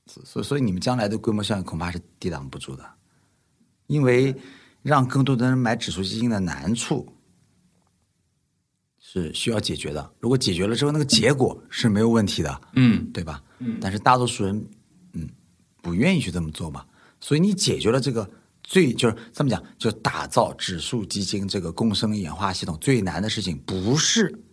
[0.07, 2.83] 所所以你们将来的规模效应恐怕是抵挡不住的，
[3.85, 4.35] 因为
[4.81, 7.07] 让更多的人买指数基金的难处
[8.99, 10.11] 是需要解决的。
[10.19, 13.43] 如果解决了之后，那个结果是没有问题的，嗯对吧？
[13.59, 13.77] 嗯。
[13.79, 14.67] 但是大多数人，
[15.13, 15.29] 嗯，
[15.83, 16.83] 不愿意去这么做嘛。
[17.21, 18.27] 所以你解决了这个
[18.63, 24.43] 最就是这么讲，就打造指数基金这个共生演化系统最难的事情，不是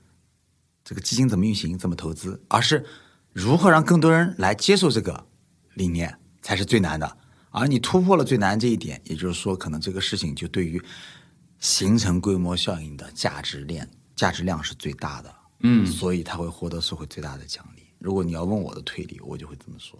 [0.84, 2.84] 这个基金怎么运行、怎么投资，而是
[3.32, 5.26] 如何让更多人来接受这个
[5.74, 7.16] 理念才是最难的。
[7.50, 10.82] 而你突破了最难这一点，也就是说，可能这个事情就对于
[11.60, 15.34] 形成规模效应的价值链、价值量是最大的。
[15.60, 17.82] 嗯，所以他会获得社会最大的奖励。
[17.98, 19.98] 如果你要问我的推理，我就会这么说。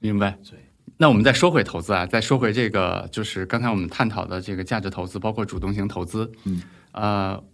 [0.00, 0.36] 明白。
[0.50, 0.58] 对，
[0.96, 6.32] 那我们再说回投资啊，再说回这个，就是刚才我们探讨的这个价值投资，包括主动型投资。
[6.44, 6.62] 嗯，
[6.92, 7.44] 呃，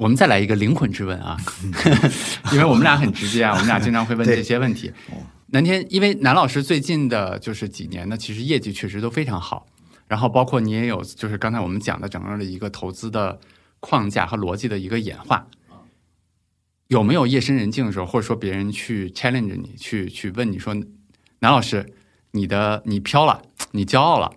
[0.00, 1.36] 我们再来一个灵魂之问啊，
[2.52, 4.90] 因为我们俩很直接啊，我们俩经常会问这些问题。
[5.52, 9.66] 南天，因为南老师最近的就是几年呢，其实业绩确实都非常好，
[10.08, 13.38] 然后包括你也有，就是刚才我们讲的整个的一个投资的
[13.78, 15.46] 框架和逻辑的一个演化。
[16.86, 20.74] 有没有夜深人静的时候，或者说别人去 challenge 你，去去问你说，
[21.40, 21.92] 南老师，
[22.30, 24.32] 你的你飘了，你骄傲了，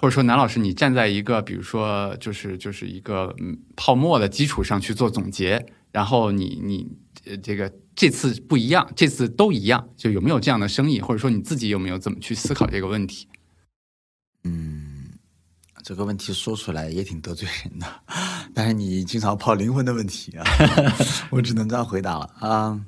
[0.00, 6.88] 或者说南老师，你站在一个比如说就是就是一个嗯泡沫的基础上去做总结，然后你你
[7.24, 13.26] 呃这个这次不一样，这次都一样，就有没有这样的生意，或者说你自己有没有怎么去思考这个问题？
[14.44, 15.08] 嗯
[15.82, 17.86] 这个问题说出来也挺得罪人的，
[18.54, 20.44] 但是你经常抛灵魂的问题啊，
[21.30, 22.80] 我只能这样回答了啊。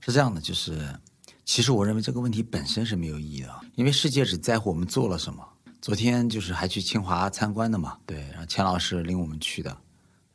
[0.00, 0.98] 是这样的，就是
[1.44, 5.46] 其实我认为这个问题本身是没有意义的，因为世界只在乎我们做了什么。
[5.80, 9.76] 昨天就是还去清华参观的嘛，对，然后钱老师领我们去的。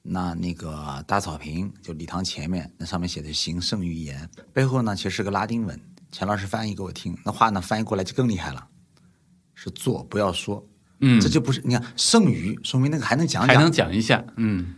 [0.03, 5.80] 那那个大草坪就礼堂前面，那上面写的“行胜于言”，背后呢其实是个拉丁文，
[6.11, 8.68] 钱老师翻译给我听，那话呢翻译过来就更厉害了，
[9.53, 10.65] 是做不要说。
[11.01, 13.55] 嗯这就不是你看剩余，说明那个还能讲讲。
[13.55, 14.76] 还能讲一下，嗯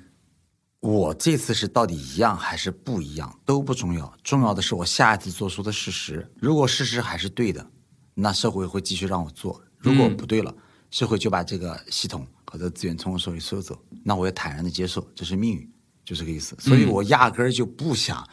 [0.79, 6.29] 我这次是到底一样还是不一样都不重要，重要的是我下一次做出的事实。
[6.39, 7.65] 如果事实还是对的，
[8.13, 10.53] 那社会会继续让我做；如果不对了，
[10.89, 15.69] 社会就把这个系统和这资源从我手里收走，那我也坦然的接受，这是命运，
[16.05, 16.55] 就这个意思。
[16.59, 18.25] 所以我压根儿就不想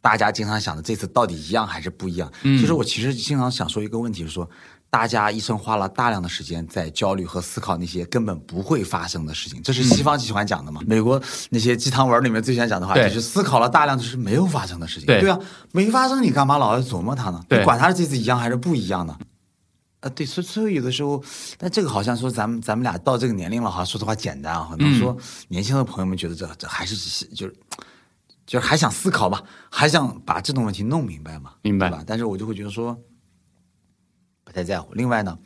[0.00, 2.30] 大家经常想的这次到底一样还是不一样。
[2.42, 4.48] 其实我其实经常想说一个问题，是说
[4.90, 10.80] 大家一生花了大量的时间在焦虑和思考那些根本不会发生的事情，这是西方喜欢讲的嘛？
[10.86, 11.20] 美国
[11.50, 15.06] 那些鸡汤文里面最喜欢讲的话，对就是思考了大量就是没有发生的事情。
[15.06, 15.38] 对啊，
[15.72, 17.42] 没发生你干嘛老要琢磨它呢？
[17.48, 19.16] 对你管它是这次一样还是不一样呢？
[20.00, 21.22] 啊，对，所以所以有的时候，
[21.58, 25.16] 但这个好像说咱们咱们俩到这个年龄了，好像说的话简单啊，很多说
[25.48, 26.94] 年轻的朋友们觉得这这还是
[27.34, 27.56] 就是
[28.46, 32.04] 就是还想思考吧，还想把这种问题弄明白嘛，明白吧？
[32.06, 32.96] 但是我就会觉得说
[34.44, 34.94] 不太在乎。
[34.94, 35.36] 另外呢，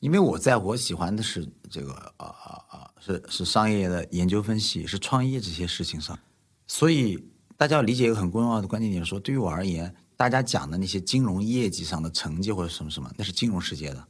[0.00, 6.18] 因为我在，我喜欢的是这个啊啊啊，是是商业的研究分析，是创业这些事情上，
[6.66, 7.18] 所以
[7.56, 14.06] 大家要理解一个很重要的关键点，说对于我而言，大家讲的那些金融业绩上的成绩或者什么什么，那是金融世界的。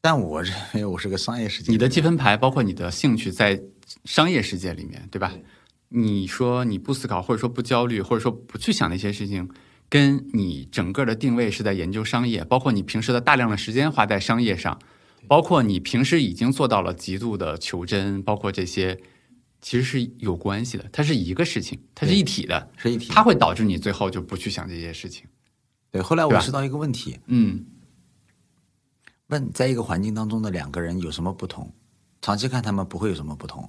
[0.00, 3.60] 但我认为我是个商业世界你的积分牌，包括你的兴趣，在
[4.06, 5.30] 商业世界里面，对吧？
[5.90, 9.46] 你说你不思考，或者说不焦虑，或者说不去想那些事情，
[9.90, 14.78] 跟你整个的定位是在研究商业，包括你平时的大量的时间花在商业上，
[15.28, 18.98] 包括你平时已经做到了极度的求真，包括这些，
[19.60, 23.08] 其实是有关系的，它是一个事情，它是一体的，是一体。
[23.10, 25.26] 它会导致你最后就不去想这些事情。
[25.90, 27.64] 对，后来我知道一个问题，嗯
[29.28, 31.72] 问在一个环境当中的两个人有什么不同？
[32.20, 33.68] 长期看他们不会有什么不同。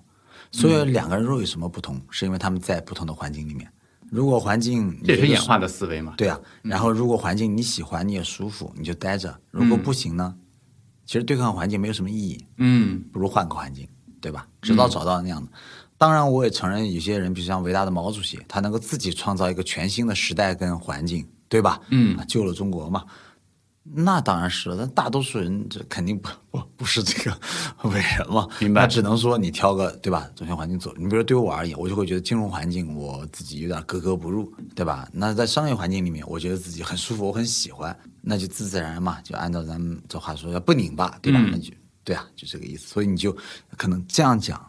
[0.51, 3.72] 所以两个人若有什么不同，是因为他们在不同的环境里面。
[4.09, 6.15] 如果环境这也是演化的思维嘛。
[6.18, 10.35] 对啊，然后如果环境你喜欢你也舒服，你就待着；如果不行呢，
[11.05, 13.88] 其实对抗环境没有什么意义，嗯不如换个环境，
[14.19, 14.45] 对吧？
[14.61, 15.49] 直到找到那样的。
[16.02, 21.80] 当然，我也承认有些人，比如像伟大的毛主席，他能够自己创造一个全新的时代跟环境，对吧？
[21.90, 23.06] 嗯啊，救了中国嘛。
[23.84, 27.40] 那当然是了，但大多数人这肯定不不不是这个
[27.84, 30.91] 伟人嘛， 明白那只能说你挑个对吧，中心环境走。
[30.98, 35.07] 你比如说对我而言，我就会觉得金融环境我自己有点格格不入，对吧？
[35.14, 41.40] 那在商业环境里面，我觉得自己很舒服，我很喜欢，那就自自然然嘛，就按照咱们这话说，要不拧巴，对吧？
[41.40, 41.72] 嗯那就
[42.03, 42.88] 对啊，就这个意思。
[42.88, 43.38] 所以你就
[43.78, 44.60] 可能这样讲。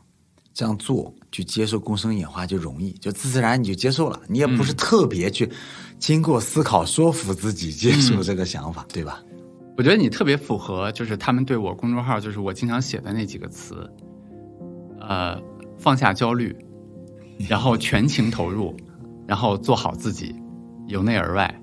[0.54, 5.50] 这样做，去接受共生演化就容易，就自自然然你就接受了，你也不是特别去
[5.98, 9.22] 经过思考说服自己接受这个想法，对吧？
[9.78, 13.90] 我觉得你特别符合，就是他们对我公众号，就是我经常写的那几个词，
[15.00, 15.40] 呃，
[15.78, 16.54] 放下焦虑，
[17.48, 18.76] 然后全情投入，
[19.26, 20.34] 然后做好自己，
[20.88, 21.61] 由内而外，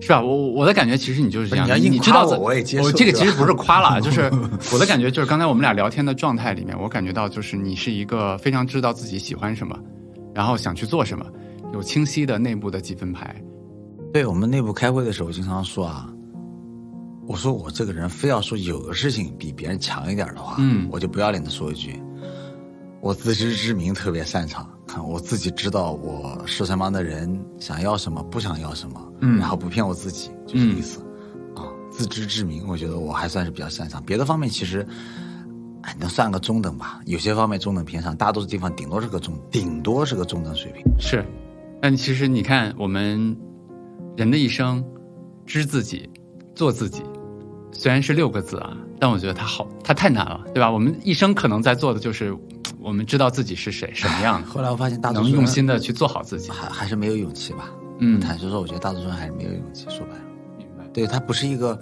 [0.00, 0.20] 是吧？
[0.22, 4.22] 我我的感觉其实你就是这样，你知道我我也接受我这个其实不是夸了，就是
[4.72, 9.78] 我的感觉就是刚才我们俩聊天的状态里面，我感觉到就是你是一个非常知道自己喜欢什么，
[10.34, 11.24] 然后想去做什么，
[11.72, 13.34] 有清晰的内部的积分牌。
[14.12, 16.08] 对我们内部开会的时候，经常说啊，
[17.26, 21.98] 我说我这个人非要说有个事情比别人强一点的话，嗯我就不要脸的说一句，
[23.00, 24.68] 我自知之明特别擅长，
[25.02, 31.00] 我自己知道我是什么样的人，想要什么，不想要什么，嗯然后不骗我自己，就这个意思、
[31.54, 34.86] 啊，自知之明，我觉得我还算是比较擅长，别的方面其实。
[35.86, 36.98] 哎，能算个中等吧？
[37.04, 40.82] 有些方面中等偏上，大多数地方顶多是个中，顶多是个中等水平。
[40.98, 41.22] 是，
[41.78, 43.36] 但其实你看，我们
[44.16, 44.82] 人的一生，
[45.44, 46.08] 知自己，
[46.54, 47.02] 做自己，
[47.74, 50.70] 虽然是六个字啊，但我觉得它好，它太难了，对吧？
[50.70, 52.34] 我们一生可能在做的就是，
[52.80, 56.50] 我们知道自己是谁，什么样的，后来我发现大多能数人用心的去做好自己。
[56.50, 57.70] 还还是没有勇气吧。
[57.98, 59.84] 嗯，坦率说，我觉得大多数人还是没有勇气。
[59.90, 60.24] 说白了，
[60.56, 60.86] 明白。
[60.94, 61.78] 对他不是一个，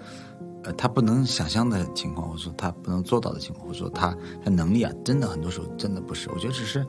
[0.64, 6.28] 呃，他不能想象的情况，或者说他不能做到的情况，或者说他他能力啊，真的很多时候真的不是。
[6.30, 6.84] 我觉得只是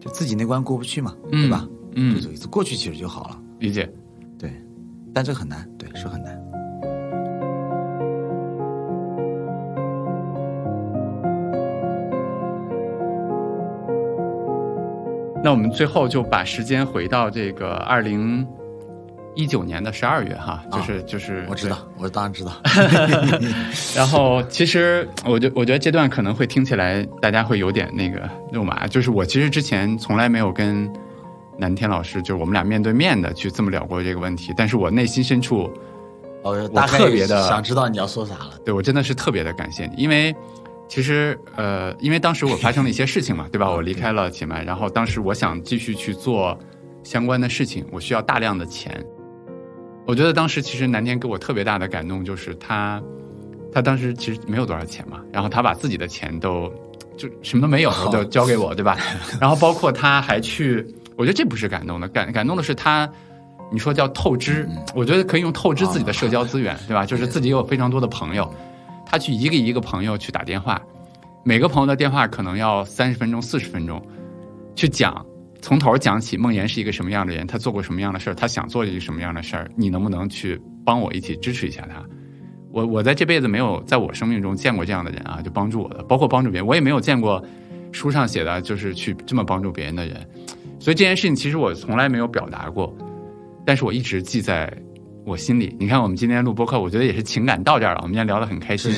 [0.00, 1.66] 就自己那关过不去嘛，对吧？
[1.94, 3.38] 嗯就这个意思，过去其实就好了。
[3.58, 3.90] 理解。
[4.38, 4.52] 对，
[5.14, 6.51] 但这很难，对，是很难。
[15.42, 18.46] 那我们最后就把时间回到这个二零
[19.34, 22.52] 一九年的十二月哈，就是、就是啊我知道，我当然知道。
[23.96, 30.90] 然后其实我觉我觉得这段可能会听起来大家会有点那个肉麻，就是我其实之前从来没有跟
[31.58, 35.70] 南天老师，就是我们俩面对面的去这么聊过这个问题，但是我内心深处，
[36.42, 38.52] 我大概特别的想知道你要说啥了。
[38.64, 40.34] 对我真的是特别的感谢你，因为
[40.92, 43.70] 其实呃，因为当时我发生了一些事情嘛，对吧？
[43.70, 46.58] 我离开了且麦，然后当时我想继续去做
[47.02, 49.02] 相关的事情，我需要大量的钱。
[50.06, 53.02] 我觉得当时其实南天给我特别大的感动，就是他，
[53.72, 56.70] 他当时其实没有多少钱嘛，然后他把自己的钱都
[57.16, 58.98] 就什么都没有就交给我，对吧？
[59.40, 60.86] 然后包括他还去，
[61.16, 63.10] 我觉得这不是感动的，感感动的是他，
[63.72, 67.06] 你说叫透支，我觉得可以用透支自己的社交资源，对吧？
[67.06, 68.52] 就是自己有非常多的朋友，
[69.12, 70.80] 他去一个一个朋友去打电话，
[71.44, 74.02] 每个朋友的电话可能要三十分钟、四十分钟，
[74.74, 75.24] 去讲
[75.60, 82.02] 从头讲起，梦岩是一个什么样的人，他做过什么样的事儿，他想做一个什么样的事儿，你能不能去帮我一起支持一下他？
[82.70, 87.44] 我我在这辈子没有在我生命中见过这样的人啊，就帮助我的，包括帮助别人，我也没有见过
[87.92, 90.26] 书上写的就是去这么帮助别人的人，
[90.80, 92.96] 所以这件事情其实我从来没有表达过，
[93.66, 94.72] 但是我一直记在
[95.24, 95.74] 我心里。
[95.78, 98.92] 你看，我们今天录播客，我觉得也是情感到这儿了，我们今天聊得很开心，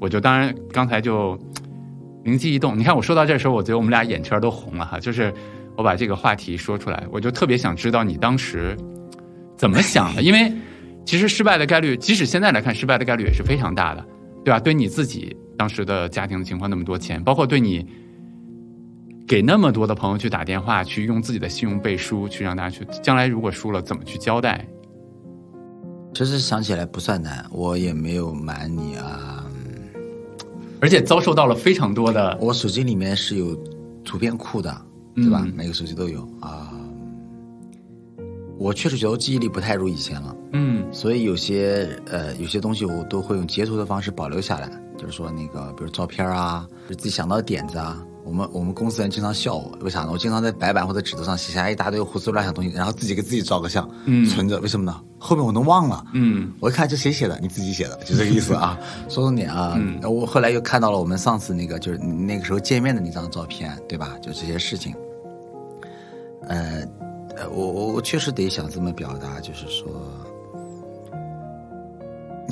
[0.00, 1.38] 我就当然刚才就
[2.24, 5.32] 灵机一动，你看我说到这时候，我觉得我们俩眼圈都红了哈，就是
[5.76, 8.76] 我把这个话题说出来，我就特别想知道你当时
[9.56, 10.52] 怎么想的，因为
[11.06, 14.04] 其实失败的概率，即使现在来看，失败的概率也是非常大的，
[14.44, 14.58] 对吧？
[14.58, 17.86] 对你自己当时的家庭情况那么多钱，包括对你
[19.26, 24.66] 给那么多的朋友去打电话，去用自己的信用背书，去让大家去，将来如果输了怎么去交代？
[26.12, 29.44] 其实想起来不算难，我也没有瞒你啊。
[30.80, 33.54] 而且遭受到了非常多的，我手机里面是有
[34.04, 34.70] 图片库的，
[35.14, 35.42] 对吧？
[35.44, 36.72] 嗯每个手机都有啊。
[38.58, 48.04] 我确实觉得我记忆力不太如以前了，嗯所以有些呃有些东西我都会用截图的方式保留下来，就是说那个比如照片啊，自己想到的点子啊。
[48.24, 50.10] 我们我们公司人经常笑我，为啥呢？
[50.12, 54.58] 我经常在白板或者纸头上写下一大堆胡思乱想东西，然后自己给自己照个相，嗯存着。
[54.60, 55.00] 为什么呢？
[55.18, 56.04] 后面我能忘了。
[56.12, 57.38] 嗯我一看这谁写的？
[57.40, 58.78] 你自己写的，就这个意思啊。
[59.08, 64.16] 说重点啊，嗯我后来又看到了我们上次那个就是那个时候见面的那张照片，对吧？
[64.22, 64.94] 就这些事情。
[66.46, 66.82] 呃，
[67.36, 69.88] 呃，我我我确实得想这么表达，就是说，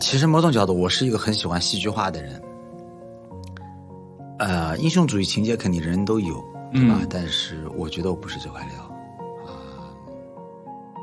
[0.00, 2.40] 其实某种角度，我是一个很喜欢戏剧化的人。
[4.38, 6.34] 呃，英雄主义情节肯定人人都有，
[6.72, 6.98] 对吧？
[7.00, 8.82] 嗯但是我觉得我不是这块料。
[9.46, 9.90] 啊，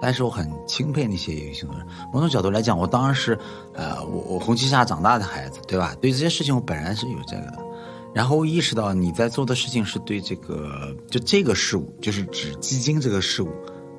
[0.01, 1.85] 但是我很钦佩那些英雄的人。
[2.13, 3.37] 某种角度来讲，我当然是，
[3.73, 5.95] 呃，我我红旗下长大的孩子，对吧？
[5.99, 7.65] 对这些事情，我本来是有这个的。
[8.13, 13.49] 然后意识到你在做的事情是对这个就这个事物，就是指基金这个事物，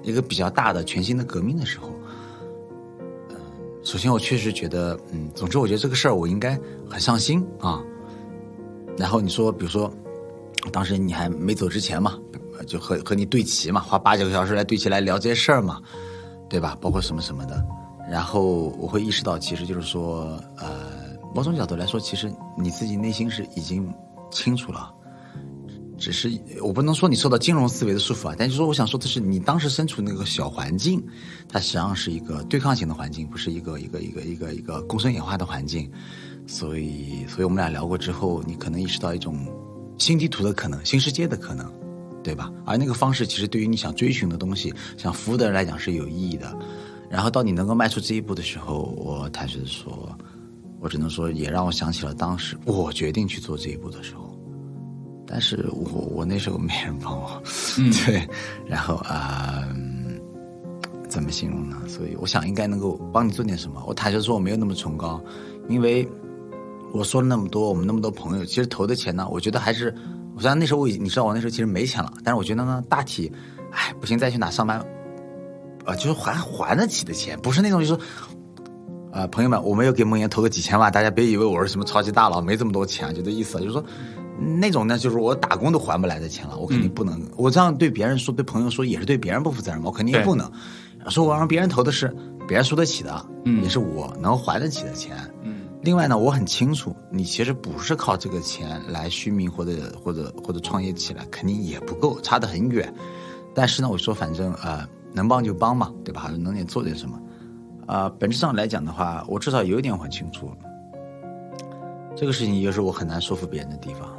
[0.02, 1.90] 一个比较大的全新的革命的时候，
[3.28, 3.36] 嗯，
[3.82, 6.58] 首先我确实觉得，嗯，总之我觉得这个事儿我应该
[6.88, 7.84] 很上心啊。
[8.98, 9.93] 然后你说，比如说，
[10.73, 12.18] 当时你还没走之前嘛，
[12.66, 15.81] 就和和你对齐嘛，花八九个小时来对齐来聊这些事儿嘛，
[16.48, 16.77] 对吧？
[16.81, 17.64] 包括什么什么的。
[18.10, 23.93] 然后我会意识到，其实就是说，呃，某种角度来说，其实你自己内心是已经。
[24.32, 24.93] 清楚了，
[25.97, 26.28] 只是
[26.60, 31.02] 我不能说你受到金融思维的束缚啊，但是说我想说的是，你当时身处那个小环境，
[31.48, 35.90] 它实际上是一个对抗型的环境，不是一个一个一个一个一个共生演化的环境，
[36.47, 39.36] 所以，所以我们俩聊过之后，你可能意识到一种
[39.98, 41.70] 新地图的可能，新世界的可能，
[42.23, 42.52] 对吧？
[42.64, 46.56] 而那个方式其实对于你想追寻的东西，想服务的人来讲是有意义的。
[47.10, 50.16] 然后到你能够迈出这一步的时候，我坦率的说。
[50.78, 54.39] 我只能说，也让我想起了当时我决定去做这一步的时候，
[55.27, 57.43] 但是我我那时候没人帮我，
[58.05, 58.28] 对，
[58.66, 59.66] 然后啊，
[61.09, 61.82] 怎么形容呢？
[61.89, 63.82] 所以我想应该能够帮你做点什么。
[63.86, 65.20] 我坦率说，我没有那么崇高，
[65.66, 66.06] 因为
[66.97, 69.94] 我说了那么多，我们那么多朋友，其实投的钱呢，我觉得还是，
[70.35, 73.31] 我虽然那时候我你知道我那时候其实没钱了，但是我觉得呢，大体，
[73.70, 74.78] 哎，不行，再去哪上班，
[75.85, 78.01] 啊，就是还还得起的钱，不是那种就是。
[79.12, 83.59] 啊，朋友们，我没有给梦妍投个几千万，大家别以为我是什么超级大佬，没这么多钱，就这意思。
[83.60, 83.82] 就是说，
[84.60, 87.18] 那种呢，就是我打工都还不来的钱了，我肯定不能。
[87.35, 90.52] 我这样对别人说，对朋友说，也是对别人不负责任嘛，我肯定也不能。
[91.09, 92.14] 说我让别人投的是
[92.47, 93.27] 别人输得起的，
[93.62, 95.16] 也是我能还得起的钱。
[95.43, 95.55] 嗯。
[95.86, 99.72] 另外呢，我很清楚，你其实不是靠这个钱来续命或者
[100.02, 102.92] 或者或者创业起来，肯定也不够，差得很远。
[103.54, 106.28] 但是呢，我说反正呃，能帮就帮嘛，对吧？
[106.40, 107.16] 能点做点什么。
[107.86, 110.50] 啊，本质上来讲的话，我至少有一点我很清楚，
[112.16, 114.12] 这个事情也是我很难说服别人的地方。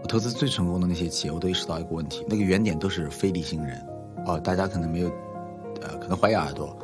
[0.00, 3.84] 我投资最成功的那些企业，我都意识到一个问题：那个原点都是非理性人。
[4.26, 5.08] 哦，大家可能没有，
[5.82, 6.78] 呃，可能怀疑耳朵。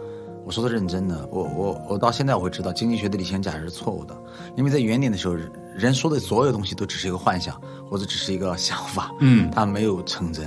[0.44, 4.16] 我说的认真的，我我我到现在我会知道，经济学的理性假设是错误的，
[4.56, 5.34] 因为在原点的时候，
[5.74, 10.46] 人说的所有东西都只是一个幻想，或者只是一个想法，嗯，它没有成真。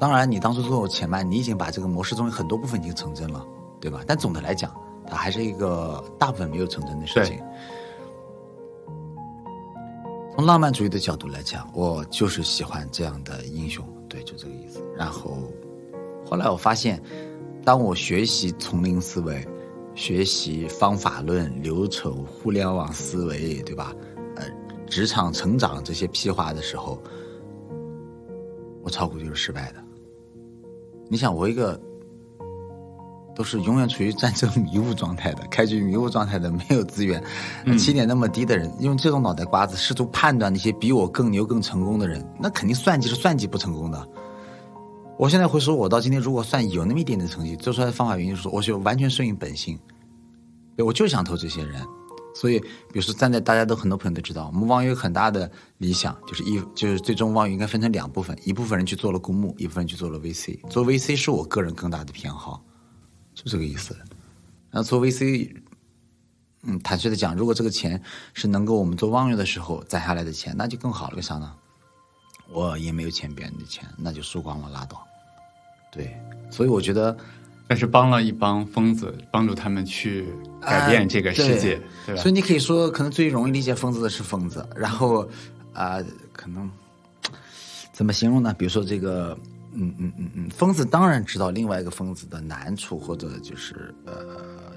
[0.00, 3.44] 当然，你当初做前半，你已经把这个模式中很多部分已经成真了。
[3.80, 4.00] 对吧？
[4.06, 4.74] 但总的来讲，
[5.06, 7.38] 它还是一个大部分没有成真的事情。
[10.34, 14.82] 从浪漫主义的角度来讲，我就是喜欢这样的英雄，对，就这个意思。
[14.96, 15.36] 然后
[16.24, 16.98] 后来我发现，
[17.64, 19.46] 当我学习丛林思维、
[19.94, 23.94] 学习方法论、流程、互联网思维，对吧？
[24.36, 24.44] 呃，
[24.86, 27.02] 职场成长这些屁话的时候，
[28.82, 29.82] 我炒股就是失败的。
[31.08, 31.80] 你想，我一个。
[33.36, 37.20] 都是永远处于战争迷雾状态的，开局迷雾状态的，没有资源，
[37.76, 44.08] 起点那么低的人，用这种脑袋瓜子试图判断那些比我更牛、更成功的人，那肯定算计是算计不成功的。
[45.16, 49.78] 我现在会说，我到今天如果算有那么一点点成绩，做出来的方法原因就是，我就完全顺应本心，
[50.78, 51.80] 我就想投这些人。
[52.34, 60.58] 所以，比如说站在大家都很多朋友都知道，我们网友很大的理想就是一就是最终网友应该分成两部分，一部分人去做了公募，一部分人去做了 VC。
[60.68, 62.60] 做 VC 是我个人更大的偏好。
[63.34, 63.96] 就这个意思，
[64.70, 65.54] 然后做 VC，
[66.64, 71.16] 嗯，坦率的讲，如果这个钱是能够我们做望月的时候攒下来的钱，那就更好了。
[71.16, 71.54] 为啥呢？
[72.50, 75.06] 我也没有欠别人的钱，那就输光了拉倒。
[75.90, 76.16] 对，
[76.50, 77.16] 所以我觉得，
[77.66, 80.26] 但是帮了一帮疯子，帮助他们去
[80.60, 82.20] 改变这个世界，对吧？
[82.22, 85.28] 所以你可以说，可能最容易理解疯子的是疯子，然后
[85.72, 85.98] 啊，
[86.32, 86.70] 可能
[87.92, 88.54] 怎么形容呢？
[88.58, 89.36] 比如说这个。
[89.76, 94.14] 嗯嗯嗯嗯，疯子当然知道另外一个疯子的难处，或者就是呃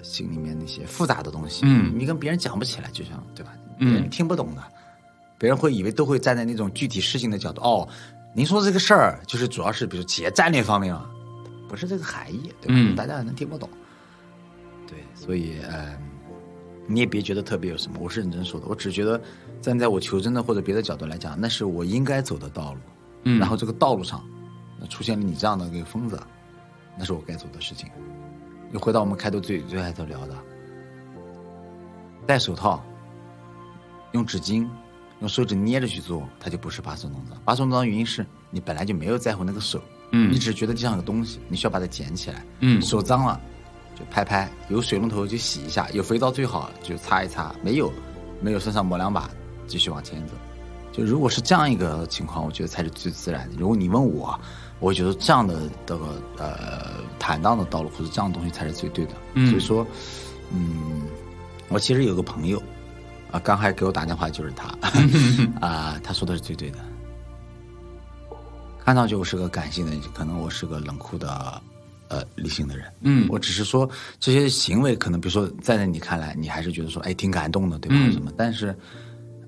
[0.02, 1.62] 心里面那些复杂的东西。
[1.66, 3.54] 嗯，你跟别人讲不起来，就像对吧？
[3.78, 4.64] 别人听不懂的，
[5.38, 7.62] 别人会以为都会站在那种具体事情的角度。
[7.62, 7.88] 哦，
[8.34, 11.10] 您说这个事儿就是主要是比如企业战略方面啊，
[11.68, 12.94] 不是这个含义，对吧？
[12.96, 13.70] 大家可能听不懂。
[14.88, 15.98] 对，所以呃，
[16.88, 18.66] 你也别觉得特别有什么，我是认真说的。
[18.68, 19.22] 我只觉得
[19.62, 22.80] 站在我求真的或者别的角度来讲，那是我应该走的道路。
[23.24, 24.24] 嗯，然后这个道路上。
[24.80, 26.22] 那出现了你这样的一个疯子，
[27.00, 27.90] 那是我该做的事情。
[28.72, 30.36] 又回到我们开头最最开头聊的，
[32.28, 32.86] 戴手套，
[34.12, 34.68] 用纸巾，
[35.20, 37.38] 用手指捏着去做，它就不是把手弄脏。
[37.44, 39.82] 把手弄脏原因是你本来就没有在乎那个手，
[40.12, 43.40] 嗯，你只觉得地上有东西，你需要把它捡起来，嗯，手脏了
[43.96, 47.92] 就拍拍，有水龙头就洗一下，有肥皂最好就擦一擦，没有，
[48.42, 49.30] 没有身上抹两把，
[49.66, 50.34] 继续往前走。
[50.92, 53.56] 就如果是这样一个情况，我觉得才是最自然的。
[53.58, 54.40] 如果你问我，
[54.80, 59.14] 我觉得这样的这个呃坦荡的道路或者这样的东西才是最对的。
[59.34, 59.86] 嗯所以说，
[60.52, 61.04] 嗯，
[61.70, 62.62] 我其实有个朋友
[63.32, 64.68] 啊，刚还给我打电话就是他
[65.60, 66.78] 啊，他说的是最对的。
[68.84, 71.62] 看上去我是个感性的人，可能我是个冷酷的
[72.08, 72.86] 呃理性的人。
[73.02, 77.96] 嗯我只是说这些行为，可能比如说在你看来，你还是觉得说，哎，挺感动的，对吧？
[78.00, 78.32] 嗯什么？
[78.38, 78.68] 但是，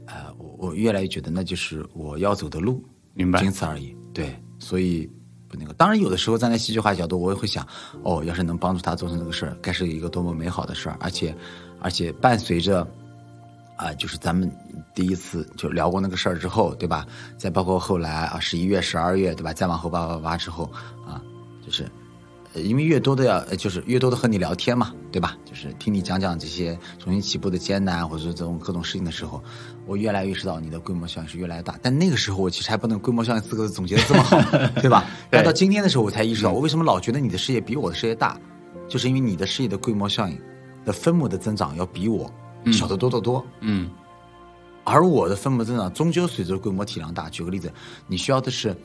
[0.06, 2.84] 呃，我我越来越觉得那就是我要走的路，
[3.14, 3.96] 明白仅此而已。
[4.14, 5.10] 对，所以
[5.48, 5.74] 不那个。
[5.76, 7.66] 当然，有的时候站在戏剧化角度，我也会想，
[8.04, 11.34] 哦，要是能帮助他做成这个事儿，该是一个多么美好的事儿，而且，
[11.80, 12.86] 而且伴随着。
[13.80, 14.52] 啊，就是咱们
[14.94, 17.08] 第一次就聊过那个事儿之后，对吧？
[17.38, 19.54] 再包括后来啊，十一月、十二月，对吧？
[19.54, 20.70] 再往后八八八之后
[21.08, 21.24] 啊，
[21.66, 21.90] 就是，
[22.54, 25.38] 呃，因为越多的要，呃就是越多的和你聊天嘛，对吧？
[25.46, 29.42] 就是听你讲讲这些重新起步的艰难，或者说这种各种事情的时候，
[29.86, 31.80] 我越来越知道你的规模效应是越来越大。
[31.82, 34.42] 但那个时候我其实还不能规模效应四个字总结的这么好，
[34.82, 35.06] 对吧？
[35.30, 38.38] 但到今天的时候，我才意识到，我为什么老觉得你的事业比我的事业大，
[38.90, 40.38] 就是因为你的事业的规模效应
[40.84, 42.30] 的分母的增长要比我
[42.72, 43.46] 小得多得多。
[43.62, 43.90] 嗯
[44.86, 47.30] 而我的分布增长终究随着规模体量大。
[47.30, 47.72] 举个例子，
[48.08, 48.76] 你需要的是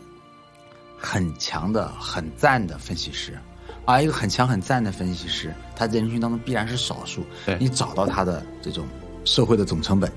[0.98, 3.39] 很强的、很赞的分析师，
[3.86, 7.24] 而一个很强很赞的分析师，他在人群当中必然是少数。
[7.47, 8.86] 对你找到他的这种
[9.24, 10.12] 社会的总成本，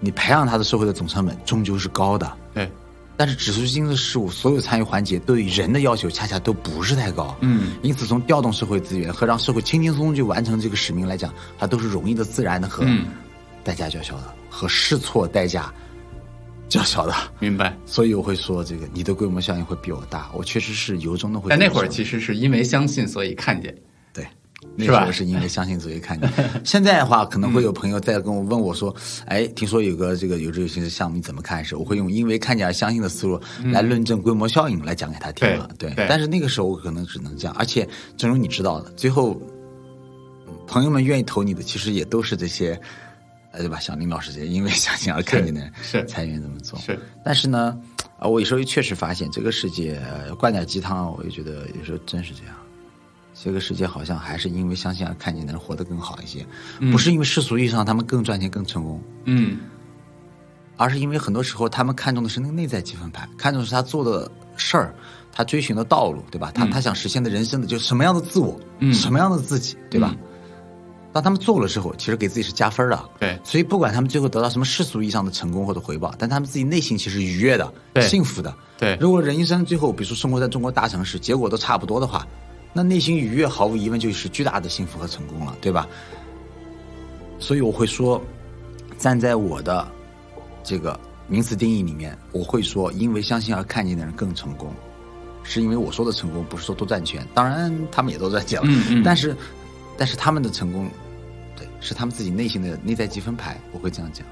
[0.00, 2.32] 你培养他的社会的总成本终究是高的。
[2.54, 2.72] 对，
[3.16, 7.36] 但是指数基金的事务，所有参与环节对人的要求恰恰都不是太高。
[7.40, 13.06] 嗯，因此从调动社会资源和让社会轻轻松松就完成这个使命来讲，它都是容易的、自然的和嗯
[13.62, 15.72] 代价较小的，和试错代价
[16.68, 17.14] 较小的。
[17.38, 17.76] 明白。
[17.86, 20.30] 所以我会说，这个你的规模效应会比我大。
[20.32, 21.50] 我确实是由衷的会。
[21.50, 23.76] 但那会儿其实是因为相信，所以看见。
[24.62, 26.30] 对，那是吧时候是因为相信所以看见。
[26.64, 28.94] 现在的话，可能会有朋友在跟我问我说
[29.26, 33.40] ：“哎，听说有个这个有志有行的项目，你怎么看？”是我会用因为看见而相信的思路
[33.72, 35.70] 来论证规模效应，来讲给他听了。
[35.78, 39.40] 对，但是那个时候我可能只能这样，而且正如你知道的，最后
[40.48, 42.80] 嗯朋友们愿意投你的，其实也都是这些。
[43.54, 43.78] 呃，对吧？
[43.78, 46.78] 小林老师这些因为相信而看见的人，是才愿意这么做。
[46.78, 47.78] 是，但是呢，
[48.18, 52.54] 啊，我有时候确实发现这个世界呃灌点鸡汤，我也觉得有时候真是这样。
[53.42, 56.46] 这个世界好像还是因为相信而看见的人活得更好一些，
[56.92, 59.58] 不是因为世俗意义上他们更赚钱、更成功，嗯
[60.76, 64.94] 而是因为很多时候他们看重的是那个内在积分牌，看重的是他做的事儿，
[65.32, 66.52] 他追寻的道路，对吧？
[66.54, 70.14] 他、他想实现的人生的就什么样的自我，嗯什么样的自己，对吧？
[71.12, 73.04] 当他们做了之后，其实给自己是加分的。
[73.18, 77.70] 对所以不管他们最后得到什么世俗意义上的成功或者回报，但他们自己内心其实愉悦的、
[78.00, 78.54] 幸福的。
[78.78, 82.26] 对如果人一生最后，比如说生活在中国大城市，结果都差不多的话，
[82.72, 85.86] 那内心愉悦毫无疑问就是巨大的幸福和成功了，对吧？
[87.38, 88.22] 所以我会说，
[88.96, 89.86] 站在我的
[90.62, 94.72] 这个名词定义里面，我会说，因为相信而看见的人更成功，
[95.42, 99.36] 是因为我说的成功不是说多赚钱，当然他们也都赚钱了，嗯嗯但是，
[99.98, 100.88] 但是他们的成功，
[101.56, 104.26] 对，是他们自己内心的内在积分牌，我会这样讲。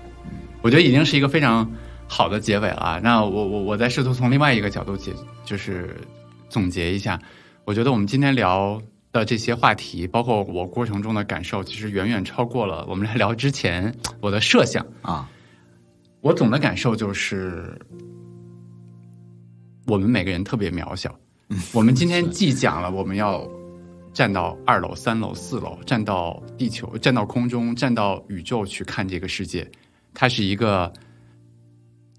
[0.63, 1.71] 我觉得已经是一个非常
[2.07, 3.01] 好的结尾了啊。
[3.03, 5.13] 那我我我再试图从另外一个角度解，
[5.45, 5.97] 就是
[6.49, 7.21] 总结一下。
[7.65, 8.81] 我觉得我们今天聊
[9.13, 14.85] 的这些话题，包括我过程中的感受，其实远远超过了我们来聊之前我的设想。
[15.03, 15.29] 啊，
[16.21, 17.81] 我总的感受就是，
[19.87, 21.15] 我们每个人特别渺小。
[21.73, 23.49] 我们今天既讲了我们要
[24.13, 29.69] 站到二楼、三楼、四楼，站到地球，站到空中，站到宇宙去看这个世界，
[30.15, 30.93] 它是一个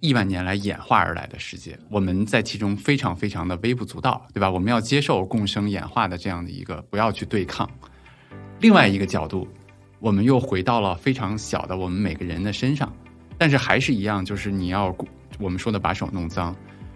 [0.01, 4.49] 亿万年来演化而来的世界，我们在其中非常非常的微不足道，对吧？
[4.49, 7.69] 我们要接受共生演化的这样的一个，不要去对抗。
[8.59, 9.47] 另外一个角度，
[9.99, 12.91] 我们又回到了非常小的我们每个人的身上，
[13.37, 14.95] 但是还是一样，就是你要
[15.37, 16.55] 我们说的把手弄脏，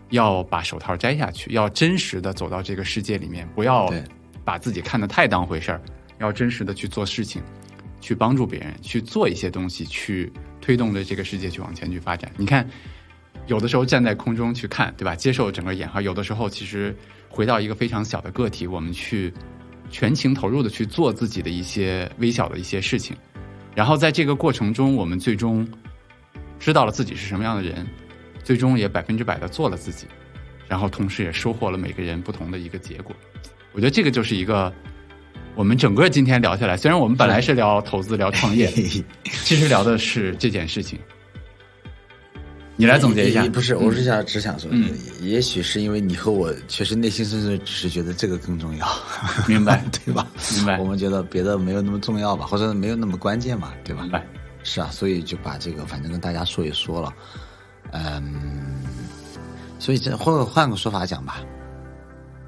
[0.09, 3.87] 要把手套摘下去，要真实的走到这个世界里面，不要
[4.43, 5.81] 把自己看得太当回事儿，
[6.17, 7.43] 要真实的去做事情，
[8.01, 12.31] 去帮助别人，去做一些东西，去推动着这个世界去往前去发展。
[12.35, 12.67] 你看，
[13.47, 15.15] 有的时候站在空中去看，对吧？
[15.15, 16.95] 接受整个演化；有的时候其实
[17.29, 19.31] 回到一个非常小的个体，我们去
[19.89, 23.15] 全情投入的去做自己的一些微小的一些事情，
[23.75, 25.67] 然后在这个过程中，我们最终
[26.59, 27.85] 知道了自己是什么样的人，
[28.43, 30.07] 最终也百分之百的做了自己，
[30.67, 33.15] 然后同时也收获了每个人不同的一个结果。
[33.73, 34.73] 我觉得这个就是一个
[35.53, 38.67] 我们整个今天聊下来，虽然我们本来是聊投资、聊创业，
[39.23, 40.97] 其实聊的是这件事情。
[42.77, 44.91] 你来总结一下，不是，我是想只想说，嗯。
[45.21, 48.87] 也许是因为你和我确实内心深处只是觉得这个更重要，
[49.47, 49.83] 明白。
[50.05, 50.27] 对吧？
[50.55, 50.77] 明白。
[50.79, 54.01] 我们觉得别的没有那么重要吧，或者没有那么关键嘛，对吧？
[54.03, 54.25] 明白。
[54.63, 57.13] 是啊，所以就把这个反正跟大家说一说了，
[57.91, 58.81] 嗯，
[59.79, 61.37] 所以这或者换个说法讲吧，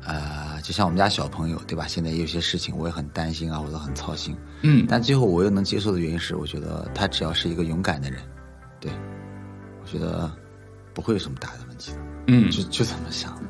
[0.03, 1.85] 呃，就像我们家小朋友对吧？
[1.87, 4.85] 现在有些事情我也很担心啊，或者很操心，嗯。
[4.89, 8.19] 但最后我又能接受的原因是，我觉得他只要是一个勇敢的人，
[8.79, 9.16] 对，我
[9.88, 10.30] 觉得
[10.93, 11.97] 不会有什么大的问题的。
[12.27, 13.41] 嗯就就这么想的。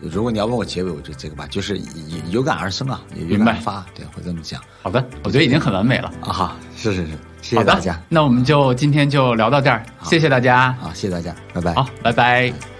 [0.00, 1.84] 对，如果你要问我结尾，我就这个吧，就是有
[2.30, 6.12] 有感而生啊，有感而发，对，会这么讲好的，我觉得已经很完美了。
[6.22, 7.12] 啊哈，是是是，
[7.42, 10.72] 谢谢大家，那我们就今天就聊到这儿，谢谢大家。
[10.80, 11.74] 好，谢谢大家，拜拜。
[11.74, 12.71] 好，拜拜。